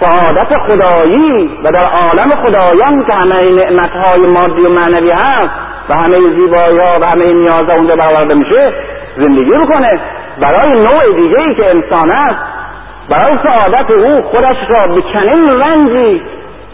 سعادت 0.00 0.60
خدایی 0.68 1.50
و 1.64 1.72
در 1.72 1.84
عالم 1.90 2.30
خدایان 2.42 3.04
که 3.04 3.14
همه 3.20 3.50
نعمتهای 3.50 4.26
مادی 4.26 4.62
و 4.62 4.68
معنوی 4.68 5.10
هست 5.10 5.50
و 5.88 5.94
همه 5.94 6.18
زیبایی 6.18 6.78
ها 6.78 7.00
و 7.00 7.06
همه 7.12 7.32
نیازها 7.32 7.76
اونجا 7.76 7.92
برآورده 7.98 8.34
میشه 8.34 8.72
زندگی 9.16 9.50
رو 9.50 9.66
کنه 9.66 10.00
برای 10.40 10.72
نوع 10.72 11.16
دیگه 11.16 11.40
ای 11.40 11.54
که 11.54 11.64
انسان 11.64 12.10
است 12.10 12.61
برای 13.08 13.48
سعادت 13.48 13.90
او 13.90 14.22
خودش 14.22 14.56
را 14.68 14.94
به 14.94 15.02
چنین 15.14 15.50
رنجی 15.50 16.22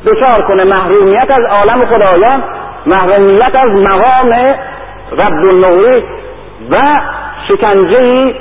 دچار 0.06 0.46
کنه. 0.48 0.64
محرومیت 0.64 1.30
از 1.30 1.44
عالم 1.44 1.86
خدایان 1.86 2.42
محرومیت 2.86 3.54
از 3.54 3.70
مقام 3.70 4.32
رب 5.12 5.48
النوری 5.48 6.04
و 6.70 6.80
شکنجه 7.48 8.34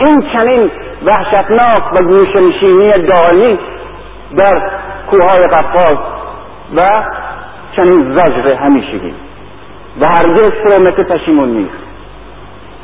این 0.00 0.30
چنین 0.32 0.70
وحشتناک 1.04 1.92
و 1.92 2.02
گوشنشینی 2.02 2.92
دائمی 2.92 3.58
در 4.36 4.70
کوههای 5.10 5.46
قفاز 5.46 5.96
و 6.76 6.80
چنین 7.76 8.16
زجر 8.16 8.54
همیشگی. 8.54 9.14
و 10.00 10.06
هرگز 10.06 10.50
پرومت 10.50 11.00
پشیمون 11.00 11.48
نیست. 11.48 11.89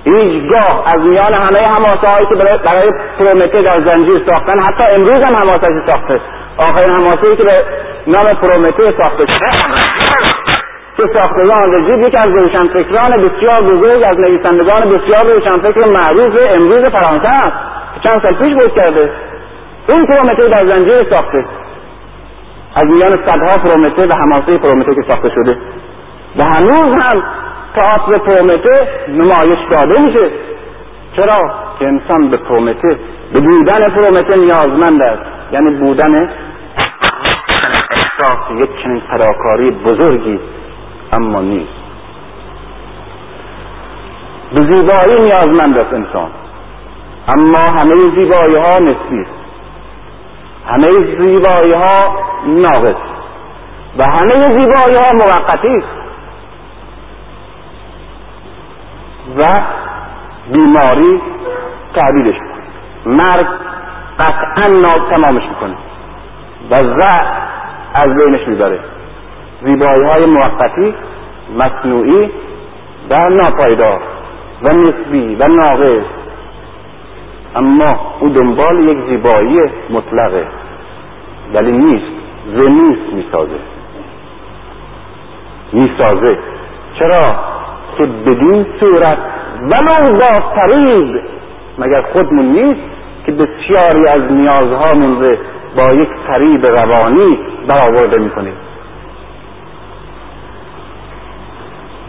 هیچگاه 0.07 0.85
از 0.87 1.01
میان 1.01 1.35
همه 1.45 1.61
هماسه 1.77 2.07
هایی 2.13 2.27
که 2.27 2.35
برای 2.65 2.91
پرومته 3.19 3.63
در 3.63 3.91
زنجیر 3.91 4.25
ساختن 4.29 4.63
حتی 4.63 4.91
امروز 4.91 5.21
هم 5.31 5.35
هماسه 5.35 5.83
ساخته. 5.87 6.21
آخرین 6.57 6.93
هماسه 6.93 7.37
که 7.37 7.45
به 7.45 7.65
نام 8.07 8.35
پرومته 8.35 8.87
ساخته 9.03 9.25
که 10.97 11.03
ساختگان 11.17 11.73
رجیب 11.75 12.07
یکی 12.07 12.17
از 12.19 12.43
روشنفکران 12.43 13.11
بسیار 13.11 13.61
بزرگ 13.61 14.03
از 14.03 14.19
نویسندگان 14.19 14.99
بسیار 14.99 15.35
روشنفکر 15.35 15.87
معروف 15.87 16.35
امروز 16.57 16.85
فرانسه 16.85 17.29
است 17.29 17.53
چند 18.05 18.23
سال 18.23 18.35
پیش 18.35 18.53
بود 18.53 18.75
کرده. 18.83 19.11
این 19.89 20.07
پرومته 20.07 20.49
در 20.49 20.67
زنجیر 20.69 21.07
ساخته. 21.13 21.45
از 22.75 22.85
میان 22.87 23.11
صدها 23.11 23.69
پرومته 23.71 24.03
و 24.03 24.15
هماسه 24.27 24.59
پرومته 24.59 24.95
که 24.95 25.03
ساخته 25.09 25.29
شده. 25.29 25.59
و 26.37 26.43
هنوز 26.55 27.03
هم 27.03 27.23
تئاتر 27.77 28.19
پرومته 28.19 28.89
نمایش 29.09 29.59
داده 29.71 30.01
میشه 30.01 30.31
چرا 31.17 31.55
که 31.79 31.87
انسان 31.87 32.29
به 32.29 32.37
پرومته 32.37 32.99
به 33.33 33.41
بودن 33.41 33.89
پرومته 33.89 34.37
نیازمند 34.37 35.03
است 35.03 35.23
یعنی 35.53 35.71
بودن 35.71 36.31
احساس 37.91 38.51
یک 38.61 38.71
چنین 38.83 39.01
فداکاری 39.01 39.71
بزرگی 39.71 40.41
اما 41.13 41.41
نیست 41.41 41.73
به 44.53 44.59
زیبایی 44.59 45.15
نیازمند 45.23 45.79
است 45.79 45.95
انسان 45.95 46.31
اما 47.29 47.59
همه 47.59 48.11
زیبایی 48.15 48.57
ها 48.57 48.79
نسبی 48.79 49.27
همه 50.67 50.89
زیبایی 51.19 51.73
ها 51.73 52.17
ناقص 52.47 52.97
و 53.99 54.05
همه 54.11 54.43
زیبایی 54.43 54.97
ها 54.97 55.11
موقتی 55.15 55.69
است 55.69 56.06
و 59.39 59.47
بیماری 60.53 61.23
تعبیدش 61.95 62.37
مرگ 63.07 63.47
قطعا 64.19 64.83
تمامش 65.17 65.49
می‌کنه. 65.49 65.77
و 66.71 66.77
زع 66.77 67.23
از 67.95 68.09
بینش 68.17 68.49
می‌بره. 68.49 68.81
زیبایی 69.63 70.05
های 70.15 70.27
موقتی 70.27 70.95
مصنوعی 71.57 72.31
و 73.11 73.15
ناپایدار 73.31 74.01
و 74.63 74.69
نسبی 74.69 75.35
و 75.35 75.43
ناقص. 75.49 76.07
اما 77.57 78.17
او 78.21 78.29
دنبال 78.29 78.89
یک 78.89 78.99
زیبایی 79.09 79.61
مطلقه. 79.91 80.47
ولی 81.55 81.73
نیست 81.73 82.13
نیست 82.71 83.13
می‌سازه. 83.13 83.59
می‌سازه. 85.73 86.39
چرا؟ 87.01 87.56
که 87.99 88.07
بدین 88.07 88.67
صورت 88.81 89.19
ولو 89.63 90.19
با 90.19 90.41
فریب. 90.55 91.21
مگر 91.79 92.03
خودمون 92.13 92.47
نیست 92.47 92.81
که 93.27 93.33
بسیاری 93.33 94.05
از 94.09 94.33
نیازهامون 94.33 95.23
رو 95.23 95.37
با 95.77 95.97
یک 95.97 96.09
فریب 96.27 96.67
روانی 96.67 97.39
برآورده 97.69 98.19
می‌کنیم؟ 98.19 98.55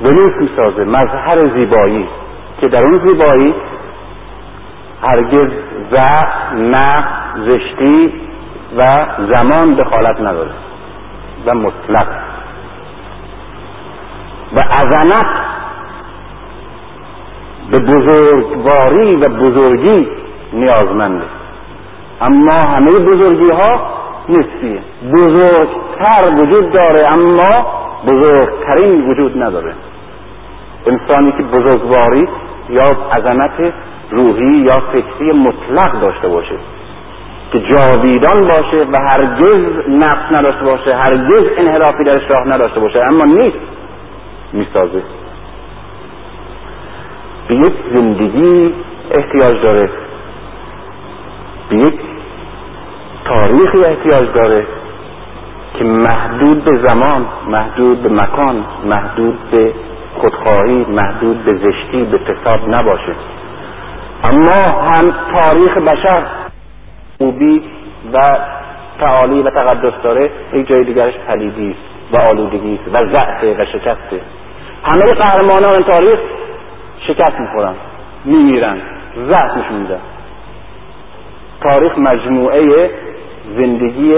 ونوس 0.02 0.34
می‌سازه 0.40 0.84
مظهر 0.84 1.48
زیبایی 1.56 2.08
که 2.62 2.68
در 2.68 2.86
اون 2.86 3.00
زیبایی 3.08 3.56
هرگز 5.02 5.52
ضعف 5.92 6.54
نه 6.54 7.06
زشتی 7.46 8.14
و 8.78 8.82
زمان 9.34 9.74
دخالت 9.74 10.20
نداره 10.20 10.52
و 11.46 11.54
مطلق. 11.54 12.08
و 14.56 14.60
عظمت 14.60 15.28
به 17.72 17.80
بزرگواری 17.80 19.15
و 19.15 19.30
بزرگی 19.30 20.07
نیازمنده. 20.53 21.26
اما 22.22 22.53
همه 22.68 22.91
بزرگی 22.91 23.49
ها 23.49 23.97
نسبیه 24.30 24.80
بزرگتر 25.13 26.34
وجود 26.38 26.72
داره 26.72 27.01
اما 27.15 27.68
بزرگترین 28.07 29.09
وجود 29.09 29.43
نداره. 29.43 29.74
انسانی 30.86 31.32
که 31.32 31.43
بزرگواری 31.43 32.28
یا 32.70 32.84
عظمت 33.11 33.74
روحی 34.11 34.57
یا 34.57 34.82
فکری 34.93 35.32
مطلق 35.32 36.01
داشته 36.01 36.28
باشه 36.28 36.55
که 37.51 37.59
جاویدان 37.59 38.47
باشه 38.47 38.86
و 38.91 38.97
هرگز 38.97 39.57
نقص 39.89 40.32
نداشته 40.32 40.63
باشه 40.63 40.95
هرگز 40.95 41.43
انحرافی 41.57 42.03
درش 42.03 42.32
راه 42.32 42.47
نداشته 42.47 42.80
باشه 42.80 42.99
اما 43.13 43.26
نیست 43.26 43.57
می‌سازه. 44.53 45.01
به 47.48 47.56
یک 47.56 47.74
زندگی 47.93 48.74
احتیاج 49.12 49.62
داره. 49.68 49.89
به 51.70 51.76
یک 51.78 51.93
تاریخی 53.26 53.86
احتیاج 53.86 54.34
داره 54.36 54.66
که 55.74 55.84
محدود 55.84 56.64
به 56.64 56.88
زمان 56.88 57.26
محدود 57.48 58.04
به 58.04 58.10
مکان 58.10 58.66
محدود 58.86 59.52
به 59.52 59.74
خودخواهی 60.14 60.86
محدود 60.89 61.45
به 61.45 61.54
زشتی 61.54 62.04
به 62.04 62.18
فساد 62.18 62.60
نباشه. 62.76 63.16
اما 64.24 64.82
هم 64.82 65.14
تاریخ 65.41 65.78
بشر 65.78 66.24
خوبی 67.18 67.64
و 68.14 68.20
تعالی 69.00 69.41
و 69.41 69.50
تقدس 69.50 69.93
داره 70.04 70.30
یک 70.54 70.68
جای 70.68 70.84
دیگرش 70.84 71.14
پلیدی 71.28 71.76
و 72.14 72.18
آلودگی 72.18 72.80
و 72.93 72.98
ضعفه 72.98 73.56
و 73.62 73.66
شکسته. 73.66 74.22
همه 74.84 75.26
قهرمانان 75.26 75.84
تاریخ 75.84 76.20
شکست 77.08 77.39
می‌خورن 77.39 77.74
میمیرن 78.26 78.78
ضعف 79.28 79.58
نشون 79.58 79.78
میدن 79.78 79.99
تاریخ 81.62 81.97
مجموعه 81.97 82.89
زندگی 83.58 84.14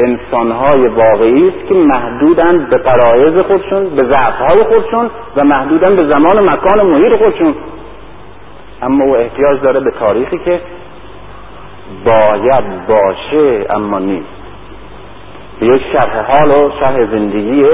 انسانهای 0.00 0.86
واقعی 0.86 1.48
است 1.48 1.68
که 1.68 1.74
محدودن 1.74 2.66
به 2.70 2.76
قرایز 2.76 3.38
خودشون 3.46 3.88
به 3.88 4.02
ضعفهای 4.02 4.64
خودشون 4.64 5.10
و 5.36 5.44
محدودن 5.44 5.96
به 5.96 6.06
زمان 6.06 6.38
و 6.38 6.52
مکان 6.52 6.80
و 6.80 6.84
محیط 6.84 7.18
خودشون. 7.18 7.54
اما 8.82 9.04
او 9.04 9.16
احتیاج 9.16 9.60
داره 9.60 9.80
به 9.80 9.90
تاریخی 9.90 10.38
که 10.38 10.60
باید 12.04 12.64
باشه 12.86 13.66
اما 13.70 13.98
نیست. 13.98 14.28
به 15.60 15.66
یک 15.66 15.82
شرح 15.92 16.30
حال 16.32 16.64
و 16.64 16.70
شرح 16.80 17.06
زندگی 17.10 17.64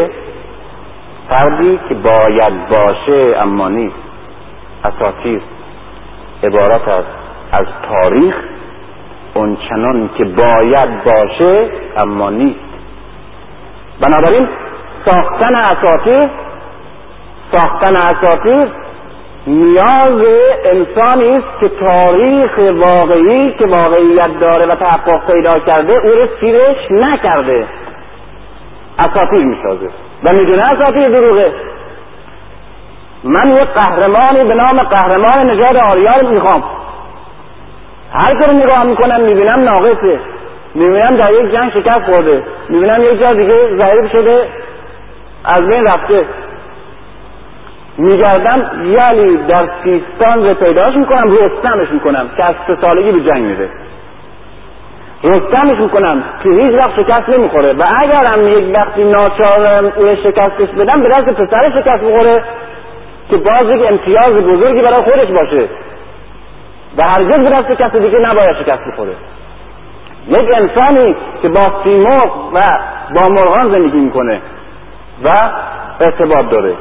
فردی 1.29 1.81
که 1.89 1.95
باید 1.95 2.69
باشه 2.69 3.37
اما 3.43 3.69
نیست. 3.69 4.10
اساتیر 4.85 5.43
عبارت 6.43 6.89
است 6.89 7.09
از 7.53 7.67
تاریخ 7.89 8.35
اونچنان 9.35 10.11
که 10.19 10.25
باید 10.25 11.05
باشه 11.05 11.69
اما 12.05 12.31
نیست. 12.31 12.61
بنابراین 14.01 14.49
ساختن 15.07 15.55
اساتیر 15.55 16.29
ساختن 17.53 18.01
اساتیر 18.01 18.69
نیاز 19.47 20.23
انسانی 20.65 21.29
است 21.29 21.61
که 21.61 21.69
تاریخ 21.69 22.51
واقعی 22.59 23.53
که 23.53 23.67
واقعیت 23.67 24.41
داره 24.41 24.67
و 24.67 24.75
تحقق 24.75 25.27
پیدا 25.27 25.51
کرده 25.51 25.93
او 25.93 26.11
رو 26.11 26.27
سیرش 26.41 26.77
نکرده. 26.91 27.67
اساتیر 28.99 29.47
می‌سازه. 29.47 29.87
و 30.25 30.29
می‌دونه 30.39 30.63
اساتیر 30.63 31.09
دروغه. 31.09 31.53
من 33.25 33.57
یک 33.57 33.69
قهرمانی 33.69 34.49
به 34.49 34.55
نام 34.55 34.83
قهرمان 34.83 35.51
نژاد 35.51 35.77
آریان 35.93 36.35
می‌خوام. 36.35 36.65
هر 38.13 38.43
کاری 38.43 38.57
نگاه 38.57 38.85
می‌کنم 38.85 39.21
می‌بینم 39.21 39.61
ناقصه. 39.61 40.21
می‌بینم 40.75 41.17
در 41.17 41.33
یک 41.33 41.53
جنگ 41.53 41.71
شکست 41.73 42.05
خورده. 42.11 42.43
می‌بینم 42.69 43.03
یک 43.03 43.21
جا 43.21 43.33
دیگه 43.33 43.77
ضعیف 43.77 44.13
شده. 44.13 44.49
از 45.45 45.67
بین 45.67 45.83
رفته. 45.83 46.25
میگردم 47.99 48.71
یعنی 48.85 49.37
در 49.37 49.69
سیستان 49.85 50.49
رو 50.49 50.55
پیداش 50.55 50.97
می‌کنم 50.97 51.31
رستمش 51.31 51.89
می‌کنم. 51.93 52.29
که 52.37 52.45
از 52.45 52.55
سه 52.67 52.77
سالگی 52.87 53.13
به 53.13 53.21
جنگ 53.31 53.43
میره 53.43 53.69
رستمش 55.25 55.79
می‌کنم 55.79 56.25
که 56.43 56.49
هیچ 56.49 56.71
وقت 56.71 57.03
شکست 57.03 57.29
نمی‌خوره. 57.29 57.73
و 57.73 57.83
اگرم 58.03 58.49
یک 58.49 58.75
وقتی 58.79 59.05
ناچارم 59.05 59.93
اون 59.97 60.17
شکستش 60.17 60.69
بدم 60.79 61.03
به 61.03 61.09
دست 61.09 61.25
پسر 61.25 61.71
شکست 61.81 62.05
بخوره 62.05 62.43
که 63.31 63.37
باز 63.37 63.75
یک 63.75 63.91
امتیاز 63.91 64.29
بزرگی 64.29 64.83
برای 64.83 65.13
خودش 65.13 65.43
باشه 65.43 65.69
و 66.97 67.03
هرگز 67.17 67.45
به 67.45 67.51
دست 67.51 67.81
کسی 67.81 68.01
دیگه 68.01 68.19
نباید 68.19 68.57
شکست 68.57 68.83
بخوره. 68.93 69.13
یک 70.29 70.49
انسانی 70.61 71.17
که 71.43 71.49
با 71.49 71.67
سیمرغ 71.85 72.55
و 72.55 72.61
با 73.15 73.29
مرغان 73.29 73.73
زندگی 73.73 73.99
می‌کنه 73.99 74.41
و 75.25 75.29
ارتباط 76.01 76.51
داره. 76.51 76.75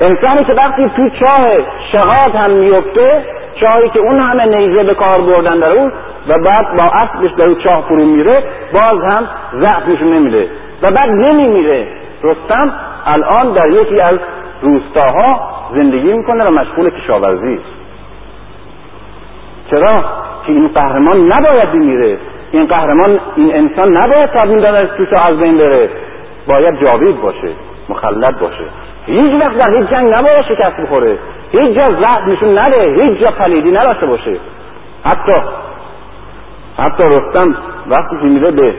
انسانی 0.00 0.44
که 0.44 0.52
وقتی 0.52 0.90
تو 0.96 1.08
چاه 1.08 1.50
شغاد 1.92 2.34
هم 2.34 2.50
میفته 2.50 3.24
چاهی 3.60 3.88
که 3.88 3.98
اون 3.98 4.20
همه 4.20 4.44
نیزه 4.44 4.82
به 4.82 4.94
کار 4.94 5.20
بردن 5.20 5.58
در 5.58 5.72
اون 5.72 5.92
و 6.28 6.34
بعد 6.44 6.76
با 6.78 6.84
اصلش 6.84 7.30
در 7.30 7.50
اون 7.50 7.58
چاه 7.64 7.84
فرو 7.88 8.04
میره 8.04 8.44
باز 8.72 9.12
هم 9.12 9.28
ضعف 9.52 9.88
نشون 9.88 10.12
نمیده. 10.14 10.48
و 10.82 10.90
بعد 10.90 11.10
نمیمیره. 11.10 11.86
رستم 12.22 12.72
الان 13.06 13.52
در 13.52 13.70
یکی 13.70 14.00
از 14.00 14.18
روستاها 14.62 15.50
زندگی 15.74 16.12
می‌کنه 16.12 16.44
و 16.44 16.50
مشغول 16.50 16.90
کشاورزی. 16.90 17.60
چرا؟ 19.70 20.04
که 20.46 20.52
این 20.52 20.68
قهرمان 20.68 21.16
نباید 21.16 21.72
بمیره 21.72 22.18
این 22.52 22.66
قهرمان 22.66 23.20
این 23.36 23.54
انسان 23.54 23.92
نباید 23.92 24.26
تبدیل 24.26 24.66
از 24.66 24.88
توش 24.96 25.08
از 25.28 25.38
بین 25.38 25.58
بره. 25.58 25.90
باید 26.48 26.80
جاوید 26.80 27.20
باشه 27.20 27.48
مخلد 27.88 28.38
باشه. 28.38 28.64
هیچ 29.06 29.32
وقت 29.40 29.58
در 29.58 29.78
هیچ 29.78 29.88
جنگ 29.88 30.14
نباید 30.14 30.42
شکست 30.42 30.80
بخوره. 30.80 31.18
هیچ 31.52 31.78
جا 31.78 31.90
ضعف 31.90 32.28
نشون 32.28 32.58
نده 32.58 33.02
هیچ 33.02 33.24
جا 33.24 33.30
پلیدی 33.30 33.70
نداشته 33.70 34.06
باشه. 34.06 34.36
حتی 35.04 35.42
حتی 36.78 37.08
رستم 37.08 37.56
وقتی 37.86 38.16
که 38.20 38.26
میره 38.26 38.50
به 38.50 38.74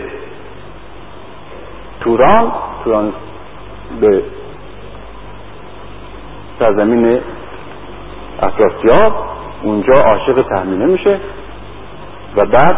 توران 2.00 2.52
توران 2.84 3.14
به 4.02 4.22
سرزمین 6.60 7.20
افراسیاب 8.42 9.14
اونجا 9.64 9.94
عاشق 9.94 10.42
تهمینه 10.42 10.86
میشه 10.86 11.20
و 12.36 12.46
بعد 12.46 12.78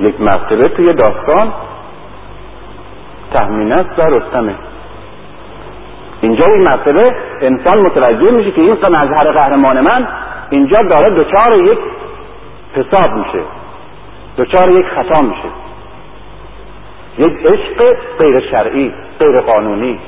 یک 0.00 0.20
مرتبه 0.20 0.68
توی 0.68 0.86
داستان 0.86 1.52
تهمینه 3.32 3.74
است 3.74 3.98
و 3.98 4.02
رستمه. 4.02 4.54
اینجا 6.20 6.44
این 6.48 6.62
مرتبه 6.62 7.14
انسان 7.40 7.86
متوجه 7.86 8.32
میشه 8.32 8.50
که 8.50 8.60
این 8.60 8.72
مظهر 8.72 9.32
قهرمان 9.32 9.80
من 9.80 10.08
اینجا 10.50 10.76
داره 10.76 11.16
دچار 11.16 11.58
یک 11.64 11.78
حساب 12.74 13.16
میشه 13.16 13.44
دچار 14.38 14.70
یک 14.70 14.86
خطا 14.86 15.22
میشه. 15.22 15.48
یک 17.18 17.46
عشق 17.46 17.96
غیر 18.18 18.40
شرعی 18.50 18.92
غیر 19.20 19.40
قانونی 19.40 19.98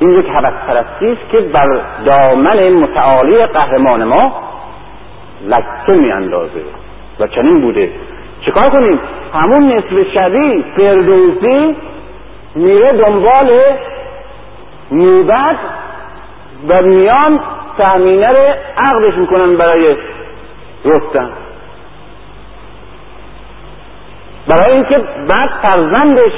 این 0.00 0.10
یک 0.10 0.26
حوث 0.26 0.52
پرستی 0.66 1.12
است 1.12 1.30
که 1.30 1.40
بر 1.40 1.80
دامن 2.04 2.68
متعالی 2.68 3.46
قهرمان 3.46 4.04
ما 4.04 4.32
لکه 5.46 5.92
میاندازه 5.92 6.62
و 7.20 7.26
چنین 7.26 7.60
بوده. 7.60 7.92
چیکار 8.44 8.70
کنیم؟ 8.70 9.00
همون 9.34 9.72
نصف 9.72 10.12
شبی 10.14 10.64
فردوسی 10.76 11.76
میره 12.54 12.92
دنبال 12.92 13.56
نوبت 14.92 15.56
و 16.68 16.82
میان 16.84 17.40
تأمینه 17.78 18.28
رو 18.28 18.54
عقدش 18.76 19.14
می‌کنن 19.14 19.56
برای 19.56 19.96
رستم. 20.84 21.30
برای 24.48 24.74
اینکه 24.74 24.98
بعد 25.28 25.50
فرزندش 25.62 26.32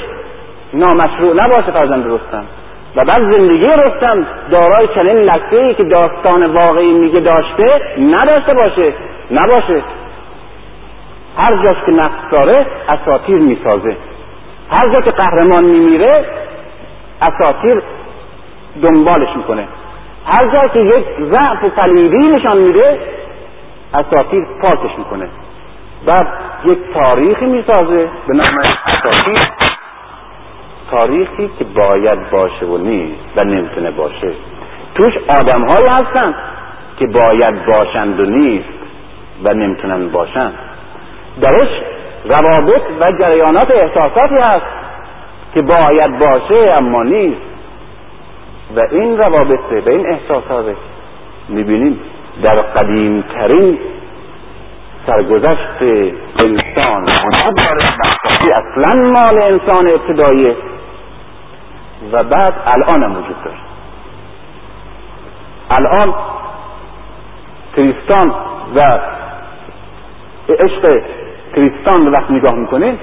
نامشروع 0.73 1.33
نباشه 1.43 1.71
فرزند 1.71 2.05
رستم. 2.07 2.45
و 2.95 3.05
بعد 3.05 3.31
زندگی 3.31 3.67
رستم 3.67 4.27
دارای 4.51 4.87
چنین 4.95 5.17
لکه 5.17 5.63
ای 5.63 5.73
که 5.73 5.83
داستان 5.83 6.45
واقعی 6.45 6.93
میگه 6.93 7.19
داشته 7.19 7.81
نداشته 7.99 8.53
باشه. 8.53 8.93
نباشه. 9.31 9.83
هر 11.37 11.63
جاش 11.63 11.85
که 11.85 11.91
نقص 11.91 12.31
داره 12.31 12.65
اساتیر 12.89 13.37
می‌سازه. 13.37 13.97
هر 14.69 14.93
جا 14.93 15.01
که 15.05 15.11
قهرمان 15.11 15.63
میمیره 15.63 16.25
اساتیر 17.21 17.81
دنبالش 18.81 19.35
می‌کنه. 19.35 19.67
هر 20.25 20.51
جا 20.51 20.67
که 20.67 20.79
یک 20.79 21.05
ضعف 21.31 21.63
و 21.63 21.69
فلیدی 21.81 22.17
نشان 22.17 22.57
میده 22.57 22.99
اساتیر 23.93 24.45
پاکش 24.61 24.97
می‌کنه. 24.97 25.27
بعد 26.05 26.27
یک 26.65 26.77
تاریخی 26.93 27.45
می‌سازه 27.45 28.09
به 28.27 28.33
نام 28.33 28.61
اساتیر 28.85 29.39
تاریخی 30.91 31.49
که 31.59 31.63
باید 31.63 32.29
باشه 32.29 32.65
و 32.65 32.77
نیست 32.77 33.19
و 33.35 33.43
نمی‌تونه 33.43 33.91
باشه. 33.91 34.31
توش 34.95 35.13
آدم 35.27 35.67
هایی 35.67 35.87
هستن 35.87 36.35
که 36.99 37.07
باید 37.07 37.65
باشند 37.65 38.19
و 38.19 38.25
نیست 38.25 38.69
و 39.43 39.53
نمی‌تونن 39.53 40.07
باشند 40.09 40.53
درش 41.41 41.81
روابط 42.25 42.81
و 42.99 43.11
جریانات 43.11 43.71
احساساتی 43.71 44.35
هست 44.35 44.65
که 45.53 45.61
باید 45.61 46.19
باشه 46.19 46.75
اما 46.81 47.03
نیست. 47.03 47.41
و 48.75 48.79
این 48.91 49.17
روابطه 49.17 49.81
و 49.85 49.89
این 49.89 50.05
احساسات 50.07 50.75
می‌بینیم 51.49 51.99
در 52.43 52.61
قدیمترین 52.61 53.77
سرگذشت 55.07 55.81
انسان. 56.39 57.03
وجود 57.03 57.55
داره 57.57 57.85
اصلا 58.57 59.11
مال 59.11 59.41
انسان 59.41 59.87
ابتدایی 59.87 60.55
و 62.11 62.23
بعد 62.23 62.53
الان 62.65 63.03
هم 63.03 63.17
وجود 63.17 63.43
داره 63.43 63.57
الان 65.69 66.15
کریستان 67.75 68.35
و 68.75 68.99
عشق 70.49 71.03
کریستان 71.55 72.05
رو 72.05 72.11
وقت 72.11 72.31
نگاه 72.31 72.53
می‌کنه 72.53 72.97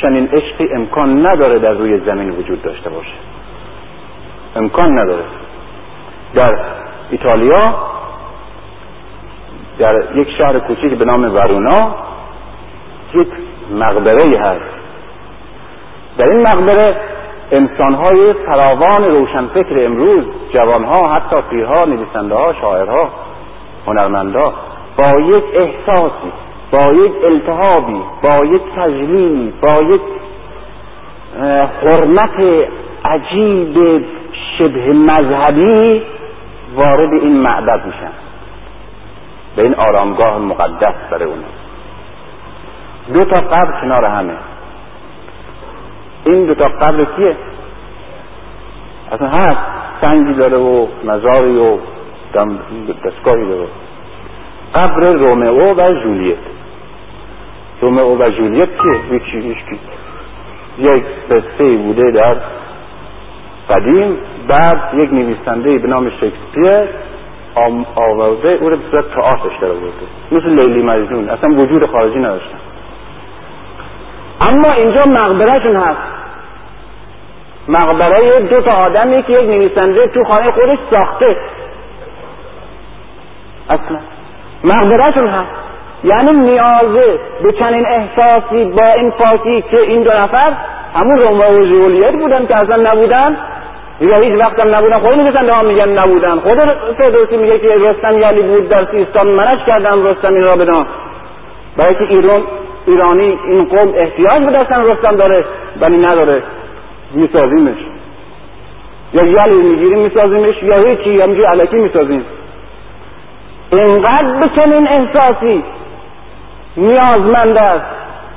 چنین 0.00 0.28
عشقی 0.28 0.74
امکان 0.74 1.26
نداره 1.26 1.58
در 1.58 1.72
روی 1.72 2.00
زمین 2.00 2.30
وجود 2.30 2.62
داشته 2.62 2.90
باشه. 2.90 3.14
امکان 4.56 4.92
نداره. 4.92 5.24
در 6.34 6.58
ایتالیا 7.10 7.74
در 9.78 10.04
یک 10.14 10.28
شهر 10.38 10.58
کوچیک 10.58 10.94
به 10.94 11.04
نام 11.04 11.34
ورونا 11.34 11.94
یک 13.14 13.28
مقبره 13.70 14.38
هست. 14.38 14.60
در 16.18 16.24
این 16.30 16.40
مقبره 16.40 16.96
انسانهای 17.52 18.32
فراوان 18.32 19.04
روشنفکر 19.04 19.84
امروز 19.86 20.24
جوانها 20.52 21.12
حتی 21.12 21.36
پیرها 21.50 21.84
نویسنده 21.84 22.34
ها 22.34 22.52
شاعرها 22.52 23.08
هنرمندا 23.86 24.52
با 24.96 25.20
یک 25.20 25.44
احساسی 25.54 26.32
با 26.72 26.94
یک 26.94 27.12
التهابی 27.24 28.00
با 28.22 28.44
یک 28.44 28.62
تجلیلی 28.76 29.52
با 29.62 29.82
یک 29.82 30.00
حرمت 31.82 32.66
عجیب 33.04 34.04
شبه 34.58 34.92
مذهبی 34.92 36.02
وارد 36.74 37.12
این 37.12 37.36
معبد 37.36 37.86
میشن. 37.86 38.12
به 39.56 39.62
این 39.62 39.74
آرامگاه 39.74 40.38
مقدس 40.38 40.94
برای 41.10 41.24
اون. 41.24 41.38
دو 43.12 43.24
تا 43.24 43.40
قبر 43.40 43.80
کنار 43.80 44.04
همه. 44.04 44.34
این 46.24 46.46
دو 46.46 46.54
تا 46.54 46.64
قبر 46.64 47.04
کیه؟ 47.04 47.36
اصلا 49.12 49.28
هست 49.28 49.56
سنگی 50.00 50.34
داره 50.34 50.56
و 50.56 50.86
مزاری 51.04 51.56
و 51.58 51.78
دستگاهی 53.04 53.48
داره. 53.48 53.68
قبر 54.74 55.08
رومئو 55.08 55.74
و 55.74 56.02
جولیت 56.02 56.36
رومئو 57.80 58.16
و 58.18 58.30
جولیت 58.30 58.68
که 58.82 59.14
یکی 59.14 59.56
یک 60.78 61.04
قصه 61.30 61.76
بوده 61.76 62.10
در 62.10 62.36
قدیم. 63.70 64.16
بعد 64.48 64.94
یک 64.94 65.12
نویسنده 65.12 65.78
به 65.78 65.88
نام 65.88 66.10
شکسپیر 66.10 66.88
آورده 67.96 68.48
او 68.48 68.68
رو 68.68 68.76
به 68.76 68.82
صورت 68.90 69.04
تئاترش 69.14 69.58
در 69.60 69.68
آورده. 69.68 70.06
مثل 70.32 70.48
لیلی 70.48 70.82
مجنون. 70.82 71.28
اصلا 71.28 71.50
وجود 71.50 71.86
خارجی 71.86 72.18
نداشتن. 72.18 72.58
اما 74.40 74.68
اینجا 74.76 75.00
مقبرهشون 75.10 75.76
هست. 75.76 76.00
مقبره 77.68 78.40
دو 78.40 78.60
تا 78.60 78.80
آدمی 78.80 79.22
که 79.22 79.32
یک 79.32 79.48
نویسنده 79.50 80.06
تو 80.06 80.24
خانه 80.24 80.50
خودش 80.50 80.78
ساخته. 80.90 81.36
اصلا 83.70 83.98
مقبرهشون 84.64 85.26
هست. 85.26 85.50
یعنی 86.04 86.32
نیازه 86.32 87.18
به 87.42 87.52
چنین 87.52 87.86
احساسی 87.86 88.64
با 88.64 88.92
این 88.96 89.10
پاکی 89.10 89.62
که 89.70 89.80
این 89.80 90.02
دو 90.02 90.10
نفر 90.10 90.52
همون 90.94 91.18
رومئو 91.18 91.60
و 91.60 91.64
جولیت 91.64 92.12
بودن 92.12 92.46
که 92.46 92.56
اصلا 92.56 92.90
نبودن 92.90 93.36
یا 94.00 94.14
هیچ 94.22 94.40
وقت 94.40 94.60
هم 94.60 94.68
نبودن. 94.68 94.98
خود 94.98 95.14
نویسنده 95.14 95.52
ها 95.52 95.62
میگن 95.62 95.88
نبودن. 95.88 96.40
خود 96.40 96.58
فردوسی 96.98 97.36
میگه 97.36 97.58
که 97.58 97.68
رستم 97.68 98.18
یلی 98.18 98.42
بود 98.42 98.68
در 98.68 98.86
سیستان 98.90 99.26
منش 99.26 99.64
کردم 99.66 100.06
رستم 100.06 100.34
این 100.34 100.42
را 100.44 100.56
بدان. 100.56 100.86
برای 101.76 101.94
که 101.94 102.04
ایران 102.08 102.42
ایرانی 102.86 103.38
این 103.44 103.64
قوم 103.64 103.92
احتیاج 103.96 104.38
به 104.38 104.50
دستن 104.50 104.82
رستم 104.84 105.16
داره 105.16 105.44
ولی 105.80 105.96
نداره. 105.96 106.42
میسازیمش. 107.14 107.78
یا 109.12 109.24
یلی 109.24 109.62
می‌گیریم 109.62 109.98
میسازیمش 109.98 110.62
یا 110.62 110.74
هیچی 110.86 111.20
همجوری 111.20 111.42
علکی 111.42 111.76
می‌سازیم. 111.76 112.24
اینقدر 113.72 114.40
به 114.40 114.48
چنین 114.56 114.88
احساسی 114.88 115.64
نیازمند 116.76 117.56
است 117.56 117.84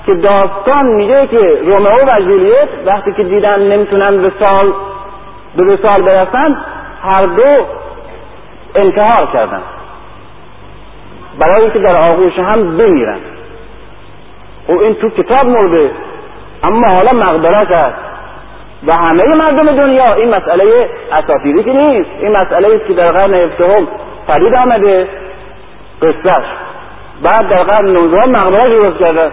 که 0.06 0.14
داستان 0.14 0.86
میگه 0.86 1.28
که 1.28 1.62
رومئو 1.66 1.98
و 1.98 2.20
جولیت 2.20 2.70
وقتی 2.86 3.14
که 3.14 3.24
دیدن 3.24 3.62
نمی‌تونن 3.62 4.26
وسال 4.26 4.74
به 5.56 5.64
وسال 5.64 6.02
برسن 6.02 6.58
هر 7.02 7.26
دو 7.26 7.66
انتحار 8.76 9.28
کردن. 9.34 9.62
برای 11.40 11.62
اینکه 11.62 11.80
در 11.80 11.98
آغوش 12.14 12.40
هم 12.40 12.78
بمیرن. 12.78 13.20
و 14.68 14.72
این 14.72 14.94
تو 14.94 15.10
کتاب 15.10 15.46
مرده. 15.46 15.92
اما 16.64 16.88
حالا 16.94 17.24
مقبرت 17.26 17.72
است 17.72 17.96
و 18.88 18.94
همه 18.94 19.36
مردم 19.36 19.76
دنیا 19.76 20.14
این 20.18 20.30
مسئله 20.30 20.90
اساطیری 21.12 21.64
که 21.64 21.74
نیست. 21.74 22.10
این 22.20 22.32
مسئله 22.38 22.76
است 22.76 22.88
که 22.88 22.94
در 22.94 23.12
قرن 23.12 23.34
هفدهم 23.34 23.88
پدید 24.28 24.56
آمده. 24.56 25.08
قصهش 26.02 26.46
بعد 27.24 27.54
در 27.54 27.64
قرن 27.64 27.94
نوزدهم 27.94 28.32
مقبره 28.32 28.70
درست 28.70 29.00
کرده. 29.00 29.32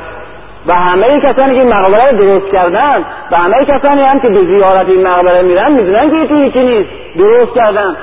و 0.67 0.73
همه 0.75 1.21
کسانی 1.21 1.55
که 1.55 1.65
مقبره 1.65 2.19
درست 2.19 2.57
کردن 2.57 3.05
و 3.31 3.37
همه 3.43 3.65
کسانی 3.65 4.03
هم 4.03 4.21
که 4.21 4.29
به 4.29 4.45
زیارت 4.45 4.89
این 4.89 5.07
مقبره 5.07 5.43
میرن 5.43 5.73
می‌دونن 5.73 6.11
که 6.11 6.35
هیچی 6.35 6.63
نیست. 6.63 6.91
درست 7.19 7.55
کردن. 7.55 7.97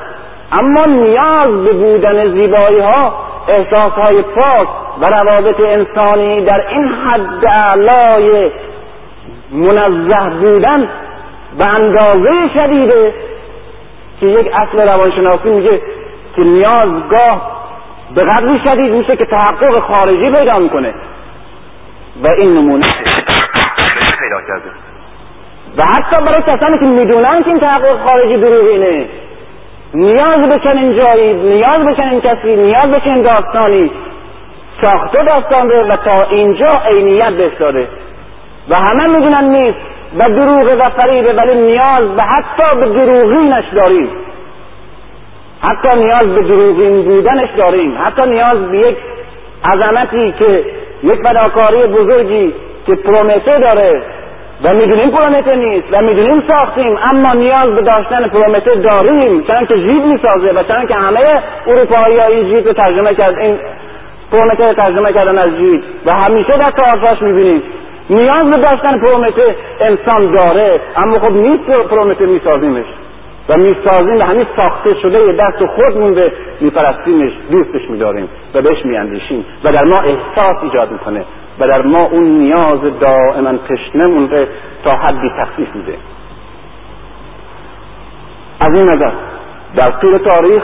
اما 0.51 0.84
نیاز 0.88 1.63
به 1.63 1.73
بودن 1.73 2.32
زیبایی 2.32 2.80
ها 2.80 3.13
احساس 3.48 3.91
های 3.91 4.22
پاک 4.22 4.68
و 5.00 5.06
روابط 5.06 5.60
انسانی 5.60 6.45
در 6.45 6.68
این 6.70 6.88
حد 6.88 7.48
علای 7.48 8.52
منزه 9.52 10.30
بودن 10.30 10.89
به 11.58 11.66
اندازه 11.66 12.50
شدیده 12.54 13.14
که 14.20 14.26
یک 14.26 14.52
اصل 14.54 14.89
روانشناسی 14.89 15.50
میگه 15.50 15.82
که 16.36 16.41
نیازگاه 16.41 17.58
به 18.16 18.24
قدری 18.24 18.60
شدید 18.60 18.93
میشه 18.93 19.16
که 19.16 19.26
تحقق 19.26 19.80
خارجی 19.80 20.32
پیدا 20.32 20.54
می‌کنه. 20.60 20.93
و 22.24 22.28
این 22.38 22.54
نمونه 22.54 22.86
پیدا 24.20 24.41
کرده. 24.48 24.70
و 25.78 25.84
حتی 25.84 26.16
برای 26.26 26.41
کسانی 26.48 26.80
که 26.80 26.86
می‌دونن 26.86 27.43
که 27.43 27.50
این 27.50 27.60
تحقق 27.60 28.04
خارجی 28.06 28.38
دروغینه 28.38 29.06
نیاز 29.98 30.50
به 30.50 30.60
چنین 30.64 30.95
جایی 30.95 31.34
نیاز 31.34 31.86
به 31.86 31.95
چنین 31.95 32.22
کسی 32.22 32.56
نیاز 32.56 32.88
به 32.91 33.00
چنین 33.00 33.22
داستانی 33.22 33.91
ساخته 34.82 35.18
داستان 35.18 35.70
رو 35.70 35.88
و 35.88 35.91
تا 35.91 36.30
اینجا 36.30 36.68
عینیت 36.89 37.30
بهش 37.30 37.54
داده. 37.60 37.88
و 38.70 38.76
همه 38.76 39.18
می‌دونن 39.18 39.43
نیست 39.43 39.78
و 40.18 40.24
دروغ 40.24 40.76
و 40.80 40.89
فریبه 40.89 41.34
ولی 41.34 41.56
نیاز 41.56 42.16
به 42.16 42.24
حتی 42.24 42.80
به 42.80 42.89
دروغینش 42.89 43.66
داریم. 43.74 44.10
حتی 45.62 45.98
نیاز 45.98 46.36
به 46.36 46.41
دروغین 46.41 47.04
بودنش 47.04 47.50
داریم. 47.58 47.98
حتی 48.06 48.22
نیاز 48.30 48.72
به 48.72 48.78
یک 48.78 48.98
عظمتی 49.66 50.34
که 50.39 50.66
یک 51.04 51.22
فداکاری 51.24 51.88
بزرگی 51.88 52.54
که 52.88 52.95
پرومته 52.95 53.60
داره 53.60 54.04
و 54.64 54.74
می‌دونیم 54.74 55.10
پرومته 55.10 55.55
نیست 55.55 55.88
و 55.91 56.01
می‌دونیم 56.01 56.43
ساختیم 56.47 56.97
اما 57.14 57.34
نیاز 57.34 57.68
به 57.68 57.82
داشتن 57.82 58.28
پرومته 58.28 58.76
داریم. 58.76 59.43
چون 59.43 59.66
که 59.66 59.76
جیب 59.76 60.05
می‌سازه 60.05 60.51
و 60.51 60.64
چون 60.64 60.88
که 60.88 60.93
همه 60.95 61.20
اروپایی 61.68 62.18
های 62.20 62.45
جیب 62.45 62.68
رو 62.68 62.74
ترجمه 62.74 63.16
کرد 63.16 63.38
این 63.39 63.60
پرومته 64.32 64.74
ترجمه 64.74 65.14
کردن 65.14 65.38
از 65.38 65.49
جیب. 65.58 65.84
و 66.05 66.14
همیشه 66.14 66.53
در 66.58 66.84
تئاتراش 66.84 67.22
می‌بینیم 67.22 67.64
نیاز 68.10 68.43
به 68.43 68.58
داشتن 68.58 68.99
پرومته 68.99 69.55
انسان 69.82 70.32
داره 70.32 70.80
اما 70.95 71.20
خب 71.20 71.32
نیست 71.32 71.64
پرومته 71.64 72.26
میسازیمش. 72.26 72.86
و 73.49 73.58
می‌سازیم 73.58 74.20
و 74.20 74.22
همین 74.24 74.45
ساخته 74.58 74.93
شده 75.01 75.32
دست 75.32 75.66
خود 75.66 75.97
مونده 75.97 76.32
میپرستیمش 76.62 77.32
دوستش 77.51 77.89
میداریم 77.89 78.30
و 78.53 78.62
بهش 78.62 78.86
میاندیشیم. 78.86 79.45
و 79.64 79.72
در 79.72 79.86
ما 79.86 79.97
احساس 80.01 80.64
ایجاد 80.64 80.91
می‌کنه. 80.91 81.26
و 81.60 81.68
در 81.68 81.82
ما 81.82 82.03
اون 82.03 82.24
نیاز 82.24 82.80
دائما 82.99 83.58
تشنه 83.58 84.08
مونده 84.08 84.47
تا 84.84 84.97
حدی 84.97 85.30
تخفیف 85.39 85.76
میده. 85.76 85.97
از 88.60 88.70
این 88.74 88.84
نظر 88.84 89.12
در 89.76 89.91
طول 90.01 90.18
تاریخ 90.18 90.64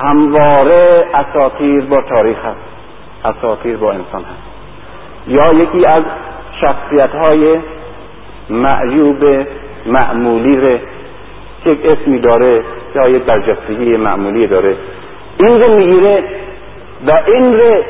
همواره 0.00 1.06
اساطیر 1.14 1.80
با 1.84 2.00
تاریخ 2.00 2.38
هست. 2.44 2.60
اساطیر 3.24 3.76
با 3.76 3.92
انسان 3.92 4.22
هست. 4.22 4.48
یا 5.26 5.52
یکی 5.52 5.86
از 5.86 6.02
شخصیت 6.60 7.10
های 7.10 7.58
معیوب 8.50 9.46
معمولی 9.86 10.80
یک 11.66 11.78
اسمی 11.84 12.18
داره 12.18 12.64
یا 12.94 13.02
یک 13.16 13.22
برجستگی 13.22 13.96
معمولی 13.96 14.46
داره. 14.46 14.76
این 15.38 15.62
رو 15.62 15.76
می‌گیره 15.76 16.24
و 17.06 17.12
این 17.34 17.52
رو 17.52 17.82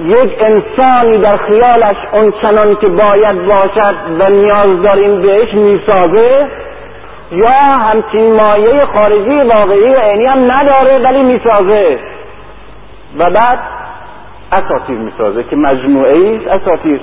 یک 0.00 0.36
انسانی 0.40 1.18
در 1.18 1.32
خیالش 1.46 1.96
اون 2.12 2.32
چنان 2.42 2.76
که 2.76 2.88
باید 2.88 3.46
باشد 3.46 3.96
و 4.18 4.30
نیاز 4.30 4.82
داریم 4.82 5.22
بهش 5.22 5.54
می‌سازه 5.54 6.46
یا 7.32 7.76
همچین 7.78 8.32
مایه 8.32 8.84
خارجی 8.84 9.36
واقعی 9.36 9.94
و 9.94 9.98
عینی 9.98 10.24
هم 10.24 10.52
نداره 10.52 10.98
ولی 10.98 11.22
می‌سازه. 11.22 11.98
و 13.18 13.24
بعد 13.24 13.58
اساتیر 14.52 14.98
می‌سازه 14.98 15.42
که 15.42 15.56
مجموعه 15.56 16.16
ای 16.16 16.48
اساتیر 16.48 17.00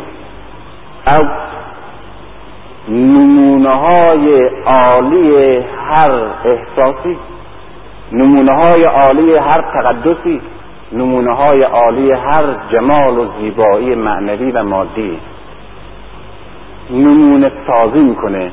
از 1.06 1.26
نمونه 2.89 3.70
های 3.70 4.50
عالی 4.66 5.58
هر 5.88 6.12
احساسی 6.46 7.18
نمونه 8.12 8.52
های 8.52 8.84
عالی 8.84 9.36
هر 9.36 9.62
تقدسی 9.74 10.42
نمونه 10.94 11.36
های 11.36 11.64
عالی 11.64 12.12
هر 12.12 12.56
جمال 12.72 13.18
و 13.18 13.26
زیبایی 13.39 13.96
معنوی 13.96 14.52
و 14.52 14.64
مادی. 14.64 15.20
نمونه 16.89 17.52
سازی 17.68 18.00
می‌کنه 18.00 18.52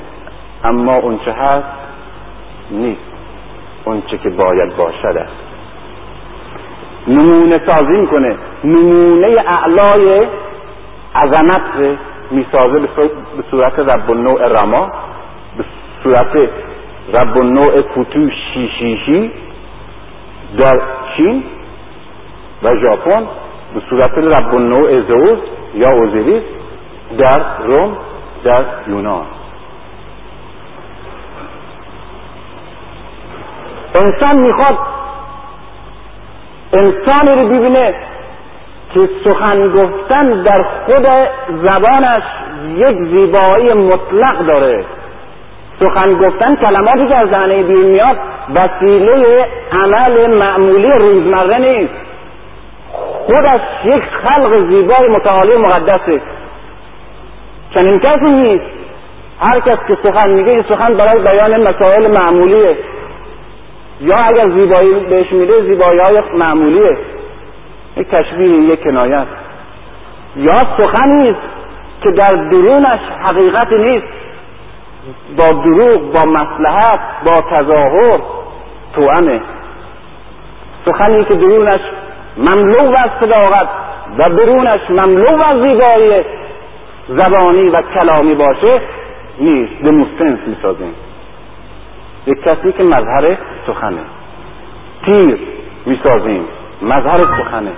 اما 0.64 0.94
اونچه 0.94 1.32
هست؟ 1.32 1.64
نیست. 2.70 3.00
اونچه 3.84 4.18
که 4.18 4.30
باید 4.30 4.76
باشد 4.76 5.16
است. 5.16 5.32
نمونه 7.08 7.60
سازی 7.66 8.00
می‌کنه. 8.00 8.36
نمونه 8.64 9.34
اعلای 9.46 10.26
عظمت 11.14 11.98
می‌سازه 12.30 12.78
به 12.78 12.88
صورت 13.50 13.78
رب 13.78 14.10
نوع 14.10 14.48
رما 14.48 14.90
به 15.58 15.64
صورت 16.02 16.36
رب 17.12 17.38
نوع 17.38 17.82
فتو 17.82 18.30
شیشیشی 18.30 19.30
در 20.58 20.80
چین. 21.16 21.44
و 22.62 22.68
ژاپن 22.84 23.26
به 23.74 23.80
صورت 23.90 24.18
رب 24.18 24.54
نوع 24.54 25.00
زوز 25.00 25.38
یا 25.74 25.88
اوزیریس 25.92 26.42
در 27.18 27.42
روم 27.66 27.96
در 28.44 28.64
یونان. 28.86 29.26
انسان 33.94 34.36
می‌خواد 34.36 34.78
انسانی 36.72 37.42
رو 37.42 37.48
ببینه 37.48 37.94
که 38.94 39.08
سخن 39.24 39.68
گفتن 39.68 40.42
در 40.42 40.64
خود 40.86 41.06
زبانش 41.48 42.22
یک 42.76 42.96
زیبایی 43.10 43.72
مطلق 43.72 44.46
داره. 44.46 44.84
سخن 45.80 46.14
گفتن 46.14 46.56
کلماتی 46.56 47.08
که 47.08 47.16
از 47.16 47.28
ذهنه 47.28 47.62
بیرون 47.62 47.84
میاد 47.84 48.18
وسیله 48.54 49.46
عمل 49.72 50.34
معمولی 50.38 50.88
روزمره 50.98 51.58
نیست. 51.58 52.07
خودش 53.28 53.60
یک 53.84 54.02
خلق 54.02 54.68
زیبای 54.68 55.08
متعالی 55.08 55.56
مقدسه 55.56 56.20
چنین 57.74 57.98
کسی 58.00 58.30
نیست. 58.30 58.64
هر 59.40 59.60
کس 59.60 59.78
که 59.88 59.98
سخن 60.02 60.30
میگه 60.30 60.50
این 60.50 60.62
سخن 60.68 60.94
برای 60.94 61.22
بیان 61.22 61.68
مسائل 61.68 62.14
معمولیه. 62.20 62.76
یا 64.00 64.14
اگر 64.24 64.48
زیبایی 64.50 64.94
بهش 64.94 65.32
میده 65.32 65.62
زیبایی 65.62 65.98
های 65.98 66.22
معمولیه. 66.34 66.98
یک 67.96 68.08
تشبیه 68.08 68.72
یک 68.72 68.82
کنایت 68.82 69.26
یا 70.36 70.52
سخنی 70.52 71.30
است 71.30 71.40
که 72.02 72.10
در 72.10 72.32
درونش 72.50 73.00
حقیقت 73.22 73.72
نیست. 73.72 74.06
با 75.36 75.52
دروغ 75.52 76.12
با 76.12 76.30
مسلحت 76.30 77.00
با 77.24 77.40
تظاهر 77.50 78.20
توامه 78.94 79.40
سخنی 80.84 81.24
که 81.24 81.34
درونش 81.34 81.80
مملو 82.38 82.96
از 82.96 83.10
صداقت 83.20 83.68
و 84.18 84.34
برونش 84.34 84.90
مملو 84.90 85.26
از 85.46 85.54
زیبایی 85.54 86.24
زبانی 87.08 87.68
و 87.68 87.82
کلامی 87.82 88.34
باشه 88.34 88.80
نیست. 89.38 89.82
به 89.82 89.90
مستنس 89.90 90.38
می‌سازیم. 90.46 90.94
یک 92.26 92.42
کسی 92.42 92.72
که 92.72 92.82
مظهر 92.82 93.36
سخنه. 93.66 94.02
تیر 95.04 95.38
می‌سازیم. 95.86 96.44
مظهر 96.82 97.16
سخنه. 97.16 97.72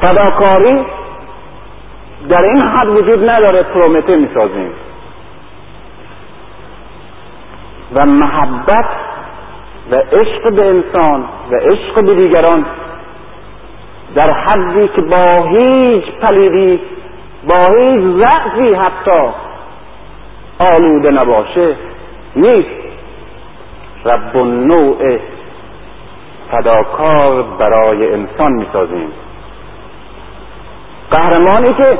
فداکاری 0.00 0.84
در 2.28 2.42
این 2.42 2.62
حد 2.62 2.88
وجود 2.88 3.30
نداره 3.30 3.62
پرومته 3.62 4.16
می‌سازیم. 4.16 4.70
و 7.94 8.10
محبت 8.10 8.86
و 9.90 9.94
عشق 9.94 10.54
به 10.54 10.66
انسان 10.66 11.24
و 11.50 11.54
عشق 11.54 12.04
به 12.04 12.14
دیگران 12.14 12.66
در 14.14 14.34
حدی 14.34 14.88
که 14.88 15.00
با 15.00 15.48
هیچ 15.48 16.04
پلیدی 16.04 16.80
با 17.46 17.54
هیچ 17.54 18.00
ضعفی 18.20 18.74
حتی 18.74 19.30
آلوده 20.58 21.12
نباشه 21.12 21.76
نیست. 22.36 22.84
رب 24.04 24.36
نوع 24.36 25.18
فداکار 26.50 27.42
برای 27.42 28.12
انسان 28.12 28.52
می‌سازیم. 28.52 29.12
قهرمانی 31.10 31.74
که 31.74 31.98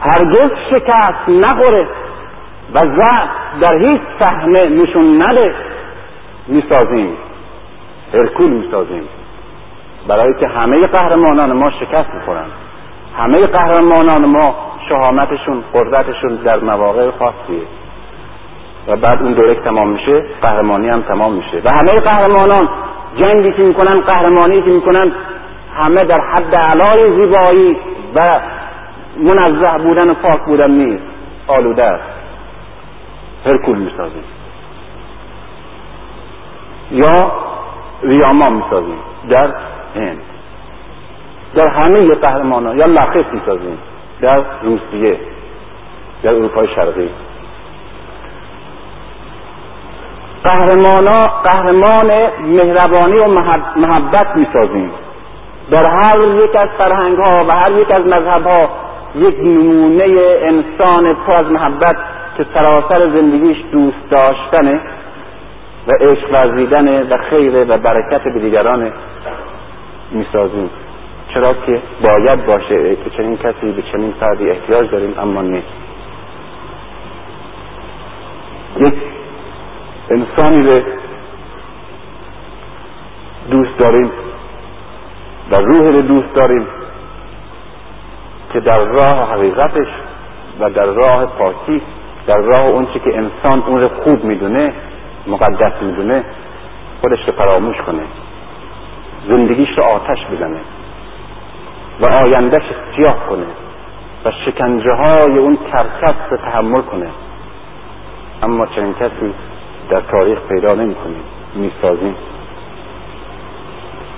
هرگز 0.00 0.50
شکست 0.70 1.28
نخوره 1.28 1.86
و 2.74 2.80
ضعف 2.80 3.28
در 3.60 3.78
هیچ 3.78 4.00
صحنه 4.18 4.68
نشون 4.68 5.22
نده. 5.22 5.54
می‌سازیم. 6.46 7.16
هرکول 8.14 8.50
می‌سازیم. 8.50 9.02
برای 10.08 10.34
که 10.40 10.46
همه 10.46 10.86
قهرمانان 10.86 11.52
ما 11.52 11.70
شکست 11.70 12.14
می‌خورن. 12.14 12.46
همه 13.18 13.42
قهرمانان 13.42 14.24
ما 14.24 14.54
شهامتشون 14.88 15.64
قدرتشون 15.74 16.34
در 16.34 16.60
مواقع 16.60 17.10
خاصیه. 17.10 17.62
و 18.88 18.96
بعد 18.96 19.22
اون 19.22 19.32
دوره 19.32 19.54
تمام 19.54 19.88
میشه 19.88 20.24
قهرمانی 20.42 20.88
هم 20.88 21.02
تمام 21.02 21.32
میشه. 21.32 21.56
و 21.64 21.70
همه 21.70 22.00
قهرمانان 22.00 22.68
جنگی 23.16 23.52
که 23.52 23.62
می‌کنن 23.62 24.00
قهرمانی 24.00 24.62
که 24.62 24.70
می‌کنن 24.70 25.12
همه 25.76 26.04
در 26.04 26.20
حد 26.20 26.54
علای 26.54 27.20
زیبایی 27.20 27.76
و 28.14 28.40
منزه 29.16 29.84
بودن 29.84 30.10
و 30.10 30.14
پاک 30.14 30.44
بودن 30.46 30.70
نیست. 30.70 31.04
آلوده 31.46 31.84
است. 31.84 32.04
هرکول 33.46 33.78
می‌سازیم. 33.78 34.24
یا 36.92 37.32
ریاما 38.02 38.50
می‌سازیم. 38.50 38.98
در 39.30 39.54
هند. 39.94 40.18
در 41.54 41.70
همه 41.70 42.14
قهرمان 42.14 42.78
یا 42.78 42.86
لخص 42.86 43.24
می‌سازیم. 43.32 43.78
در 44.20 44.42
روسیه. 44.62 45.20
در 46.22 46.34
اروپای 46.34 46.68
شرقی. 46.68 47.10
قهرمانا 50.44 51.28
قهرمان 51.44 52.10
مهربانی 52.42 53.18
و 53.18 53.28
محبت 53.76 54.36
می‌سازیم. 54.36 54.90
در 55.70 55.90
هر 55.90 56.44
یک 56.44 56.56
از 56.56 56.68
فرهنگ 56.78 57.16
ها 57.16 57.46
و 57.48 57.52
هر 57.64 57.72
یک 57.80 57.96
از 57.96 58.06
مذهب 58.06 58.46
ها 58.46 58.68
یک 59.14 59.40
نمونه 59.40 60.04
انسان 60.42 61.14
پر 61.26 61.32
از 61.32 61.44
محبت 61.44 61.96
که 62.36 62.46
سراسر 62.54 62.98
زندگیش 62.98 63.56
دوست 63.72 64.10
داشتنه. 64.10 64.80
و 65.86 65.92
عشق 66.00 66.30
ورزیدن 66.32 67.02
و 67.02 67.16
خیر 67.30 67.64
و 67.68 67.78
برکت 67.78 68.24
به 68.24 68.40
دیگران 68.40 68.92
می‌سازیم. 70.10 70.70
چرا 71.34 71.48
که 71.66 71.82
باید 72.02 72.46
باشه 72.46 72.96
که 72.96 73.10
چنین 73.16 73.36
کسی 73.36 73.72
به 73.72 73.82
چنین 73.82 74.12
فردی 74.20 74.50
احتیاج 74.50 74.90
داریم 74.90 75.14
اما 75.18 75.42
نیست 75.42 75.66
یک 78.76 78.94
انسانی 80.10 80.62
رو 80.62 80.82
دوست 83.50 83.78
داریم 83.78 84.10
و 85.50 85.54
روح 85.56 85.86
رو 85.86 86.02
دوست 86.02 86.34
داریم 86.34 86.66
که 88.52 88.60
در 88.60 88.84
راه 88.84 89.30
حقیقتش 89.32 89.88
و 90.60 90.70
در 90.70 90.86
راه 90.86 91.26
پاکی 91.26 91.82
در 92.26 92.38
راه 92.38 92.66
اون 92.66 92.86
که 92.86 93.00
انسان 93.04 93.62
اون 93.66 93.80
رو 93.80 93.88
خوب 93.88 94.24
می‌دونه 94.24 94.72
مقدس 95.26 95.82
می‌دونه 95.82 96.24
خودش 97.00 97.18
رو 97.26 97.32
فراموش 97.32 97.76
کنه. 97.76 98.02
زندگیش 99.28 99.68
رو 99.78 99.84
آتش 99.84 100.26
بزنه. 100.26 100.60
و 102.00 102.06
آیندهش 102.24 102.62
سیاه 102.96 103.26
کنه. 103.28 103.46
و 104.24 104.30
شکنجه 104.44 104.92
های 104.92 105.38
اون 105.38 105.58
کرکس 105.72 106.14
رو 106.30 106.36
تحمل 106.36 106.82
کنه. 106.82 107.06
اما 108.42 108.66
چنین 108.66 108.94
کسی 108.94 109.34
در 109.90 110.00
تاریخ 110.00 110.38
پیدا 110.48 110.74
نمی 110.74 110.94
کنیم 110.94 111.24
می‌سازیم 111.54 112.16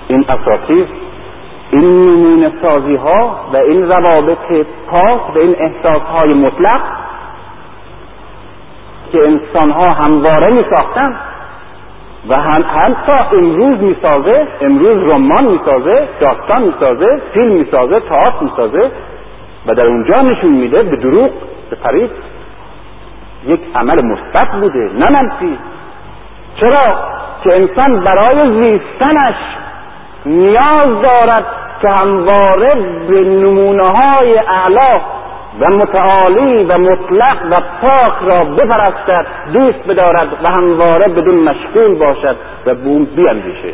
این 0.07 0.25
اساطیر 0.29 0.87
این 1.71 2.05
نمونه 2.05 2.51
سازی 2.61 2.95
ها 2.95 3.49
و 3.53 3.57
این 3.57 3.83
روابط 3.83 4.67
پاک 4.87 5.35
و 5.35 5.39
این 5.39 5.55
احساس 5.59 6.01
های 6.01 6.33
مطلق 6.33 6.81
که 9.15 9.21
انسان 9.21 9.71
ها 9.71 9.93
همواره 9.93 10.53
می 10.53 10.65
ساختن 10.75 11.15
و 12.29 12.35
هم 12.35 12.63
حتی 12.77 13.35
امروز 13.37 13.79
می‌سازه 13.79 14.47
امروز 14.61 15.13
رمان 15.13 15.45
می‌سازه 15.45 16.07
داستان 16.19 16.63
می‌سازه 16.67 17.21
فیلم 17.33 17.51
می‌سازه 17.51 17.99
تئاتر 17.99 18.39
می‌سازه 18.41 18.91
و 19.67 19.75
در 19.75 19.85
اونجا 19.85 20.21
نشون 20.21 20.51
میده 20.51 20.83
به 20.83 20.95
دروغ 20.95 21.29
به 21.69 21.75
فریب 21.75 22.09
یک 23.47 23.59
عمل 23.75 24.05
مثبت 24.05 24.51
بوده 24.61 24.89
نه 24.93 25.05
منفی. 25.11 25.57
چرا؟ 26.59 26.95
که 27.43 27.55
انسان 27.55 28.03
برای 28.03 28.53
زیستنش 28.53 29.35
نیاز 30.25 31.01
دارد 31.03 31.45
که 31.81 31.89
همواره 31.89 32.69
به 33.07 33.21
نمونه 33.21 33.83
های 33.83 34.37
اعلا 34.37 35.01
و 35.59 35.73
متعالی 35.73 36.63
و 36.63 36.77
مطلق 36.77 37.37
و 37.51 37.61
پاک 37.81 38.13
را 38.21 38.55
بپرستد 38.55 39.27
دوست 39.53 39.87
بدارد 39.87 40.27
و 40.43 40.53
همواره 40.53 41.13
بدون 41.15 41.35
مشغول 41.35 41.95
باشد 41.95 42.35
و 42.65 42.75
بوم 42.75 43.05
بیاندیشه. 43.05 43.73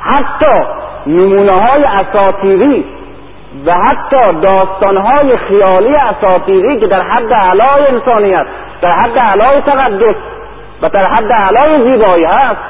حتی 0.00 0.64
نمونه 1.06 1.52
های 1.52 1.84
اساطیری 1.84 2.84
و 3.66 3.72
حتی 3.72 4.40
داستانهای 4.40 5.36
خیالی 5.36 5.92
اساطیری 5.92 6.80
که 6.80 6.86
در 6.86 7.02
حد 7.02 7.32
علای 7.32 7.80
انسانیت 7.88 8.46
در 8.82 8.90
حد 8.90 9.18
علای 9.18 9.60
تقدس 9.60 10.16
و 10.82 10.88
در 10.88 11.06
حد 11.06 11.32
علای 11.32 11.92
زیبایی 11.92 12.24
هست 12.24 12.60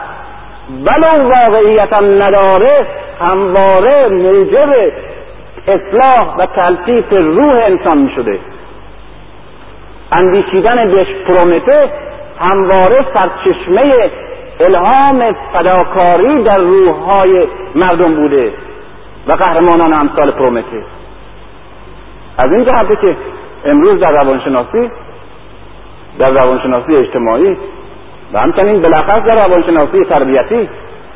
ولو 0.70 1.28
واقعیتا 1.28 2.00
نداره 2.00 2.86
همواره 3.28 4.08
موجب 4.08 4.92
اصلاح 5.68 6.36
و 6.36 6.46
تلطیف 6.46 7.12
روح 7.12 7.64
انسان 7.64 7.98
می 7.98 8.12
شده. 8.16 8.38
اندیشیدن 10.12 10.90
بهش 10.90 11.06
پرومته 11.26 11.90
همواره 12.40 13.06
سرچشمه 13.14 14.10
الهام 14.60 15.36
فداکاری 15.54 16.42
در 16.42 16.58
روحهای 16.58 17.46
مردم 17.74 18.14
بوده 18.14 18.52
و 19.28 19.32
قهرمانان 19.32 19.94
امثال 19.94 20.30
پرومته. 20.30 20.84
از 22.38 22.52
این 22.52 22.64
جهته 22.64 22.96
که 22.96 23.16
امروز 23.64 24.00
در 24.00 24.12
روانشناسی 24.22 24.90
در 26.18 26.30
روانشناسی 26.30 26.96
اجتماعی 26.96 27.56
و 28.32 28.38
همچنین 28.38 28.82
بلخص 28.82 29.20
در 29.26 29.46
روانشناسی 29.46 30.04
تربیتی 30.04 30.68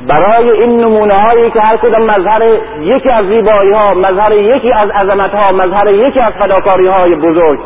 برای 0.06 0.50
این 0.50 0.80
نمونه 0.80 1.14
هایی 1.14 1.50
که 1.50 1.60
هر 1.60 1.76
کدام 1.76 2.02
مظهر 2.02 2.42
یکی 2.80 3.10
از 3.10 3.24
زیبایی 3.26 3.72
ها 3.74 3.94
مظهر 3.94 4.32
یکی 4.32 4.72
از 4.72 4.90
عظمت 4.90 5.34
ها 5.34 5.56
مظهر 5.56 5.88
یکی 5.88 6.20
از 6.20 6.32
فداکاری 6.32 6.86
های 6.86 7.14
بزرگ 7.14 7.60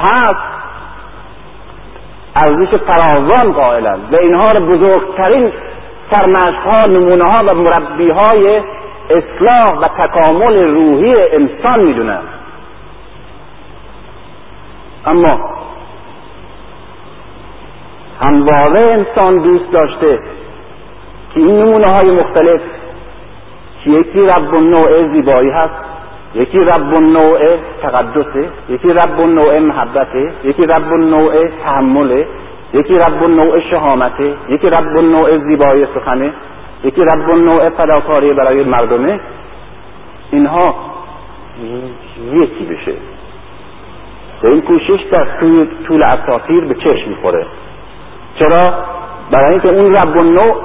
هست 0.00 0.54
ارزش 2.36 2.74
فراوان 2.74 3.52
قائلند 3.52 4.14
و 4.14 4.16
اینها 4.16 4.48
را 4.54 4.60
بزرگترین 4.60 5.52
سرمشق 6.10 6.74
ها 6.74 6.82
نمونه 6.88 7.24
ها 7.24 7.44
و 7.46 7.54
مربی 7.54 8.10
های 8.10 8.60
اصلاح 9.10 9.78
و 9.78 9.88
تکامل 9.88 10.64
روحی 10.64 11.14
انسان 11.32 11.80
می‌دونند. 11.80 12.28
اما 15.06 15.54
همواره 18.26 18.92
انسان 18.92 19.38
دوست 19.42 19.72
داشته 19.72 20.18
این 21.34 21.58
نمونه 21.58 21.86
های 21.86 22.10
مختلف 22.10 22.60
که 23.84 23.90
یکی 23.90 24.20
رب 24.20 24.54
نوع 24.54 25.12
زیبایی 25.12 25.50
هست 25.50 25.74
یکی 26.34 26.58
رب 26.58 26.94
نوع 26.94 27.38
تقدسه 27.82 28.48
یکی 28.68 28.88
رب 28.88 29.20
نوع 29.20 29.58
محبته 29.58 30.32
یکی 30.44 30.66
رب 30.66 30.92
نوع 30.92 31.48
تحمله 31.64 32.26
یکی 32.74 32.94
رب 32.94 33.24
نوع 33.24 33.60
شهامته 33.60 34.34
یکی 34.48 34.70
رب 34.70 34.98
نوع 34.98 35.38
زیبایی 35.38 35.86
سخنه 35.94 36.32
یکی 36.84 37.00
رب 37.00 37.30
نوع 37.30 37.70
فداکاری 37.70 38.32
برای 38.32 38.64
مردمه. 38.64 39.20
اینها 40.30 40.74
یکی 42.32 42.64
بشه. 42.64 42.94
و 44.42 44.46
این 44.46 44.60
کوشش 44.60 45.04
در 45.10 45.26
طول 45.86 46.02
اساطیر 46.02 46.64
به 46.64 46.74
چشم 46.74 47.08
می‌خوره. 47.08 47.46
چرا؟ 48.38 48.84
برای 49.32 49.50
اینکه 49.50 49.68
اون 49.68 49.94
رب 49.94 50.18
نوع 50.18 50.62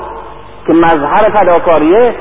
که 0.70 0.76
مظهر 0.76 1.30
فداکاریه 1.36 2.14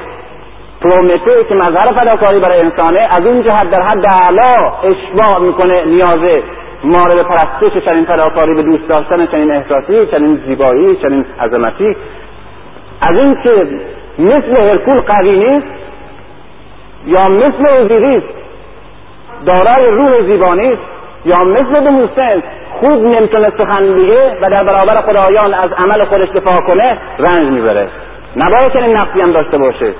پرومته 0.80 1.44
که 1.48 1.54
مظهر 1.54 2.00
فداکاری 2.00 2.40
برای 2.40 2.60
انسانه 2.60 3.00
از 3.00 3.26
اون 3.26 3.42
جهت 3.42 3.70
در 3.70 3.82
حد 3.82 4.04
اعلا 4.14 4.72
اشباع 4.82 5.40
می‌کنه 5.40 5.84
نیازه 5.84 6.42
مورد 6.84 7.22
پرستش 7.22 7.84
چنین 7.84 8.04
فداکاری 8.04 8.54
به 8.54 8.62
دوست 8.62 8.88
داشتن 8.88 9.26
چنین 9.26 9.52
احساسی 9.52 10.06
چنین 10.10 10.42
زیبایی 10.46 10.96
چنین 10.96 11.24
عظمتی. 11.40 11.96
از 13.00 13.24
این 13.24 13.42
که 13.42 13.66
مثل 14.18 14.56
هرکول 14.56 15.00
قوی 15.00 15.38
نیست 15.38 15.66
یا 17.06 17.28
مثل 17.28 17.80
اوزیریس 17.80 18.22
دارای 19.46 19.90
روح 19.90 20.22
زیبانی 20.22 20.72
است 20.72 20.82
یا 21.24 21.44
مثل 21.44 21.84
دموسن 21.84 22.42
خوب 22.80 23.04
نمی‌تونه 23.04 23.52
سخن 23.58 23.94
بگه 23.94 24.36
و 24.42 24.50
در 24.50 24.64
برابر 24.64 24.96
خدایان 25.06 25.54
از 25.54 25.70
عمل 25.72 26.04
خودش 26.04 26.28
دفاع 26.28 26.66
کنه 26.66 26.98
رنج 27.18 27.48
می‌بره. 27.48 27.88
نباید 28.38 28.72
چنین 28.72 28.96
نقصی 28.96 29.20
هم 29.20 29.32
داشته 29.32 29.58
باشه. 29.58 29.94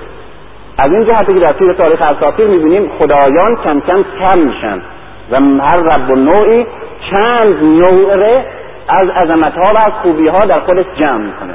از 0.77 0.91
این 0.91 1.05
جهتی 1.05 1.33
که 1.33 1.39
در 1.39 1.53
طول 1.53 1.73
تاریخ 1.73 1.99
اساطیر 2.01 2.47
می‌بینیم 2.47 2.91
خدایان 2.99 3.55
کم 3.63 3.79
کم 3.79 4.05
کم 4.19 4.39
میشن 4.39 4.81
و 5.31 5.35
هر 5.39 5.79
رب 5.79 6.09
و 6.09 6.15
نوعی 6.15 6.65
چند 7.11 7.63
نوع 7.63 8.43
از 8.87 9.09
عظمت 9.09 9.53
ها 9.57 9.73
و 9.73 9.77
از 9.77 9.93
خوبی 10.01 10.27
ها 10.27 10.39
در 10.39 10.59
خودش 10.59 10.85
جمع 10.99 11.17
می‌کنه. 11.17 11.53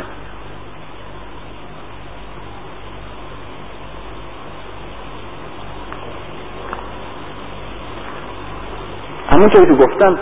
همونطوری 9.30 9.66
که 9.66 9.86
گفتم 9.86 10.18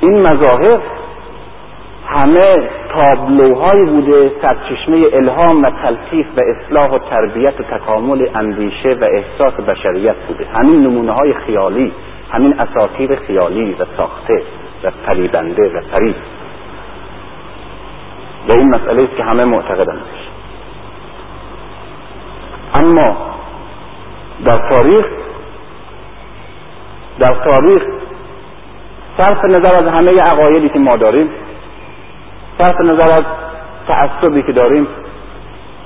این 0.00 0.22
مظاهر 0.22 0.78
همه 2.16 2.68
تابلوهایی 2.92 3.84
بوده 3.84 4.30
سرچشمه 4.42 5.06
الهام 5.12 5.62
و 5.62 5.70
تلطیف 5.70 6.26
و 6.36 6.40
اصلاح 6.40 6.90
و 6.90 6.98
تربیت 6.98 7.60
و 7.60 7.62
تکامل 7.62 8.28
اندیشه 8.34 8.96
و 9.00 9.04
احساس 9.04 9.54
بشریت 9.54 10.16
بوده. 10.28 10.46
همین 10.54 10.80
نمونه 10.80 11.12
های 11.12 11.34
خیالی 11.34 11.92
همین 12.32 12.60
اساطیر 12.60 13.16
خیالی 13.16 13.72
و 13.72 13.84
ساخته 13.96 14.42
و 14.84 14.90
فریبنده 15.06 15.62
و 15.62 15.80
فریب. 15.92 16.14
و 18.48 18.52
این 18.52 18.68
مسئله 18.68 19.02
است 19.02 19.16
که 19.16 19.24
همه 19.24 19.42
معتقدند 19.46 20.02
اما 22.74 23.16
در 24.44 24.68
تاریخ 24.68 25.06
در 27.18 27.34
تاریخ 27.50 27.82
صرف 29.16 29.44
نظر 29.44 29.78
از 29.78 29.86
همه 29.86 30.20
عقایدی 30.20 30.68
که 30.68 30.78
ما 30.78 30.96
داریم 30.96 31.30
صرف 32.58 32.80
نظر 32.80 33.10
از 33.10 33.24
تعصبی 33.88 34.42
که 34.42 34.52
داریم 34.52 34.86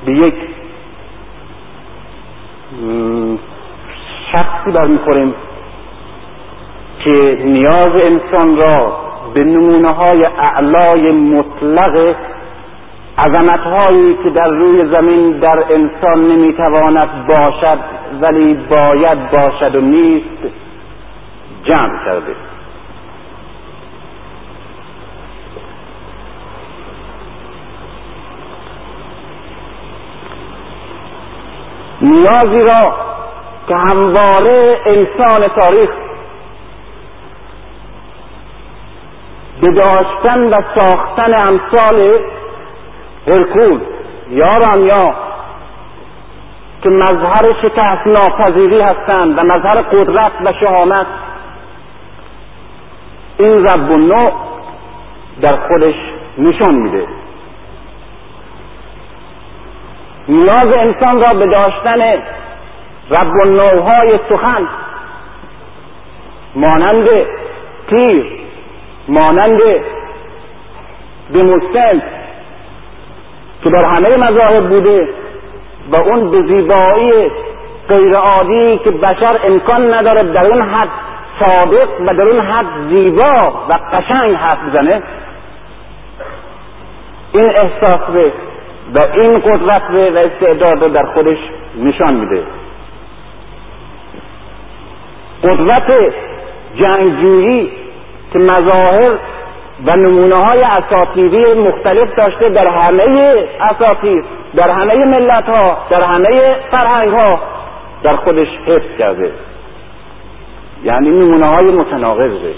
به 0.06 0.12
یک 0.12 0.34
شخصی 4.32 4.70
برمیخوریم 4.70 5.34
که 7.04 7.38
نیاز 7.44 8.04
انسان 8.04 8.56
را 8.56 8.96
به 9.34 9.44
نمونه 9.44 9.92
های 9.92 10.24
اعلای 10.24 11.12
مطلق 11.12 12.16
عظمت 13.18 13.60
هایی 13.60 14.18
که 14.22 14.30
در 14.30 14.48
روی 14.48 14.78
زمین 14.78 15.30
در 15.30 15.64
انسان 15.70 16.28
نمی‌تواند 16.28 17.08
باشد 17.26 17.78
ولی 18.20 18.54
باید 18.54 19.30
باشد 19.30 19.74
و 19.74 19.80
نیست 19.80 20.54
جمع 21.64 22.04
کرده. 22.04 22.34
نیازی 32.10 32.62
را 32.62 32.94
که 33.68 33.74
همواره 33.74 34.80
انسان 34.86 35.48
تاریخ 35.48 35.90
به 39.60 39.70
داشتن 39.70 40.54
و 40.54 40.62
ساختن 40.74 41.34
امثال 41.34 42.18
هرکول 43.26 43.80
یا 44.30 44.46
رامیا 44.64 45.14
که 46.82 46.88
مظهر 46.88 47.44
شکست 47.62 48.06
ناپذیری 48.06 48.80
هستند 48.80 49.38
و 49.38 49.42
مظهر 49.42 49.82
قدرت 49.82 50.32
و 50.44 50.52
شهامت 50.60 51.06
این 53.38 53.64
رب 53.64 53.90
و 53.90 53.96
نوع 53.96 54.32
در 55.40 55.56
خودش 55.68 55.94
نشان 56.38 56.74
میده. 56.74 57.19
نیاز 60.28 60.74
انسان 60.76 61.20
را 61.20 61.38
به 61.38 61.46
داشتن 61.46 62.00
رب 63.10 63.26
و 63.26 63.50
نوهای 63.50 64.18
سخن 64.28 64.68
مانند 66.54 67.08
تیر 67.88 68.40
مانند 69.08 69.60
دموستن 71.32 72.02
که 73.64 73.70
در 73.70 73.88
همه 73.88 74.30
مذاهب 74.30 74.68
بوده 74.68 75.08
و 75.92 75.96
اون 75.96 76.30
به 76.30 76.42
زیبایی 76.42 77.30
غیرعادی 77.88 78.78
که 78.78 78.90
بشر 78.90 79.40
امکان 79.44 79.94
نداره 79.94 80.32
در 80.32 80.46
اون 80.46 80.62
حد 80.62 80.88
صادق 81.40 81.88
و 82.00 82.14
در 82.14 82.22
اون 82.22 82.40
حد 82.40 82.66
زیبا 82.88 83.66
و 83.68 83.72
قشنگ 83.92 84.34
حرف 84.34 84.58
بزنه 84.68 85.02
این 87.32 87.50
احساس 87.50 88.10
به 88.12 88.32
و 88.94 88.98
این 89.14 89.38
قدرت 89.38 89.82
و 89.90 90.18
استعداد 90.18 90.82
رو 90.82 90.88
در 90.88 91.06
خودش 91.14 91.38
نشان 91.78 92.14
میده. 92.14 92.42
قدرت 95.42 96.14
جنگجویی 96.74 97.72
که 98.32 98.38
مظاهر 98.38 99.18
و 99.86 99.96
نمونه 99.96 100.34
های 100.34 100.62
اساطیری 100.62 101.54
مختلف 101.54 102.14
داشته 102.16 102.48
در 102.48 102.66
همه 102.66 103.34
اساطیر 103.60 104.24
در 104.54 104.72
همه 104.72 105.04
ملت 105.04 105.44
ها 105.44 105.78
در 105.90 106.02
همه 106.02 106.56
فرهنگ 106.70 107.08
ها 107.08 107.40
در 108.02 108.16
خودش 108.16 108.48
حفظ 108.66 108.98
کرده. 108.98 109.32
یعنی 110.84 111.10
نمونه 111.10 111.46
های 111.46 111.70
متناقضه. 111.70 112.54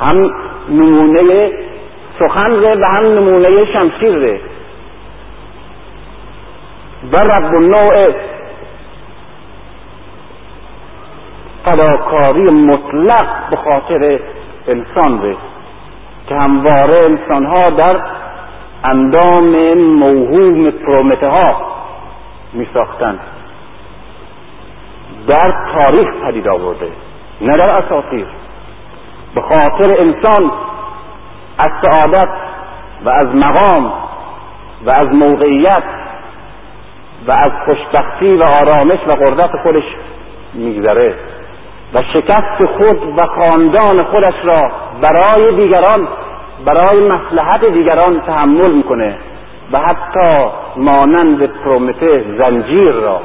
هم 0.00 0.30
نمونه 0.68 1.50
سخن 2.20 2.52
و 2.52 2.86
هم 2.86 3.04
نمونه 3.04 3.64
شمشیر 3.72 4.40
و 7.12 7.16
رب 7.16 7.54
نوع 7.54 8.02
فداکاری 11.64 12.50
مطلق 12.50 13.50
به 13.50 13.56
خاطر 13.56 14.20
انسان 14.68 15.18
به 15.18 15.36
که 16.28 16.34
همواره 16.34 17.04
انسان 17.04 17.46
ها 17.46 17.70
در 17.70 18.00
اندام 18.84 19.74
موهوم 19.74 20.70
پرومته 20.70 21.28
ها 21.28 21.66
می 22.52 22.68
ساختند 22.74 23.20
در 25.28 25.52
تاریخ 25.74 26.08
پدید 26.24 26.48
آورده 26.48 26.88
نه 27.40 27.52
در 27.52 27.70
اساطیر. 27.70 28.26
به 29.34 29.40
خاطر 29.40 30.00
انسان 30.00 30.50
از 31.58 31.70
سعادت 31.82 32.28
و 33.04 33.08
از 33.08 33.26
مقام 33.26 33.92
و 34.86 34.90
از 34.90 35.08
موقعیت 35.08 35.82
و 37.26 37.30
از 37.30 37.50
خوشبختی 37.64 38.36
و 38.36 38.42
آرامش 38.62 38.98
و 39.06 39.12
قدرت 39.12 39.50
خودش 39.62 39.84
میگذره. 40.54 41.14
و 41.94 42.02
شکست 42.02 42.64
خود 42.78 43.18
و 43.18 43.26
خاندان 43.26 44.02
خودش 44.02 44.34
را 44.44 44.70
برای 45.00 45.56
دیگران 45.56 46.08
برای 46.64 47.08
مسلحت 47.08 47.64
دیگران 47.64 48.20
تحمل 48.20 48.72
می‌کنه. 48.72 49.18
و 49.72 49.78
حتی 49.78 50.46
مانند 50.76 51.46
پرومته 51.46 52.24
زنجیر 52.38 52.92
را 52.92 53.20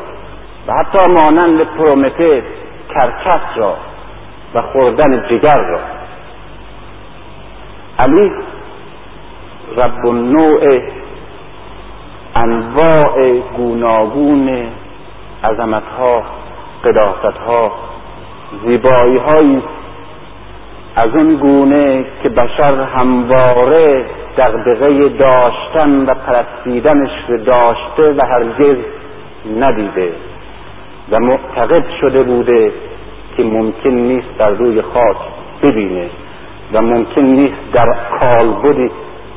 و 0.67 0.73
حتی 0.73 1.13
مانند 1.13 1.63
پرومته 1.63 2.43
کرکس 2.93 3.37
را 3.55 3.75
و 4.53 4.61
خوردن 4.61 5.27
جگر 5.29 5.61
را. 5.69 5.79
علی 7.99 8.31
رب 9.77 10.05
النوع 10.05 10.81
انواع 12.35 13.39
گوناگون 13.57 14.67
عظمت 15.43 15.83
ها 15.99 16.23
قداست 16.83 17.37
ها 17.47 17.71
زیبایی 18.65 19.17
های 19.17 19.61
از 20.95 21.15
اون 21.15 21.35
گونه 21.35 22.05
که 22.23 22.29
بشر 22.29 22.83
همواره 22.95 24.05
دغدغه 24.37 25.09
داشتن 25.09 26.05
و 26.05 26.13
پرستیدنش 26.13 27.11
رو 27.27 27.37
داشته 27.37 28.13
و 28.17 28.21
هرگز 28.25 28.77
ندیده 29.59 30.13
و 31.11 31.19
معتقد 31.19 31.83
شده 32.01 32.23
بوده 32.23 32.71
که 33.37 33.43
ممکن 33.43 33.89
نیست 33.89 34.37
در 34.37 34.49
روی 34.49 34.81
خاک 34.81 35.17
ببینه 35.63 36.09
و 36.73 36.81
ممکن 36.81 37.21
نیست 37.21 37.73
در 37.73 37.95
کالبد 38.19 38.91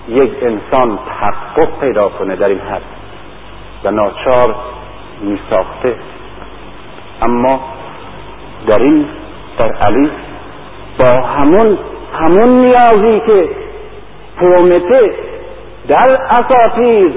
یک 0.09 0.33
انسان 0.43 0.99
تحقق 1.09 1.81
پیدا 1.81 2.09
کنه 2.09 2.37
در 2.37 2.49
این 2.49 2.59
حد 2.59 2.83
و 3.85 3.91
ناچار 3.91 4.55
می 5.21 5.39
ساخته 5.51 5.95
اما 7.23 7.61
در 8.67 8.83
این 8.83 9.07
در 9.59 9.73
علی 9.73 10.11
با 10.99 11.27
همون 11.27 11.79
همون 12.13 12.61
نیازی 12.61 13.21
که 13.27 13.49
پرومته 14.41 15.15
در 15.89 16.19
اساطیر 16.31 17.13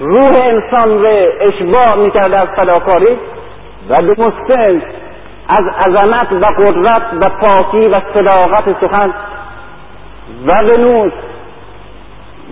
روح 0.00 0.32
انسان 0.42 1.02
را 1.02 1.26
اشباع 1.40 1.96
می‌کرد 1.96 2.34
از 2.34 2.48
فداکاری 2.56 3.18
و 3.88 4.02
به 4.02 4.32
از 5.48 5.66
عظمت 5.86 6.32
و 6.32 6.46
قدرت 6.46 7.02
و 7.20 7.30
پاکی 7.30 7.86
و 7.86 8.00
صداقت 8.14 8.80
سخن 8.80 9.14
و 10.46 10.52
به 10.66 10.76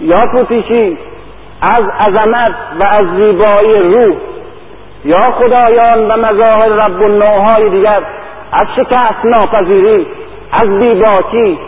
یا 0.00 0.20
پوتیشی 0.32 0.98
از 1.62 1.84
عظمت 2.06 2.54
و 2.80 2.84
از 2.84 3.06
زیبایی 3.16 3.94
روح. 3.94 4.16
یا 5.04 5.20
خدایان 5.20 6.10
و 6.10 6.16
مظاهر 6.16 6.68
رب 6.68 7.02
النوهای 7.02 7.70
دیگر 7.70 8.02
از 8.52 8.66
شکست 8.76 9.24
ناپذیری 9.24 10.06
از 10.52 10.78
بیباکی 10.78 11.58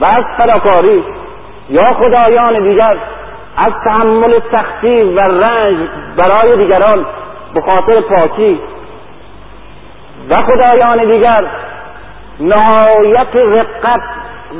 و 0.00 0.04
از 0.04 0.24
فداکاری 0.36 1.04
یا 1.70 1.84
خدایان 1.84 2.70
دیگر 2.70 2.96
از 3.56 3.72
تحمل 3.84 4.40
سختی 4.52 5.02
و 5.02 5.20
رنج 5.20 5.76
برای 6.16 6.56
دیگران 6.56 7.06
به 7.54 7.60
خاطر 7.60 8.00
پاکی. 8.00 8.60
و 10.30 10.34
خدایان 10.34 11.10
دیگر 11.10 11.44
نهایت 12.40 13.36
رقت 13.36 14.00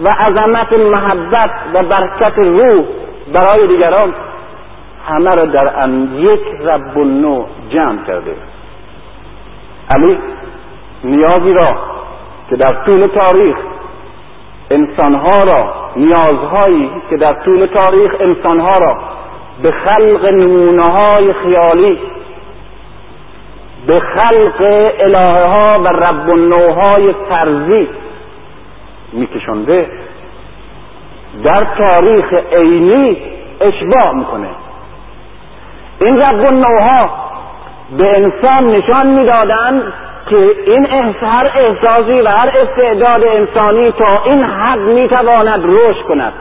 و 0.05 0.09
عظمت 0.27 0.73
محبت 0.73 1.51
و 1.75 1.83
برکت 1.83 2.39
روح. 2.39 2.85
برای 3.33 3.67
دیگران 3.67 4.15
همه 5.09 5.35
را 5.35 5.45
در 5.45 5.83
ان 5.83 6.15
یک 6.15 6.41
رب 6.65 6.99
النوع 6.99 7.47
جمع 7.71 8.05
کرده. 8.07 8.35
علی 9.91 10.19
نیازی 11.05 11.53
را 11.53 11.77
که 12.51 12.57
در 12.57 12.85
طول 12.85 13.07
تاریخ 13.07 13.57
انسانها 14.71 15.45
را 15.45 15.75
نیازهایی 15.97 16.91
که 17.11 17.17
در 17.17 17.33
طول 17.33 17.67
تاریخ 17.67 18.15
انسانها 18.21 18.73
را 18.81 18.97
به 19.63 19.71
خلق 19.71 20.35
نمونه 20.35 20.83
های 20.83 21.33
خیالی 21.33 21.99
به 23.87 24.01
خلق 24.01 24.61
الهه 25.01 25.47
ها 25.49 25.83
و 25.83 25.89
رب 25.89 26.31
النوهای 26.31 27.15
فرضی 27.29 27.89
میکشنده 29.13 29.91
در 31.45 31.59
تاریخ 31.79 32.33
عینی 32.53 33.17
اشباع 33.61 34.15
می‌کنه. 34.15 34.49
این 36.01 36.21
رب 36.21 36.47
النوها 36.47 37.11
به 37.99 38.17
انسان 38.17 38.71
نشان 38.71 39.07
می‌دادند 39.07 39.83
که 40.31 40.37
این 40.67 40.87
هر 40.87 41.51
احساسی 41.55 42.21
و 42.21 42.29
هر 42.29 42.53
استعداد 42.59 43.25
انسانی 43.25 43.93
تا 43.93 44.23
این 44.25 44.45
حد 44.45 44.79
می‌تواند 44.79 45.65
رشد 45.65 46.03
کند. 46.09 46.33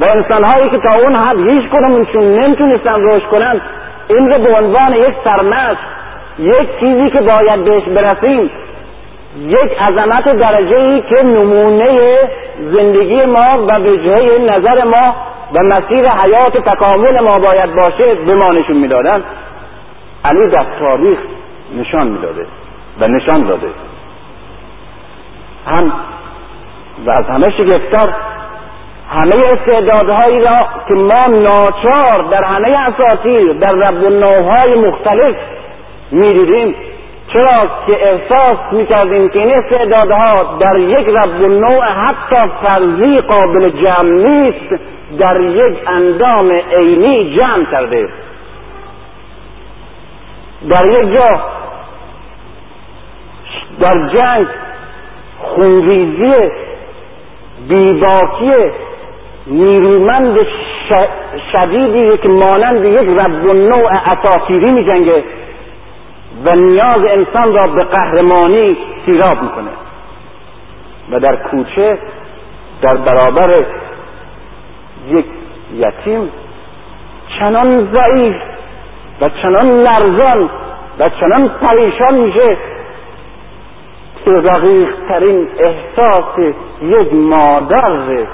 و 0.00 0.04
انسانهایی 0.14 0.70
که 0.70 0.78
تا 0.78 1.02
اون 1.02 1.16
حد 1.16 1.48
هیچ 1.48 1.70
کدومشون 1.70 2.34
نمی‌تونستن 2.34 3.00
رشد 3.00 3.26
کنند 3.26 3.60
این 4.08 4.30
رو 4.30 4.38
به 4.38 4.56
عنوان 4.56 4.94
یک 4.94 5.14
سرمشق 5.24 5.78
یک 6.38 6.80
چیزی 6.80 7.10
که 7.10 7.20
باید 7.20 7.64
بهش 7.64 7.82
برسیم 7.82 8.50
یک 9.36 9.72
عظمت 9.80 10.24
درجه 10.24 11.00
که 11.00 11.22
نمونه 11.22 12.11
زندگی 12.70 13.24
ما 13.24 13.66
و 13.66 13.78
وجهه 13.78 14.38
نظر 14.38 14.84
ما 14.84 15.16
و 15.52 15.66
مسیر 15.66 16.04
حیات 16.24 16.56
تکامل 16.68 17.20
ما 17.20 17.38
باید 17.38 17.74
باشه 17.74 18.14
به 18.14 18.34
ما 18.34 18.44
نشون 18.44 18.76
می‌دادن. 18.76 19.22
علی 20.24 20.50
در 20.50 20.66
تاریخ 20.78 21.18
نشان 21.76 22.06
می‌داده 22.06 22.46
و 23.00 23.08
نشان 23.08 23.42
داده. 23.42 23.66
هم 25.66 25.92
و 27.06 27.10
از 27.10 27.24
همه 27.28 27.50
شگفتر 27.50 28.12
همه 29.10 29.46
استعدادهایی 29.52 30.40
را 30.40 30.56
که 30.88 30.94
ما 30.94 31.38
ناچار 31.38 32.22
در 32.30 32.44
همه 32.44 32.78
اساطیر 32.78 33.52
در 33.52 33.70
رب 33.70 34.04
النوهای 34.04 34.74
مختلف 34.88 35.36
می‌دیدیم. 36.10 36.74
چرا 37.32 37.70
که 37.86 37.92
احساس 37.92 38.58
می‌کردیم 38.72 39.28
که 39.28 39.38
این 39.38 39.52
استعدادها 39.54 40.58
در 40.60 40.78
یک 40.78 41.08
رب 41.08 41.42
النوع 41.42 41.84
حتی 41.84 42.48
فرضی 42.66 43.20
قابل 43.20 43.70
جمع 43.70 44.10
نیست 44.10 44.82
در 45.18 45.40
یک 45.40 45.78
اندام 45.86 46.50
عینی 46.50 47.36
جمع 47.36 47.64
کرده. 47.70 48.08
در 50.70 50.90
یک 50.90 51.18
جا 51.18 51.40
در 53.80 54.08
جنگ 54.16 54.46
خونریزی 55.38 56.34
بیباکی 57.68 58.52
نیرومند 59.46 60.38
شدیدی 61.52 62.18
که 62.18 62.28
مانند 62.28 62.84
یک 62.84 63.20
رب 63.20 63.46
نوع 63.46 63.90
اساطیری 64.06 64.70
می 64.70 64.84
و 66.44 66.56
نیاز 66.56 67.04
انسان 67.10 67.54
را 67.54 67.72
به 67.74 67.84
قهرمانی 67.84 68.76
سیراب 69.06 69.42
می‌کنه. 69.42 69.70
و 71.10 71.20
در 71.20 71.36
کوچه 71.36 71.98
در 72.82 72.96
برابر 72.96 73.66
یک 75.08 75.26
یتیم 75.74 76.30
چنان 77.38 77.88
ضعیف 77.94 78.36
و 79.20 79.28
چنان 79.28 79.80
لرزان 79.80 80.50
و 80.98 81.08
چنان 81.08 81.48
پریشان 81.48 82.14
میشه 82.14 82.56
که 84.24 84.30
رقیق 84.30 84.94
ترین 85.08 85.48
احساس 85.66 86.54
یک 86.82 87.12
مادر 87.12 88.26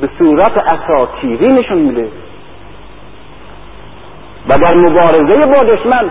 به 0.00 0.08
صورت 0.18 0.56
اساتیری 0.56 1.52
نشون 1.52 1.78
میده. 1.78 2.08
و 4.48 4.54
در 4.54 4.74
مبارزه 4.76 5.46
با 5.46 5.74
دشمن 5.74 6.10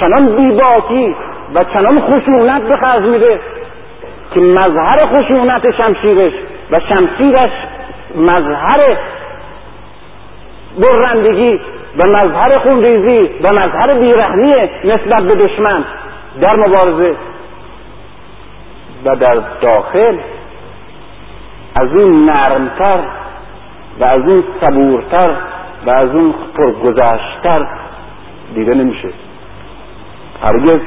چنان 0.00 0.36
بیباکی 0.36 1.16
و 1.54 1.64
چنان 1.64 2.00
خشونت 2.00 2.62
به 2.62 2.76
خرج 2.76 3.02
میده 3.02 3.40
که 4.34 4.40
مظهر 4.40 4.98
خشونت 4.98 5.70
شمشیرش 5.70 6.32
و 6.70 6.80
شمشیرش 6.80 7.52
مظهر 8.16 8.96
برندگی 10.78 11.60
و 11.96 12.08
مظهر 12.08 12.58
خونریزی 12.58 13.30
و 13.42 13.46
مظهر 13.46 13.98
بیرحمی 14.00 14.52
نسبت 14.84 15.22
به 15.22 15.34
دشمن 15.34 15.84
در 16.40 16.56
مبارزه 16.56 17.14
و 19.04 19.16
در 19.16 19.40
داخل 19.60 20.16
از 21.74 21.88
اون 21.92 22.24
نرمتر 22.24 22.98
و 24.00 24.04
از 24.04 24.16
اون 24.26 24.44
صبورتر 24.60 25.30
و 25.86 25.90
از 25.90 26.10
اون 26.10 26.34
پرگذشتر 26.56 27.66
دیده 28.54 28.74
نمیشه. 28.74 29.08
هرگز 30.42 30.80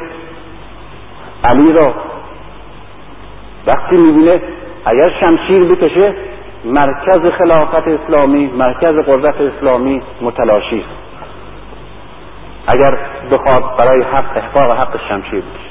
علی 1.44 1.74
را 1.74 1.94
وقتی 3.68 3.98
می‌بینه 3.98 4.42
اگر 4.86 5.10
شمشیر 5.20 5.64
بکشه 5.64 6.16
مرکز 6.66 7.32
خلافت 7.38 7.88
اسلامی 7.88 8.48
مرکز 8.48 8.96
قدرت 9.08 9.42
اسلامی 9.42 10.02
متلاشی 10.22 10.80
است. 10.80 11.00
اگر 12.68 12.98
بخواد 13.32 13.78
برای 13.78 14.04
حق 14.04 14.38
احقاق 14.38 14.78
حق 14.78 15.00
شمشیر 15.10 15.40
بکشه. 15.40 15.70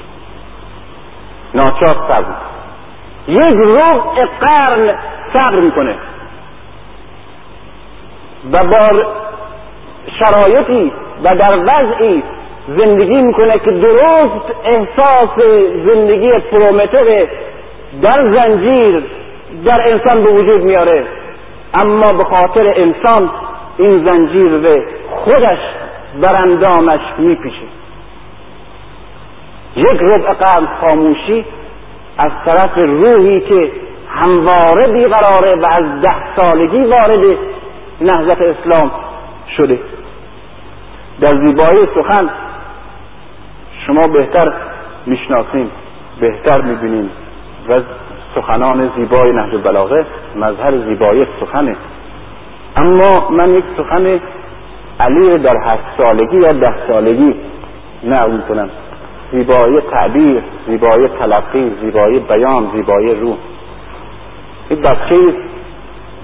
ناچار 1.53 1.89
صبر 1.89 2.25
یک 3.27 3.55
ربع 3.55 4.25
قرن 4.39 4.95
صبر 5.33 5.59
می‌کنه. 5.59 5.95
و 8.51 8.63
با 8.63 9.03
شرایطی 10.19 10.91
و 11.23 11.35
در 11.35 11.59
وضعی 11.59 12.23
زندگی 12.77 13.21
می‌کنه 13.21 13.59
که 13.59 13.71
درست 13.71 14.45
احساس 14.65 15.45
زندگی 15.85 16.31
پرومتر 16.51 17.27
در 18.01 18.37
زنجیر 18.37 19.03
در 19.65 19.91
انسان 19.91 20.23
به 20.23 20.31
وجود 20.31 20.63
میاره. 20.63 21.05
اما 21.83 22.11
به 22.17 22.23
خاطر 22.23 22.73
انسان 22.75 23.29
این 23.77 24.09
زنجیر 24.11 24.57
به 24.57 24.83
خودش 25.09 25.59
براندامش 26.21 26.99
میپیشه 27.17 27.65
یک 29.75 30.01
ربع 30.01 30.33
قرن 30.33 30.67
خاموشی 30.81 31.45
از 32.17 32.31
طرف 32.45 32.77
روحی 32.77 33.41
که 33.41 33.71
همواره 34.09 34.93
بیقراره 34.93 35.55
و 35.55 35.65
از 35.65 36.01
ده 36.01 36.35
سالگی 36.35 36.83
وارد 36.83 37.37
نهضت 38.01 38.41
اسلام 38.41 38.91
شده. 39.57 39.79
در 41.21 41.29
زیبایی 41.29 41.87
سخن 41.95 42.29
شما 43.89 44.07
بهتر 44.07 44.53
می‌شناسیم 45.05 45.71
بهتر 46.19 46.61
می‌بینیم. 46.61 47.09
و 47.69 47.81
سخنان 48.35 48.91
زیبای 48.95 49.31
نهج 49.31 49.55
البلاغه 49.55 50.05
مظهر 50.35 50.77
زیبایی 50.77 51.27
سخنه. 51.39 51.75
اما 52.83 53.29
من 53.29 53.53
یک 53.53 53.63
سخن 53.77 54.19
علی 54.99 55.37
در 55.37 55.57
هشت 55.65 55.83
سالگی 55.97 56.37
یا 56.37 56.51
ده 56.51 56.87
سالگی 56.87 57.35
نقل 58.03 58.31
می‌کنم. 58.31 58.69
زیبایی 59.31 59.81
تعبیر 59.91 60.43
زیبایی 60.67 61.07
تلقی 61.07 61.71
زیبایی 61.81 62.19
بیان 62.19 62.71
زیبایی 62.75 63.15
روح. 63.15 63.37
این 64.69 64.81
بچه 64.81 65.33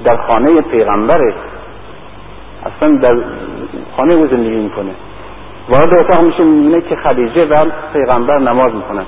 در 0.03 0.17
خانه 0.27 0.61
پیغمبره. 0.61 1.33
اصلا 2.65 2.97
در 2.97 3.23
خانه 3.97 4.13
او 4.13 4.27
زندگی 4.27 4.55
می‌کنه. 4.55 4.91
وارد 5.69 5.93
اتاق 5.93 6.25
میشه 6.25 6.43
می‌بینه 6.43 6.81
که 6.81 6.95
خدیجه 6.95 7.45
و 7.45 7.65
پیغمبر 7.93 8.39
نماز 8.39 8.73
می‌کنن 8.73 9.05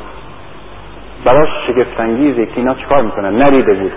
براش 1.26 1.50
شگفتانگیزه 1.68 2.46
که 2.46 2.52
اینا 2.56 2.74
چیکار 2.74 3.04
می‌کنن 3.04 3.36
ندیده 3.36 3.74
بود. 3.74 3.92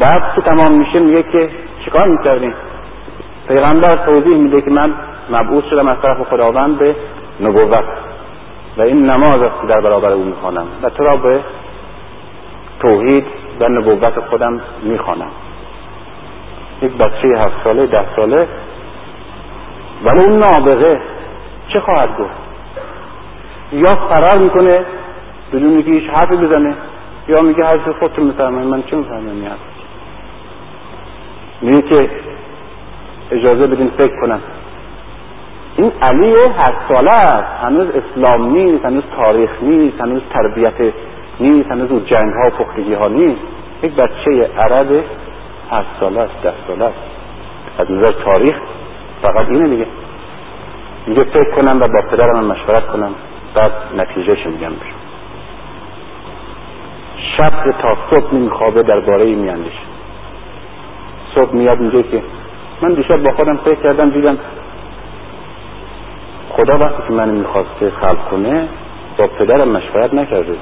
بعد 0.00 0.34
که 0.34 0.40
تمام 0.40 0.78
میشه 0.78 0.98
میگه 0.98 1.22
که 1.22 1.50
چیکار 1.84 2.08
می‌کردین 2.08 2.54
پیغمبر 3.48 3.94
توضیح 4.06 4.36
میده 4.36 4.60
که 4.60 4.70
من 4.70 4.94
مبعوث 5.30 5.64
شدم 5.64 5.88
از 5.88 5.96
طرف 6.02 6.28
خداوند 6.28 6.78
به 6.78 6.96
نبوت 7.40 7.84
و 8.76 8.82
این 8.82 9.10
نماز 9.10 9.42
است 9.42 9.60
که 9.60 9.66
در 9.66 9.80
برابر 9.80 10.12
او 10.12 10.24
می‌خوانم 10.24 10.66
و 10.82 10.90
تو 10.90 11.04
را 11.04 11.16
به 11.16 11.40
توحید 12.80 13.24
و 13.60 13.68
نبوت 13.68 14.20
خودم 14.20 14.60
می‌خوانم. 14.82 15.30
یک 16.82 16.92
بچه 16.92 17.28
هفت 17.28 17.64
ساله 17.64 17.86
ده 17.86 18.04
ساله 18.16 18.48
ولی 20.04 20.24
اون 20.24 20.38
نابغه 20.38 21.00
چه 21.68 21.80
خواهد 21.80 22.18
گفت؟ 22.18 22.34
یا 23.72 24.08
فرار 24.08 24.38
می‌کنه 24.42 24.84
بدون 25.52 25.82
که 25.82 25.90
هیچ 25.90 26.10
حرفی 26.10 26.36
بزنه 26.36 26.74
یا 27.28 27.42
میگه 27.42 27.64
حرف 27.64 27.88
خودتون 27.88 28.24
می‌فهمن 28.24 28.64
من 28.64 28.82
چه 28.82 28.96
می‌فهمم 28.96 29.28
این 29.28 29.48
میگه 31.60 31.82
که 31.82 32.10
اجازه 33.30 33.66
بدین 33.66 33.90
فکر 33.98 34.20
کنم. 34.20 34.40
این 35.76 35.92
علی 36.02 36.32
هشت 36.32 36.78
ساله 36.88 37.12
است. 37.12 37.64
هنوز 37.64 37.88
اسلام 37.88 38.52
نیست 38.52 38.84
هنوز 38.84 39.02
تاریخ 39.16 39.50
نیست 39.62 40.00
هنوز 40.00 40.22
تربیت 40.32 40.94
نیست 41.40 41.70
هنوز 41.70 41.90
او 41.90 42.00
جنگ 42.00 42.32
ها 42.34 42.46
و 42.46 42.50
پختگی 42.50 42.94
ها 42.94 43.08
نیست. 43.08 43.40
یک 43.82 43.94
بچه 43.94 44.50
عرب 44.58 45.04
هشت 45.70 45.88
ساله 46.00 46.20
است 46.20 46.42
ده 46.42 46.52
ساله 46.66 46.84
است. 46.84 46.98
از 47.78 47.90
نظر 47.90 48.12
تاریخ 48.12 48.56
فقط 49.22 49.48
اینه 49.48 49.68
دیگه. 49.68 49.86
میگه 51.06 51.24
فکر 51.24 51.50
کنم 51.56 51.80
و 51.80 51.88
با 51.88 52.02
پدرم 52.10 52.44
مشورت 52.44 52.86
کنم. 52.86 53.14
بعد 53.54 53.72
نتیجهش 53.96 54.46
میگم 54.46 54.68
بشم 54.68 55.02
شب 57.36 57.72
تا 57.82 57.96
صبح 58.10 58.34
نمیخوابه 58.34 58.82
درباره 58.82 59.24
این 59.24 59.38
میاندیشه 59.38 59.82
صبح 61.34 61.54
میاد 61.54 61.80
میگه 61.80 62.02
که 62.02 62.22
من 62.82 62.94
دیشب 62.94 63.22
با 63.22 63.34
خودم 63.36 63.56
فکر 63.56 63.82
کردم 63.82 64.10
دیدم 64.10 64.38
خدا 66.50 66.78
وقتی 66.78 67.02
که 67.08 67.12
من 67.12 67.28
می‌خواسته 67.28 67.90
خلق 67.90 68.28
کنه 68.30 68.68
با 69.18 69.26
پدرم 69.26 69.68
مشورت 69.68 70.14
نکرده. 70.14 70.56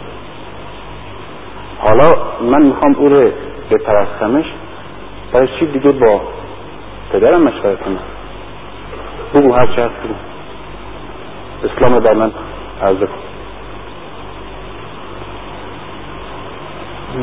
حالا 1.79 2.17
من 2.43 2.63
می‌خوام 2.63 2.95
او 2.95 3.09
رو 3.09 3.31
بپرستمش 3.71 4.45
برای 5.33 5.49
چی 5.59 5.67
دیگه 5.67 5.93
با 5.93 6.21
پدرم 7.13 7.43
مشورت 7.43 7.81
کنم؟ 7.81 7.99
بگو 9.35 9.53
هر 9.53 9.67
چه 9.77 9.83
هست 9.83 9.95
اسلام 11.65 12.01
بر 12.01 12.15
من 12.15 12.33
عرضه 12.83 13.07
کن. 13.07 13.13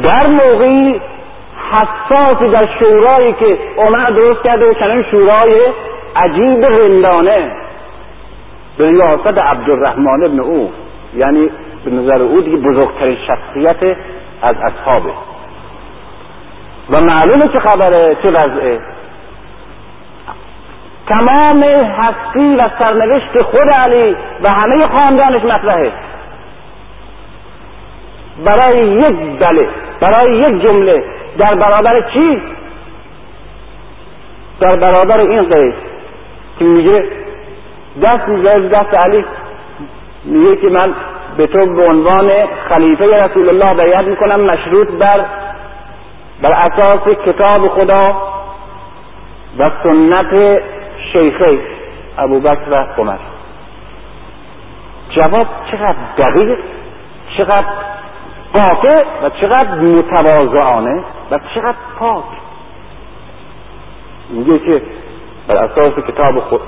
در 0.03 0.27
موقعی 0.33 1.01
حساسی 1.71 2.51
در 2.51 2.67
شورایی 2.79 3.33
که 3.33 3.57
عمر 3.77 4.09
درست 4.09 4.43
کرده 4.43 4.69
و 4.69 4.73
چنین 4.73 5.03
شورای 5.11 5.61
عجیب 6.15 6.65
رندانه. 6.65 7.51
به 8.77 8.89
ریاست 8.89 9.43
عبدالرحمن 9.53 10.23
ابن 10.25 10.39
او. 10.39 10.71
یعنی 11.15 11.49
به 11.85 11.91
نظر 11.91 12.21
او 12.21 12.41
دیگه 12.41 12.57
بزرگترین 12.57 13.17
شخصیت 13.27 13.97
از 14.41 14.53
اصحابه. 14.63 15.09
و 16.89 16.95
معلومه 17.01 17.53
چه 17.53 17.59
خبره 17.59 18.17
چه 18.23 18.29
وضعه. 18.29 18.79
تمام 21.07 21.63
هستی 21.63 22.55
و 22.55 22.69
سرنوشت 22.79 23.41
خود 23.41 23.71
علی 23.79 24.15
و 24.43 24.49
همه 24.49 24.87
خاندانش 24.87 25.43
مطرحه. 25.43 25.91
برای 28.45 28.87
یک 28.87 29.39
بله 29.39 29.69
برای 30.01 30.37
یک 30.37 30.61
جمله 30.61 31.03
در 31.37 31.55
برابر 31.55 32.01
چی؟ 32.13 32.41
در 34.61 34.75
برابر 34.75 35.19
این 35.19 35.43
قید 35.43 35.73
که 36.59 36.65
میگه 36.65 37.05
دست 38.03 38.27
می‌ذاره 38.27 38.67
دست 38.67 39.05
علی 39.05 39.25
میگه 40.25 40.55
که 40.55 40.69
من 40.69 40.93
به 41.37 41.47
تو 41.47 41.65
به 41.65 41.87
عنوان 41.87 42.31
خلیفه 42.71 43.25
رسول 43.25 43.49
الله 43.49 43.83
بیعت 43.83 44.05
می‌کنم 44.05 44.39
مشروط 44.39 44.87
بر 44.87 45.25
بر 46.41 46.53
اساس 46.53 47.07
کتاب 47.25 47.67
خدا 47.67 48.15
و 49.59 49.71
سنت 49.83 50.61
شیخه 51.13 51.59
ابوبکر 52.17 52.69
و 52.69 52.75
عمر. 52.97 53.17
جواب 55.09 55.47
چقدر 55.71 55.95
دقیق 56.17 56.57
چقدر 57.37 57.65
قاطع 58.53 59.03
و 59.23 59.29
چقدر 59.29 59.75
متواضعانه 59.75 61.03
و 61.31 61.39
چقدر 61.55 61.77
پاک. 61.99 62.23
میگه 64.29 64.59
که 64.59 64.81
بر 65.47 65.57
اساس 65.57 65.93
کتاب 65.93 66.39
خود 66.39 66.61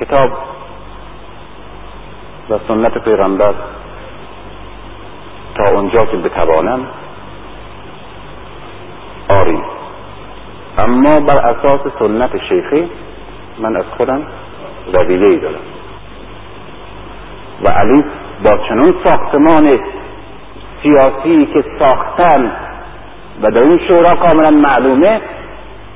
کتاب 0.00 0.30
و 2.50 2.58
سنت 2.68 2.98
پیغمبر 2.98 3.54
تا 5.54 5.68
اونجا 5.70 6.06
که 6.06 6.16
بتوانم 6.16 6.86
آری. 9.40 9.62
اما 10.78 11.20
بر 11.20 11.46
اساس 11.46 11.80
سنت 11.98 12.38
شیخی 12.48 12.90
من 13.60 13.76
از 13.76 13.84
خودم 13.96 14.22
رویه 14.92 15.26
ای 15.26 15.38
دارم. 15.38 15.60
و 17.64 17.68
علی 17.68 18.04
با 18.44 18.50
چنون 18.68 18.94
ساختمان 19.04 19.80
سیاسی 20.82 21.46
که 21.46 21.64
ساختن 21.78 22.52
و 23.42 23.50
در 23.50 23.62
این 23.62 23.80
شورا 23.90 24.10
کاملا 24.10 24.50
معلومه 24.50 25.20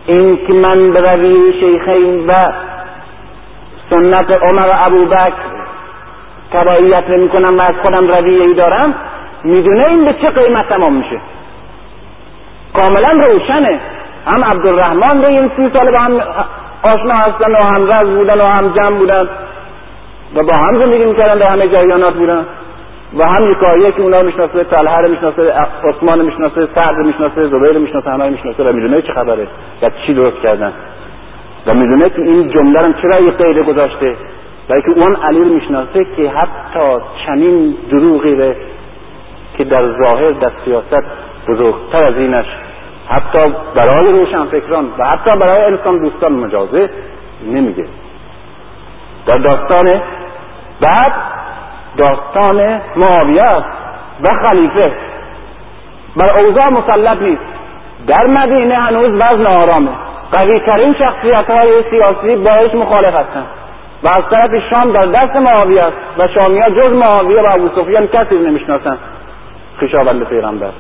این 0.07 0.47
که 0.47 0.53
من 0.53 0.93
به 0.93 1.01
رویه 1.01 1.53
شیخین 1.53 2.27
و 2.27 2.33
سنت 3.91 4.37
عمر 4.37 4.69
و 4.69 4.73
ابوبکر 4.87 5.33
تبعیت 6.53 7.11
نمی 7.11 7.29
کنم 7.29 7.59
و 7.59 7.61
از 7.61 7.75
خودم 7.83 8.09
رویه 8.09 8.43
ای 8.43 8.55
دارم 8.55 8.95
می‌دونه 9.45 9.89
این 9.89 10.05
به 10.05 10.13
چه 10.13 10.31
قیمت 10.31 10.69
تمام 10.69 10.93
میشه. 10.93 11.21
کاملا 12.75 13.27
روشنه. 13.27 13.81
هم 14.27 14.45
عبدالرحمن 14.45 15.21
به 15.21 15.29
این 15.29 15.51
سی 15.57 15.71
سال 15.73 15.93
با 15.93 15.99
هم 15.99 16.21
آشنا 16.83 17.15
هستن 17.15 17.53
و 17.53 17.75
هم 17.75 17.87
رز 17.87 18.17
بودن 18.17 18.41
و 18.41 18.45
هم 18.45 18.73
جمع 18.73 18.99
بودن. 18.99 19.29
و 20.35 20.43
با 20.43 20.55
هم 20.55 20.79
زندگی 20.79 21.05
می‌کردن 21.05 21.39
در 21.39 21.49
همه 21.49 21.69
جریانات 21.69 22.15
بودن. 22.15 22.47
و 23.19 23.25
هم 23.25 23.51
یکاییه 23.51 23.93
که 23.93 24.03
اونا 24.03 24.23
می‌شناسه 24.23 24.65
طلحه 24.65 24.97
رو 24.97 25.09
می‌شناسه 25.09 25.53
عثمان 25.85 26.25
می‌شناسه 26.25 26.69
سعد 26.75 26.97
می‌شناسه 26.97 27.49
زبیر 27.49 27.79
می‌شناسه 27.79 28.11
همه 28.11 28.29
می‌شناسه 28.29 28.65
و 28.65 28.73
می‌دونه 28.73 29.03
چه 29.03 29.13
خبره 29.13 29.47
و 29.83 29.91
چی 30.07 30.15
درست 30.15 30.37
کردن. 30.43 30.73
و 31.67 31.79
می‌دونه 31.79 32.11
که 32.11 32.23
این 32.23 32.49
جمله 32.49 32.81
رو 32.81 32.93
چرا 33.03 33.21
یه 33.21 33.31
قیده 33.31 33.63
گذاشته 33.63 34.17
و 34.69 34.81
که 34.81 34.91
اون 34.91 35.17
علی 35.17 35.39
رو 35.39 35.55
می‌شناسه 35.55 36.07
که 36.17 36.31
حتی 36.31 37.05
چنین 37.27 37.75
دروغی 37.91 38.35
رو 38.35 38.55
که 39.59 39.65
در 39.65 39.83
ظاهر 40.05 40.31
در 40.31 40.51
سیاست 40.65 41.05
بزرگتر 41.49 42.05
از 42.05 42.15
اینش 42.17 42.47
حتی 43.13 43.55
برای 43.75 44.13
روشنفکران 44.13 44.85
و 44.99 45.05
حتی 45.05 45.39
برای 45.43 45.65
انسان 45.65 45.99
دوستان 45.99 46.33
مجازه 46.33 46.91
نمیگه 47.47 47.85
در 49.27 49.39
داستان 49.39 50.01
بعد 50.81 51.13
داستان 51.97 52.81
معاویه 52.97 53.43
و 54.23 54.29
خلیفه 54.47 54.93
بر 56.17 56.41
اوضاع 56.41 56.71
مسلط 56.71 57.23
نیست. 57.23 57.43
در 58.07 58.43
مدینه 58.43 58.75
هنوز 58.75 59.21
وزن 59.21 59.47
آرامه. 59.47 59.91
قوی 60.33 60.61
ترین 60.61 60.95
شخصیت 60.95 61.51
های 61.51 61.85
سیاسی 61.91 62.37
باش 62.37 62.75
مخالف 62.75 63.15
هستند 63.15 63.47
و 64.03 64.09
از 64.09 64.23
طرف 64.31 64.63
شام 64.71 64.93
در 64.93 65.07
دست 65.07 65.37
معاویه 65.37 65.83
است 65.83 65.97
و 66.19 66.29
شامیا 66.29 66.71
جز 66.71 66.93
معاویه 66.93 67.43
و 67.43 67.47
ابو 67.53 67.69
سفیان 67.83 68.07
کسی 68.07 68.35
نمی‌شناسند 68.35 68.99
خویشاوند 69.79 70.25
پیغمبر. 70.25 70.71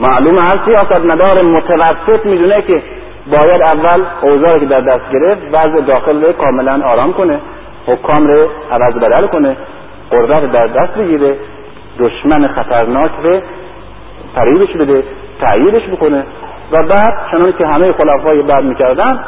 معلوم 0.00 0.38
هر 0.38 0.66
سیاست 0.66 1.04
مدار 1.04 1.42
متوسط 1.42 2.26
می‌دونه 2.26 2.62
که 2.62 2.82
باید 3.26 3.62
اول 3.62 4.02
اوضاعی 4.22 4.60
که 4.60 4.66
در 4.66 4.80
دست 4.80 5.10
گرفت 5.12 5.42
وضع 5.52 5.80
داخل 5.80 6.24
رو 6.24 6.32
کاملا 6.32 6.86
آرام 6.86 7.12
کنه 7.12 7.40
حکام 7.86 8.26
رو 8.26 8.48
عوض 8.70 8.94
بدل 8.94 9.26
کنه 9.26 9.56
قدرت 10.12 10.52
در 10.52 10.66
دست 10.66 10.94
بگیره 10.94 11.36
دشمن 11.98 12.48
خطرناک 12.48 13.10
رو 13.22 13.40
فریبش 14.34 14.76
بده 14.76 15.04
تأییدش 15.40 15.88
بکنه. 15.88 16.24
و 16.72 16.76
بعد 16.88 17.14
چنان 17.30 17.52
که 17.52 17.66
همه 17.66 17.92
خلفای 17.92 18.42
بعد 18.42 18.64
می‌کردن 18.64 19.24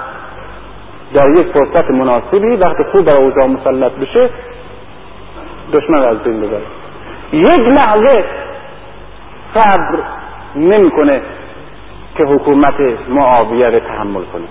در 1.14 1.30
یک 1.36 1.46
فرصت 1.46 1.90
مناسبی 1.90 2.56
وقتی 2.56 2.84
خوب 2.92 3.04
بر 3.04 3.20
اوضاع 3.20 3.46
مسلط 3.46 3.92
بشه 3.92 4.30
دشمن 5.72 6.04
از 6.04 6.18
بین 6.18 6.40
ببره. 6.40 6.62
یک 7.32 7.60
لحظه 7.60 8.24
صبر 9.54 9.98
نمی‌کنه 10.56 11.22
که 12.16 12.24
حکومت 12.24 12.74
معاویه 13.08 13.66
رو 13.66 13.80
تحمل 13.80 14.22
کنه. 14.32 14.48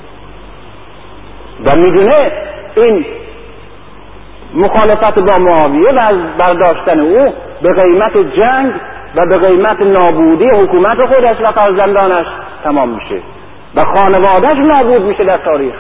و 1.66 1.70
می‌دونه 1.78 2.32
این 2.76 3.06
مخالفت 4.54 5.20
با 5.20 5.46
معاویه 5.46 5.92
و 5.92 6.00
از 6.00 6.16
برداشتن 6.38 7.00
او 7.00 7.34
به 7.62 7.74
قیمت 7.74 8.18
جنگ 8.18 8.74
و 9.16 9.22
به 9.30 9.38
قیمت 9.38 9.82
نابودی 9.82 10.46
حکومت 10.46 11.06
خودش 11.06 11.42
و 11.42 11.52
فرزندانش 11.52 12.28
تمام 12.64 12.90
میشه. 12.90 13.22
و 13.76 13.82
خانوادهش 13.82 14.58
نابود 14.58 15.02
میشه 15.02 15.24
در 15.24 15.38
تاریخ. 15.38 15.74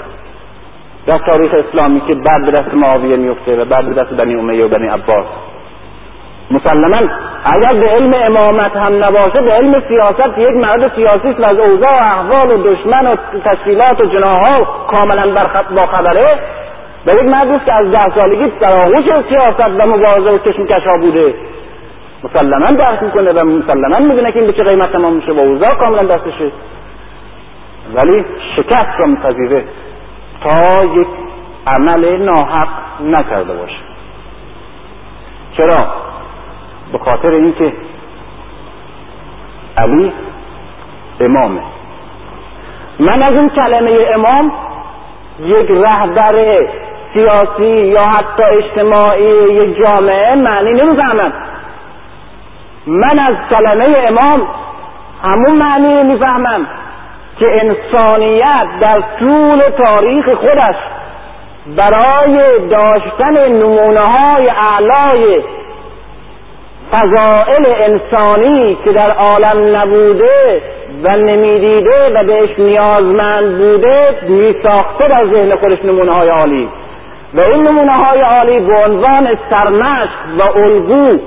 در 1.06 1.18
تاریخ 1.18 1.54
اسلامی 1.54 2.02
که 2.02 2.16
بعد 2.16 2.46
به 2.46 2.52
دست 2.52 2.74
معاویه 2.74 3.16
میفته 3.18 3.62
و 3.62 3.66
بعد 3.66 3.86
به 3.86 4.02
دست 4.02 4.10
بنی 4.10 4.36
امیه 4.36 4.66
و 4.66 4.68
بنی 4.68 4.88
عباس. 4.88 5.26
مسلما 6.52 7.14
اگر 7.56 7.80
به 7.80 7.88
علم 7.90 8.14
امامت 8.14 8.76
هم 8.76 9.04
نباشه 9.04 9.42
به 9.42 9.52
علم 9.52 9.84
سیاست 9.88 10.38
یک 10.38 10.56
مرد 10.56 10.96
سیاسی 10.96 11.28
است 11.28 11.40
و 11.40 11.46
از 11.46 11.60
اوضاع 11.60 11.92
و 11.92 12.10
احوال 12.10 12.52
و 12.52 12.64
دشمن 12.64 13.08
و 13.08 13.16
تشکیلات 13.46 14.02
و 14.02 14.06
جناها 14.06 14.86
کاملا 14.88 15.34
با 15.76 15.88
خبره 15.88 16.40
و 17.06 17.12
یک 17.12 17.24
مردی 17.24 17.66
که 17.66 17.74
از 17.74 17.92
ده 17.92 18.16
سالگی 18.16 18.52
در 18.60 18.80
آغوش 18.80 19.06
سیاست 19.30 19.60
و 19.60 19.86
مبارزه 19.88 20.32
و 20.32 20.38
کشمکش 20.38 20.84
بوده. 21.02 21.34
مسلما 22.24 22.66
درک 22.66 23.04
می‌کنه 23.04 23.32
و 23.32 23.46
مسلما 23.46 24.00
می‌دونه 24.00 24.32
که 24.32 24.40
این 24.40 24.48
به 24.48 24.54
چه 24.54 24.64
قیمت 24.64 24.92
تمام 24.92 25.14
میشه 25.14 25.32
و 25.32 25.40
اوضاع 25.40 25.76
کاملا 25.76 26.04
دستشه. 26.04 26.52
ولی 27.96 28.26
شکست 28.56 29.00
را 29.00 29.06
میپذیره 29.06 29.64
تا 30.44 30.86
یک 30.86 31.08
عمل 31.68 32.18
ناحق 32.18 32.68
نکرده 33.04 33.54
باشه. 33.54 33.80
چرا؟ 35.58 36.07
به 36.92 36.98
خاطر 36.98 37.30
اینکه 37.30 37.74
علی 39.78 40.14
امامه. 41.20 41.62
من 43.00 43.24
از 43.24 43.34
این 43.34 43.50
کلمه 43.50 44.08
امام 44.14 44.52
یک 45.40 45.72
رهبر 45.72 46.68
سیاسی 47.14 47.66
یا 47.66 48.02
حتی 48.02 48.44
اجتماعی 48.44 49.54
یک 49.54 49.78
جامعه 49.78 50.36
معنی 50.36 50.74
نمی‌فهمم. 50.74 51.34
من 52.88 53.20
از 53.20 53.36
کلمه 53.50 53.98
امام 54.08 54.48
همون 55.24 55.56
معنی 55.58 56.04
می‌فهمم 56.04 56.68
که 57.40 57.46
انسانیت 57.62 58.68
در 58.82 59.04
طول 59.20 59.62
تاریخ 59.86 60.30
خودش 60.30 60.76
برای 61.78 62.68
داشتن 62.68 63.48
نمونه 63.48 64.02
های 64.02 64.50
اعلای 64.50 65.44
فضائل 66.92 67.66
انسانی 67.68 68.78
که 68.84 68.92
در 68.92 69.12
عالم 69.12 69.76
نبوده 69.76 70.62
و 71.04 71.18
نمی‌دیده 71.18 72.12
و 72.16 72.24
بهش 72.24 72.50
نیازمند 72.60 73.58
بوده 73.58 74.16
میساخته 74.28 75.08
در 75.10 75.26
ذهن 75.34 75.56
خودش 75.56 75.86
نمونه 75.86 76.12
های 76.12 76.30
عالی. 76.30 76.70
و 77.34 77.42
این 77.52 77.68
نمونه 77.68 77.92
های 77.92 78.22
عالی 78.22 78.60
به 78.60 78.74
عنوان 78.86 79.38
سرمشق 79.50 80.10
و 80.40 80.58
الگو 80.58 81.20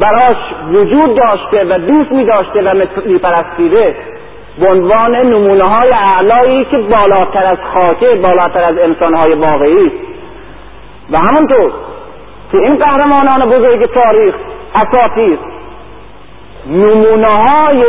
براش 0.00 0.36
وجود 0.72 1.16
داشته 1.16 1.64
و 1.64 1.78
دوست 1.78 2.12
می 2.12 2.24
داشته 2.24 2.62
و 2.62 2.86
میپرستیده. 3.04 3.94
به 4.58 4.66
عنوان 4.72 5.16
نمونه 5.16 5.64
های 5.64 5.92
اعلایی 5.92 6.64
که 6.64 6.78
بالاتر 6.78 7.46
از 7.46 7.58
خاکه 7.74 8.06
بالاتر 8.06 8.62
از 8.62 8.78
انسان 8.78 9.14
های 9.14 9.34
واقعی. 9.34 9.92
و 11.10 11.18
همونطور 11.18 11.72
که 12.52 12.58
این 12.58 12.76
قهرمانان 12.76 13.48
بزرگ 13.48 13.90
تاریخ 13.92 14.34
اساطیر 14.74 15.38
نمونه 16.66 17.26
های 17.26 17.84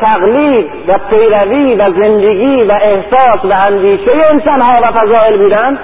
تقلید 0.00 0.70
و 0.88 0.92
پیروی 1.10 1.74
و 1.74 1.90
زندگی 1.90 2.62
و 2.62 2.70
احساس 2.82 3.44
و 3.44 3.52
اندیشه 3.52 4.10
انسان 4.32 4.60
ها 4.60 4.80
و 4.80 4.84
فضائل 4.84 5.76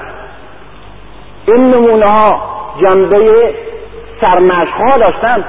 این 1.47 1.71
نمونه 1.71 2.07
ها 2.07 2.43
جنبه 2.81 3.55
سرمشق 4.21 4.75
ها 4.75 4.99
داشتند. 4.99 5.45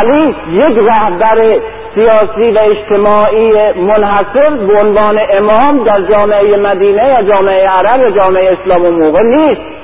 علی 0.00 0.36
یک 0.52 0.78
رهبر 0.88 1.50
سیاسی 1.94 2.50
و 2.50 2.58
اجتماعی 2.58 3.52
منحصر 3.72 4.50
به 4.50 4.80
عنوان 4.80 5.20
امام 5.30 5.84
در 5.84 6.02
جامعه 6.02 6.56
مدینه 6.56 7.08
یا 7.08 7.22
جامعه 7.22 7.68
عرب 7.68 8.00
یا 8.00 8.10
جامعه 8.10 8.58
اسلام 8.58 8.84
و 8.84 8.90
موقع 8.90 9.22
نیست. 9.24 9.81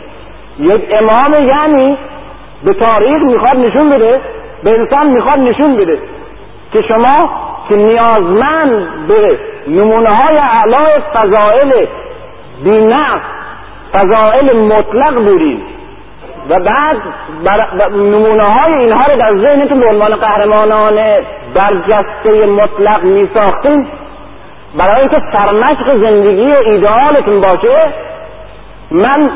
یک 0.59 0.94
امام 1.01 1.47
یعنی 1.47 1.98
به 2.64 2.74
تاریخ 2.74 3.22
می‌خواد 3.22 3.56
نشون 3.56 3.90
بده 3.90 4.20
به 4.64 4.70
انسان 4.70 5.06
می‌خواد 5.06 5.39
نشون 5.39 5.76
بده 5.76 5.98
که 6.72 6.82
شما 6.82 7.30
که 7.68 7.76
نیازمند 7.76 9.06
به 9.09 9.39
نمونه 9.68 10.09
های 10.09 10.39
اعلای 10.39 11.01
فضائل 11.14 11.86
بینقص 12.64 13.20
فضائل 13.93 14.56
مطلق 14.56 15.14
بودید 15.14 15.62
و 16.48 16.60
بعد 16.60 16.97
نمونه 17.90 18.44
های 18.44 18.74
اینها 18.74 19.05
رو 19.10 19.16
در 19.16 19.36
ذهنتون 19.36 19.80
به 19.80 19.89
عنوان 19.89 20.16
قهرمانان 20.16 20.94
برجسته 21.55 22.47
مطلق 22.47 23.05
می 23.05 23.28
ساختیم 23.35 23.86
برای 24.78 25.01
اینکه 25.01 25.22
سرمشق 25.35 26.05
زندگی 26.05 26.52
ایدئالتون 26.52 27.40
باشه 27.40 27.93
من 28.90 29.30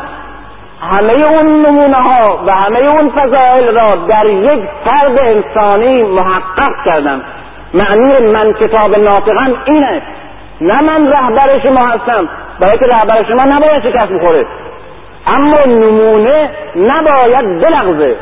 همه 0.83 1.27
اون 1.27 1.67
نمونه 1.67 1.97
ها 1.97 2.41
و 2.47 2.53
همه 2.53 2.79
اون 2.79 3.11
فضائل 3.11 3.75
را 3.75 3.93
در 4.09 4.27
یک 4.27 4.61
فرد 4.85 5.19
انسانی 5.19 6.03
محقق 6.03 6.85
کردم. 6.85 7.23
معنی 7.75 8.27
من 8.27 8.53
کتاب 8.53 8.97
ناطقم 8.99 9.57
اینه. 9.65 10.03
نه 10.61 10.83
من 10.83 11.13
رهبر 11.13 11.59
شما 11.63 11.87
هستم 11.87 12.29
برای 12.61 12.79
که 12.79 12.85
رهبر 12.85 13.25
شما 13.29 13.57
نباید 13.57 13.83
شکست 13.83 14.13
بخوره 14.13 14.47
اما 15.27 15.57
نمونه 15.67 16.51
نباید 16.77 17.63
بلغزه 17.63 18.17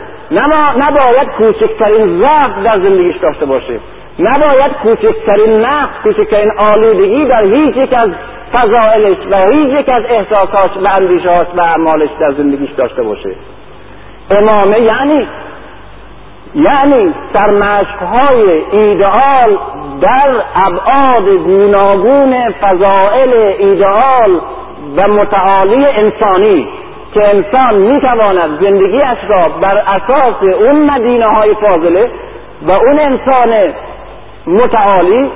نباید 0.77 1.29
کوچکترین 1.39 2.25
ضعف 2.25 2.65
در 2.65 2.79
زندگیش 2.79 3.17
داشته 3.17 3.47
باشه. 3.47 3.81
نباید 4.19 4.73
کوچکترین 4.83 5.61
نقص 5.61 6.03
کوچکترین 6.03 6.51
آلودگی 6.59 7.25
در 7.25 7.45
هیچ 7.45 7.77
یک 7.77 7.93
از 7.93 8.11
فضائلش 8.53 9.19
و 9.31 9.37
هیچ 9.37 9.81
یک 9.81 9.89
از 9.89 10.03
احساساش 10.09 10.77
و 10.77 11.01
اندیشهاش 11.01 11.47
و 11.57 11.61
اعمالش 11.61 12.11
در 12.21 12.33
زندگیش 12.33 12.71
داشته 12.71 13.03
باشه. 13.03 13.35
امامه 14.31 14.77
یعنی 14.83 15.27
یعنی 16.55 17.15
های 18.01 18.63
ایدئال 18.73 19.59
در 20.01 20.43
ابعاد 20.67 21.29
گوناگون 21.45 22.51
فضائل 22.51 23.33
ایدئال 23.59 24.41
و 24.97 25.09
متعالی 25.09 25.87
انسانی 25.87 26.69
که 27.15 27.21
انسان 27.35 27.75
می‌تواند 27.75 28.61
زندگیش 28.61 29.19
را 29.29 29.43
بر 29.61 29.77
اساس 29.87 30.43
اون 30.43 30.91
مدینه 30.91 31.27
های 31.27 31.55
فاضله 31.55 32.11
و 32.63 32.73
اون 32.73 33.01
انسان 33.01 33.73
متعالی 34.51 35.31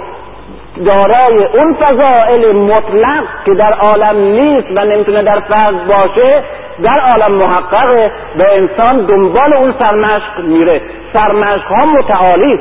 دارای 0.86 1.44
اون 1.44 1.74
فضائل 1.74 2.56
مطلق 2.56 3.24
که 3.46 3.54
در 3.54 3.72
عالم 3.72 4.16
نیست 4.16 4.66
و 4.76 4.84
نمی‌تونه 4.84 5.22
در 5.22 5.40
فرض 5.40 5.74
باشه 5.86 6.42
در 6.82 7.00
عالم 7.00 7.34
محققه 7.34 8.10
و 8.36 8.42
انسان 8.52 9.06
دنبال 9.06 9.56
اون 9.56 9.74
سرمشق 9.84 10.40
میره. 10.44 10.82
سرمشق 11.12 11.66
ها 11.66 11.92
متعالی 11.92 12.60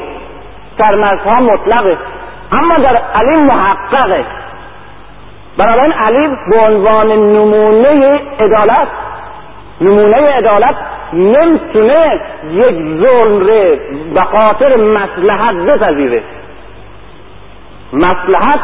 سرمشق 0.77 1.33
ها 1.33 1.41
مطلقه. 1.41 1.97
اما 2.51 2.75
در 2.89 3.01
علی 3.15 3.41
محققه 3.41 4.25
بنابراین 5.57 5.93
علی 5.93 6.27
به 6.27 6.57
عنوان 6.69 7.07
نمونه 7.07 8.21
عدالت 8.39 8.87
نمونه 9.81 10.17
عدالت 10.17 10.75
نمی‌تونه 11.13 12.21
یک 12.51 12.99
ظلم 13.01 13.45
به 14.13 14.21
خاطر 14.21 14.75
مسلحت 14.75 15.55
بپذیره. 15.55 16.23
مسلحت 17.93 18.59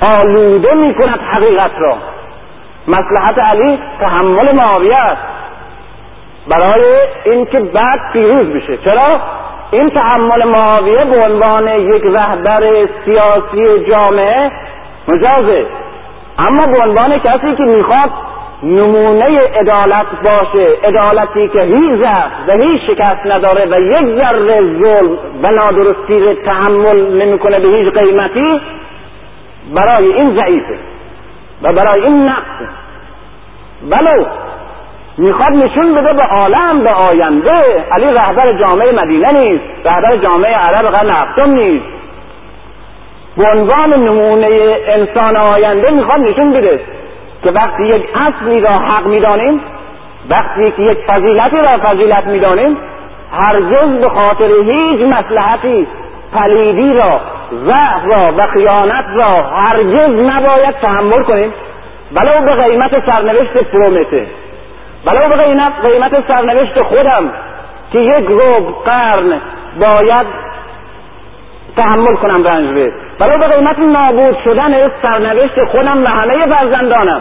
آلوده 0.00 0.76
می‌کند 0.76 1.20
حقیقت 1.20 1.70
را. 1.78 1.96
مسلحت 2.88 3.38
علی 3.38 3.78
تحمل 4.00 4.48
معاویه 4.54 4.96
است. 4.96 5.22
برای 6.48 6.98
اینکه 7.24 7.60
بعد 7.60 8.12
پیروز 8.12 8.46
بشه. 8.46 8.76
چرا؟ 8.76 9.22
این 9.70 9.90
تحمل 9.90 10.48
معاویه 10.48 11.04
به 11.04 11.24
عنوان 11.24 11.68
یک 11.68 12.02
رهبر 12.04 12.88
سیاسی 13.04 13.84
جامعه 13.90 14.50
مجازه. 15.08 15.66
اما 16.38 16.72
به 16.72 16.82
عنوان 16.82 17.18
کسی 17.18 17.54
که 17.56 17.62
می‌خواد 17.62 18.10
نمونه 18.62 19.26
عدالت 19.60 20.06
باشه. 20.24 20.68
عدالتی 20.84 21.48
که 21.48 21.60
هیچ 21.60 22.00
و 22.48 22.52
هیچ 22.52 22.82
شکست 22.86 23.26
نداره 23.26 23.66
و 23.66 23.80
یک 23.80 24.18
ذره 24.18 24.60
ظلم 24.60 25.18
و 25.42 25.48
نادرستی 25.56 26.34
تحمل 26.44 27.22
نمی‌کنه 27.22 27.58
به 27.60 27.68
هیچ 27.68 27.94
قیمتی 27.94 28.60
برای 29.74 30.12
این 30.12 30.38
ضعیفه 30.38 30.78
و 31.62 31.72
برای 31.72 32.04
این 32.04 32.28
نقصه. 32.28 32.68
ولو 33.90 34.26
می‌خواد 35.18 35.52
نشون 35.52 35.94
بده 35.94 36.16
به 36.16 36.22
عالم 36.22 36.84
به 36.84 36.90
آینده. 36.90 37.84
علی 37.92 38.06
رهبر 38.06 38.58
جامعه 38.60 38.92
مدینه 38.92 39.32
نیست. 39.32 39.64
رهبر 39.84 40.16
جامعه 40.16 40.54
عرب 40.56 40.86
قرن 40.86 41.10
هفتم 41.10 41.50
نیست. 41.50 41.84
به 43.36 43.44
عنوان 43.54 43.94
نمونه 43.94 44.76
انسان 44.86 45.36
آینده 45.40 45.90
می‌خواد 45.90 46.18
نشون 46.20 46.52
بده. 46.52 46.80
که 47.42 47.50
وقتی 47.50 47.82
یک 47.82 48.08
اصلی 48.14 48.60
را 48.60 48.72
حق 48.72 49.06
می‌دانیم 49.06 49.60
وقتی 50.30 50.70
که 50.76 50.82
یک 50.82 50.98
فضیلتی 51.06 51.56
را 51.56 51.84
فضیلت 51.86 52.26
می‌دانیم 52.26 52.76
هرگز 53.32 54.00
به 54.00 54.08
خاطر 54.08 54.50
هیچ 54.64 55.00
مسلحتی 55.00 55.86
پلیدی 56.32 56.92
را 56.92 57.20
ضعف 57.66 58.14
را 58.14 58.36
و 58.36 58.42
خیانت 58.42 59.04
را 59.14 59.42
هرگز 59.42 60.30
نباید 60.30 60.74
تحمل 60.82 61.22
کنیم. 61.26 61.54
ولو 62.12 62.46
به 62.46 62.52
قیمت 62.52 63.10
سرنوشت 63.10 63.52
پرومته 63.52 64.26
ولو 65.06 65.36
به 65.36 65.42
قیمت 65.82 66.28
سرنوشت 66.28 66.82
خودم 66.82 67.30
که 67.92 67.98
یک 67.98 68.26
روب 68.26 68.84
قرن 68.84 69.40
باید 69.80 70.26
تحمل 71.76 72.14
کنم 72.22 72.44
رنج 72.44 72.74
به 72.74 72.92
ولو 73.20 73.38
به 73.38 73.46
قیمت 73.46 73.78
نابود 73.78 74.36
شدن 74.44 74.90
سرنوشت 75.02 75.64
خودم 75.64 76.04
و 76.04 76.06
همه 76.06 76.46
فرزندانم. 76.46 77.20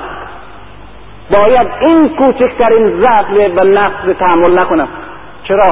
باید 1.32 1.68
این 1.82 2.10
کوچکترین 2.10 3.02
ضعف 3.02 3.58
و 3.58 3.64
نقص 3.64 4.18
تحمل 4.20 4.60
نکنم. 4.60 4.88
چرا؟ 5.44 5.72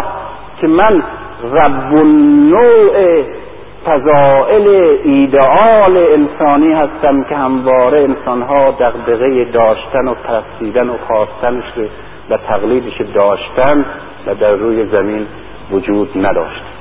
که 0.62 0.68
من 0.68 1.04
رب 1.44 1.96
النوع 1.96 3.24
فضائل 3.86 4.68
ایدئال 5.04 5.98
انسانی 5.98 6.74
هستم 6.74 7.24
که 7.24 7.36
همواره 7.36 8.00
انسانها 8.00 8.72
دغدغه 8.72 9.46
داشتن 9.46 10.08
و 10.08 10.14
پرستیدن 10.14 10.90
و 10.90 10.98
خواستنش 11.08 11.64
و 12.30 12.38
تقلیدش 12.38 13.02
داشتن 13.16 13.86
و 14.28 14.36
در 14.36 14.52
روی 14.52 14.86
زمین 14.86 15.28
وجود 15.72 16.10
نداشت. 16.16 16.77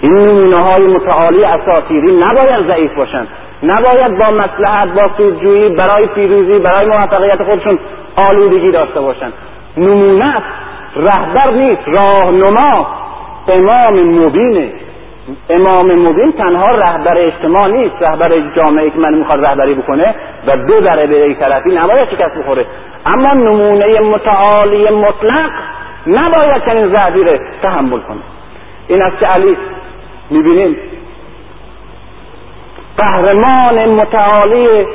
این 0.00 0.14
نمونه 0.14 0.56
های 0.56 0.86
متعالی 0.86 1.44
اساطیری 1.44 2.16
نباید 2.16 2.66
ضعیف 2.66 2.94
باشند 2.94 3.28
نباید 3.62 4.18
با 4.18 4.36
مسلحت 4.36 4.88
با 4.88 5.10
سودجویی 5.16 5.68
برای 5.68 6.06
پیروزی 6.06 6.58
برای 6.58 6.86
موفقیت 6.86 7.42
خودشون 7.42 7.78
آلودگی 8.26 8.70
داشته 8.70 9.00
باشن. 9.00 9.32
نمونه 9.76 10.34
رهبر 10.96 11.50
نیست 11.50 11.82
راهنما 11.86 12.86
امام 13.48 14.02
مبینه 14.02 14.72
امام 15.50 15.92
مبین 15.92 16.32
تنها 16.32 16.70
رهبر 16.70 17.18
اجتماع 17.18 17.68
نیست 17.68 17.94
رهبر 18.00 18.28
جامعه 18.56 18.90
که 18.90 18.98
من 18.98 19.14
می‌خواد 19.14 19.44
رهبری 19.44 19.74
بکنه 19.74 20.14
و 20.46 20.56
دو 20.56 20.76
ذره 20.76 21.06
به 21.06 21.16
یک 21.16 21.38
طرفی 21.38 21.70
نباید 21.70 22.08
شکست 22.10 22.38
بخوره. 22.38 22.66
اما 23.06 23.44
نمونه 23.44 24.00
متعالی 24.00 24.90
مطلق 24.90 25.50
نباید 26.06 26.64
چنین 26.66 26.94
ضعفی 26.94 27.24
تحمل 27.62 28.00
کنه. 28.00 28.18
این 28.88 29.02
است 29.02 29.18
که 29.18 29.26
علی؟ 29.26 29.56
می‌بینیم؟ 30.30 30.76
قهرمان 32.98 33.88
متعالی 33.88 34.86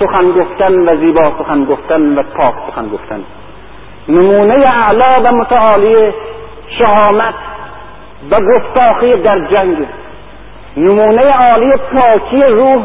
سخن 0.00 0.32
گفتن 0.32 0.72
و 0.72 0.90
زیبا 0.90 1.32
سخن 1.38 1.64
گفتن 1.64 2.18
و 2.18 2.22
پاک 2.22 2.54
سخن 2.70 2.88
گفتن. 2.88 3.24
نمونه 4.08 4.64
اعلا 4.84 5.22
و 5.24 5.36
متعالی 5.36 6.14
شهامت 6.78 7.34
و 8.30 8.34
گستاخی 8.34 9.16
در 9.16 9.38
جنگ. 9.46 9.76
نمونه 10.76 11.22
عالی 11.22 11.72
پاکی 11.92 12.42
روح 12.42 12.82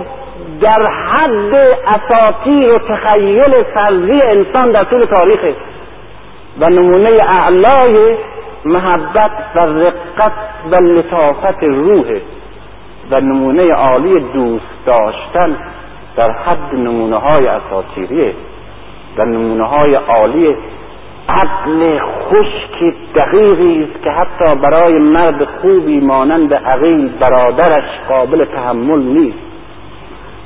در 0.62 0.88
حد 0.88 1.54
اساطیر 1.88 2.74
و 2.74 2.80
تخیل 2.80 3.64
فرضی 3.74 4.22
انسان 4.22 4.72
در 4.72 4.84
طول 4.84 5.06
تاریخ. 5.06 5.40
و 6.60 6.70
نمونه 6.70 7.10
اعلای 7.36 8.18
محبت 8.66 9.32
و 9.56 9.60
رقت 9.60 10.34
و 10.72 10.84
لطافت 10.84 11.64
روح 11.64 12.20
و 13.12 13.22
نمونه 13.22 13.74
عالی 13.74 14.20
دوست 14.20 14.86
داشتن 14.86 15.56
در 16.16 16.32
حد 16.32 16.74
نمونه 16.74 17.16
های 17.16 17.48
اساطیریه 17.48 18.34
و 19.18 19.26
نمونه 19.26 19.64
های 19.64 19.96
عالی 19.96 20.56
عقل 21.30 22.00
خشک 22.00 22.96
دقیقی 23.16 23.84
است 23.84 24.04
که 24.04 24.12
حتی 24.12 24.56
برای 24.56 25.00
مرد 25.00 25.46
خوبی 25.62 26.00
مانند 26.00 26.54
عقیل 26.54 27.10
برادرش 27.10 27.84
قابل 28.10 28.46
تحمل 28.46 29.00
نیست 29.00 29.38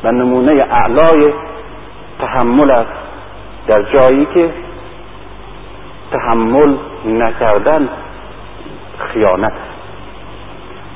و 0.03 0.11
نمونه 0.11 0.51
اعلای 0.51 1.33
تحمل 2.19 2.71
است 2.71 2.91
در 3.67 3.81
جایی 3.81 4.27
که 4.33 4.49
تحمل 6.11 6.75
نکردن 7.05 7.89
خیانت 8.97 9.53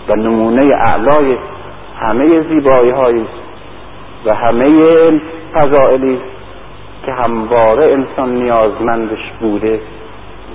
و 0.08 0.16
نمونه 0.16 0.62
اعلای 0.62 1.38
همه 2.00 2.42
زیبایی 2.42 2.90
هایی 2.92 3.26
و 4.26 4.36
همه 4.36 5.22
فضائلی 5.54 6.22
که 7.06 7.14
همواره 7.14 7.94
انسان 7.94 8.36
نیازمندش 8.36 9.32
بوده 9.40 9.80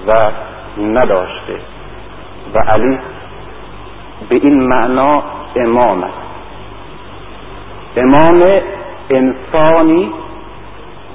و 0.06 0.30
نداشته. 0.78 1.54
و 2.54 2.58
علی 2.58 2.98
به 4.28 4.34
این 4.34 4.68
معنا 4.68 5.22
امام 5.56 6.04
است. 6.04 6.14
امام 7.96 8.60
انسانی 9.10 10.12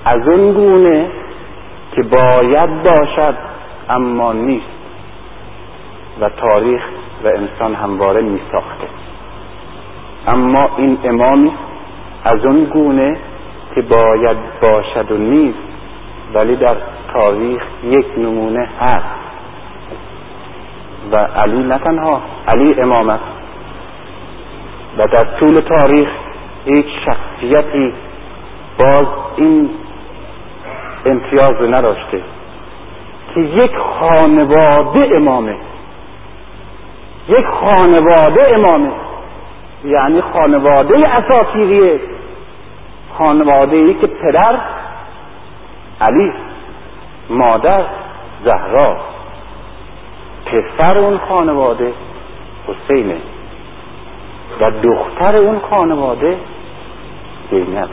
از 0.06 0.28
اون 0.28 0.54
گونه 0.54 1.08
که 1.96 2.04
باید 2.04 2.84
باشد 2.84 3.36
اما 3.90 4.34
نیست. 4.34 4.77
و 6.22 6.30
تاریخ 6.30 6.82
و 7.24 7.28
انسان 7.28 7.76
همواره 7.76 8.22
می 8.22 8.40
ساخته 8.52 8.88
اما 10.28 10.70
این 10.78 10.98
امامی 11.04 11.52
از 12.24 12.46
اون 12.46 12.64
گونه 12.64 13.18
که 13.76 13.82
باید 13.82 14.38
باشد 14.62 15.12
و 15.12 15.18
نیست 15.18 15.58
ولی 16.34 16.56
در 16.56 16.78
تاریخ 17.14 17.62
یک 17.84 18.06
نمونه 18.18 18.70
هست. 18.80 19.18
و 21.12 21.16
علی 21.16 21.64
نه 21.64 21.78
تنها 21.78 22.22
علی 22.48 22.82
امام 22.82 23.10
است. 23.10 23.24
و 24.98 25.08
در 25.08 25.24
طول 25.40 25.62
تاریخ 25.62 26.10
هیچ 26.66 26.86
شخصیتی 27.06 27.94
باز 28.80 29.08
این 29.36 29.70
امتیاز 31.06 31.62
نداشته 31.62 32.22
که 33.34 33.40
یک 33.42 33.72
خانواده 33.78 35.16
امامه. 35.16 35.56
یک 37.30 37.46
خانواده 37.46 38.56
امامه. 38.56 38.92
یعنی 39.86 40.22
خانواده 40.22 40.94
اساطیریه 41.10 42.00
خانواده 43.18 43.76
ای 43.76 43.94
که 43.94 44.08
پدر 44.08 44.60
علی 46.02 46.34
مادر 47.30 47.86
زهرا. 48.44 48.98
پسر 50.46 50.98
اون 50.98 51.20
خانواده 51.30 51.94
حسینه 52.68 53.18
و 54.62 54.72
دختر 54.72 55.36
اون 55.38 55.60
خانواده 55.70 56.38
زینب. 57.52 57.90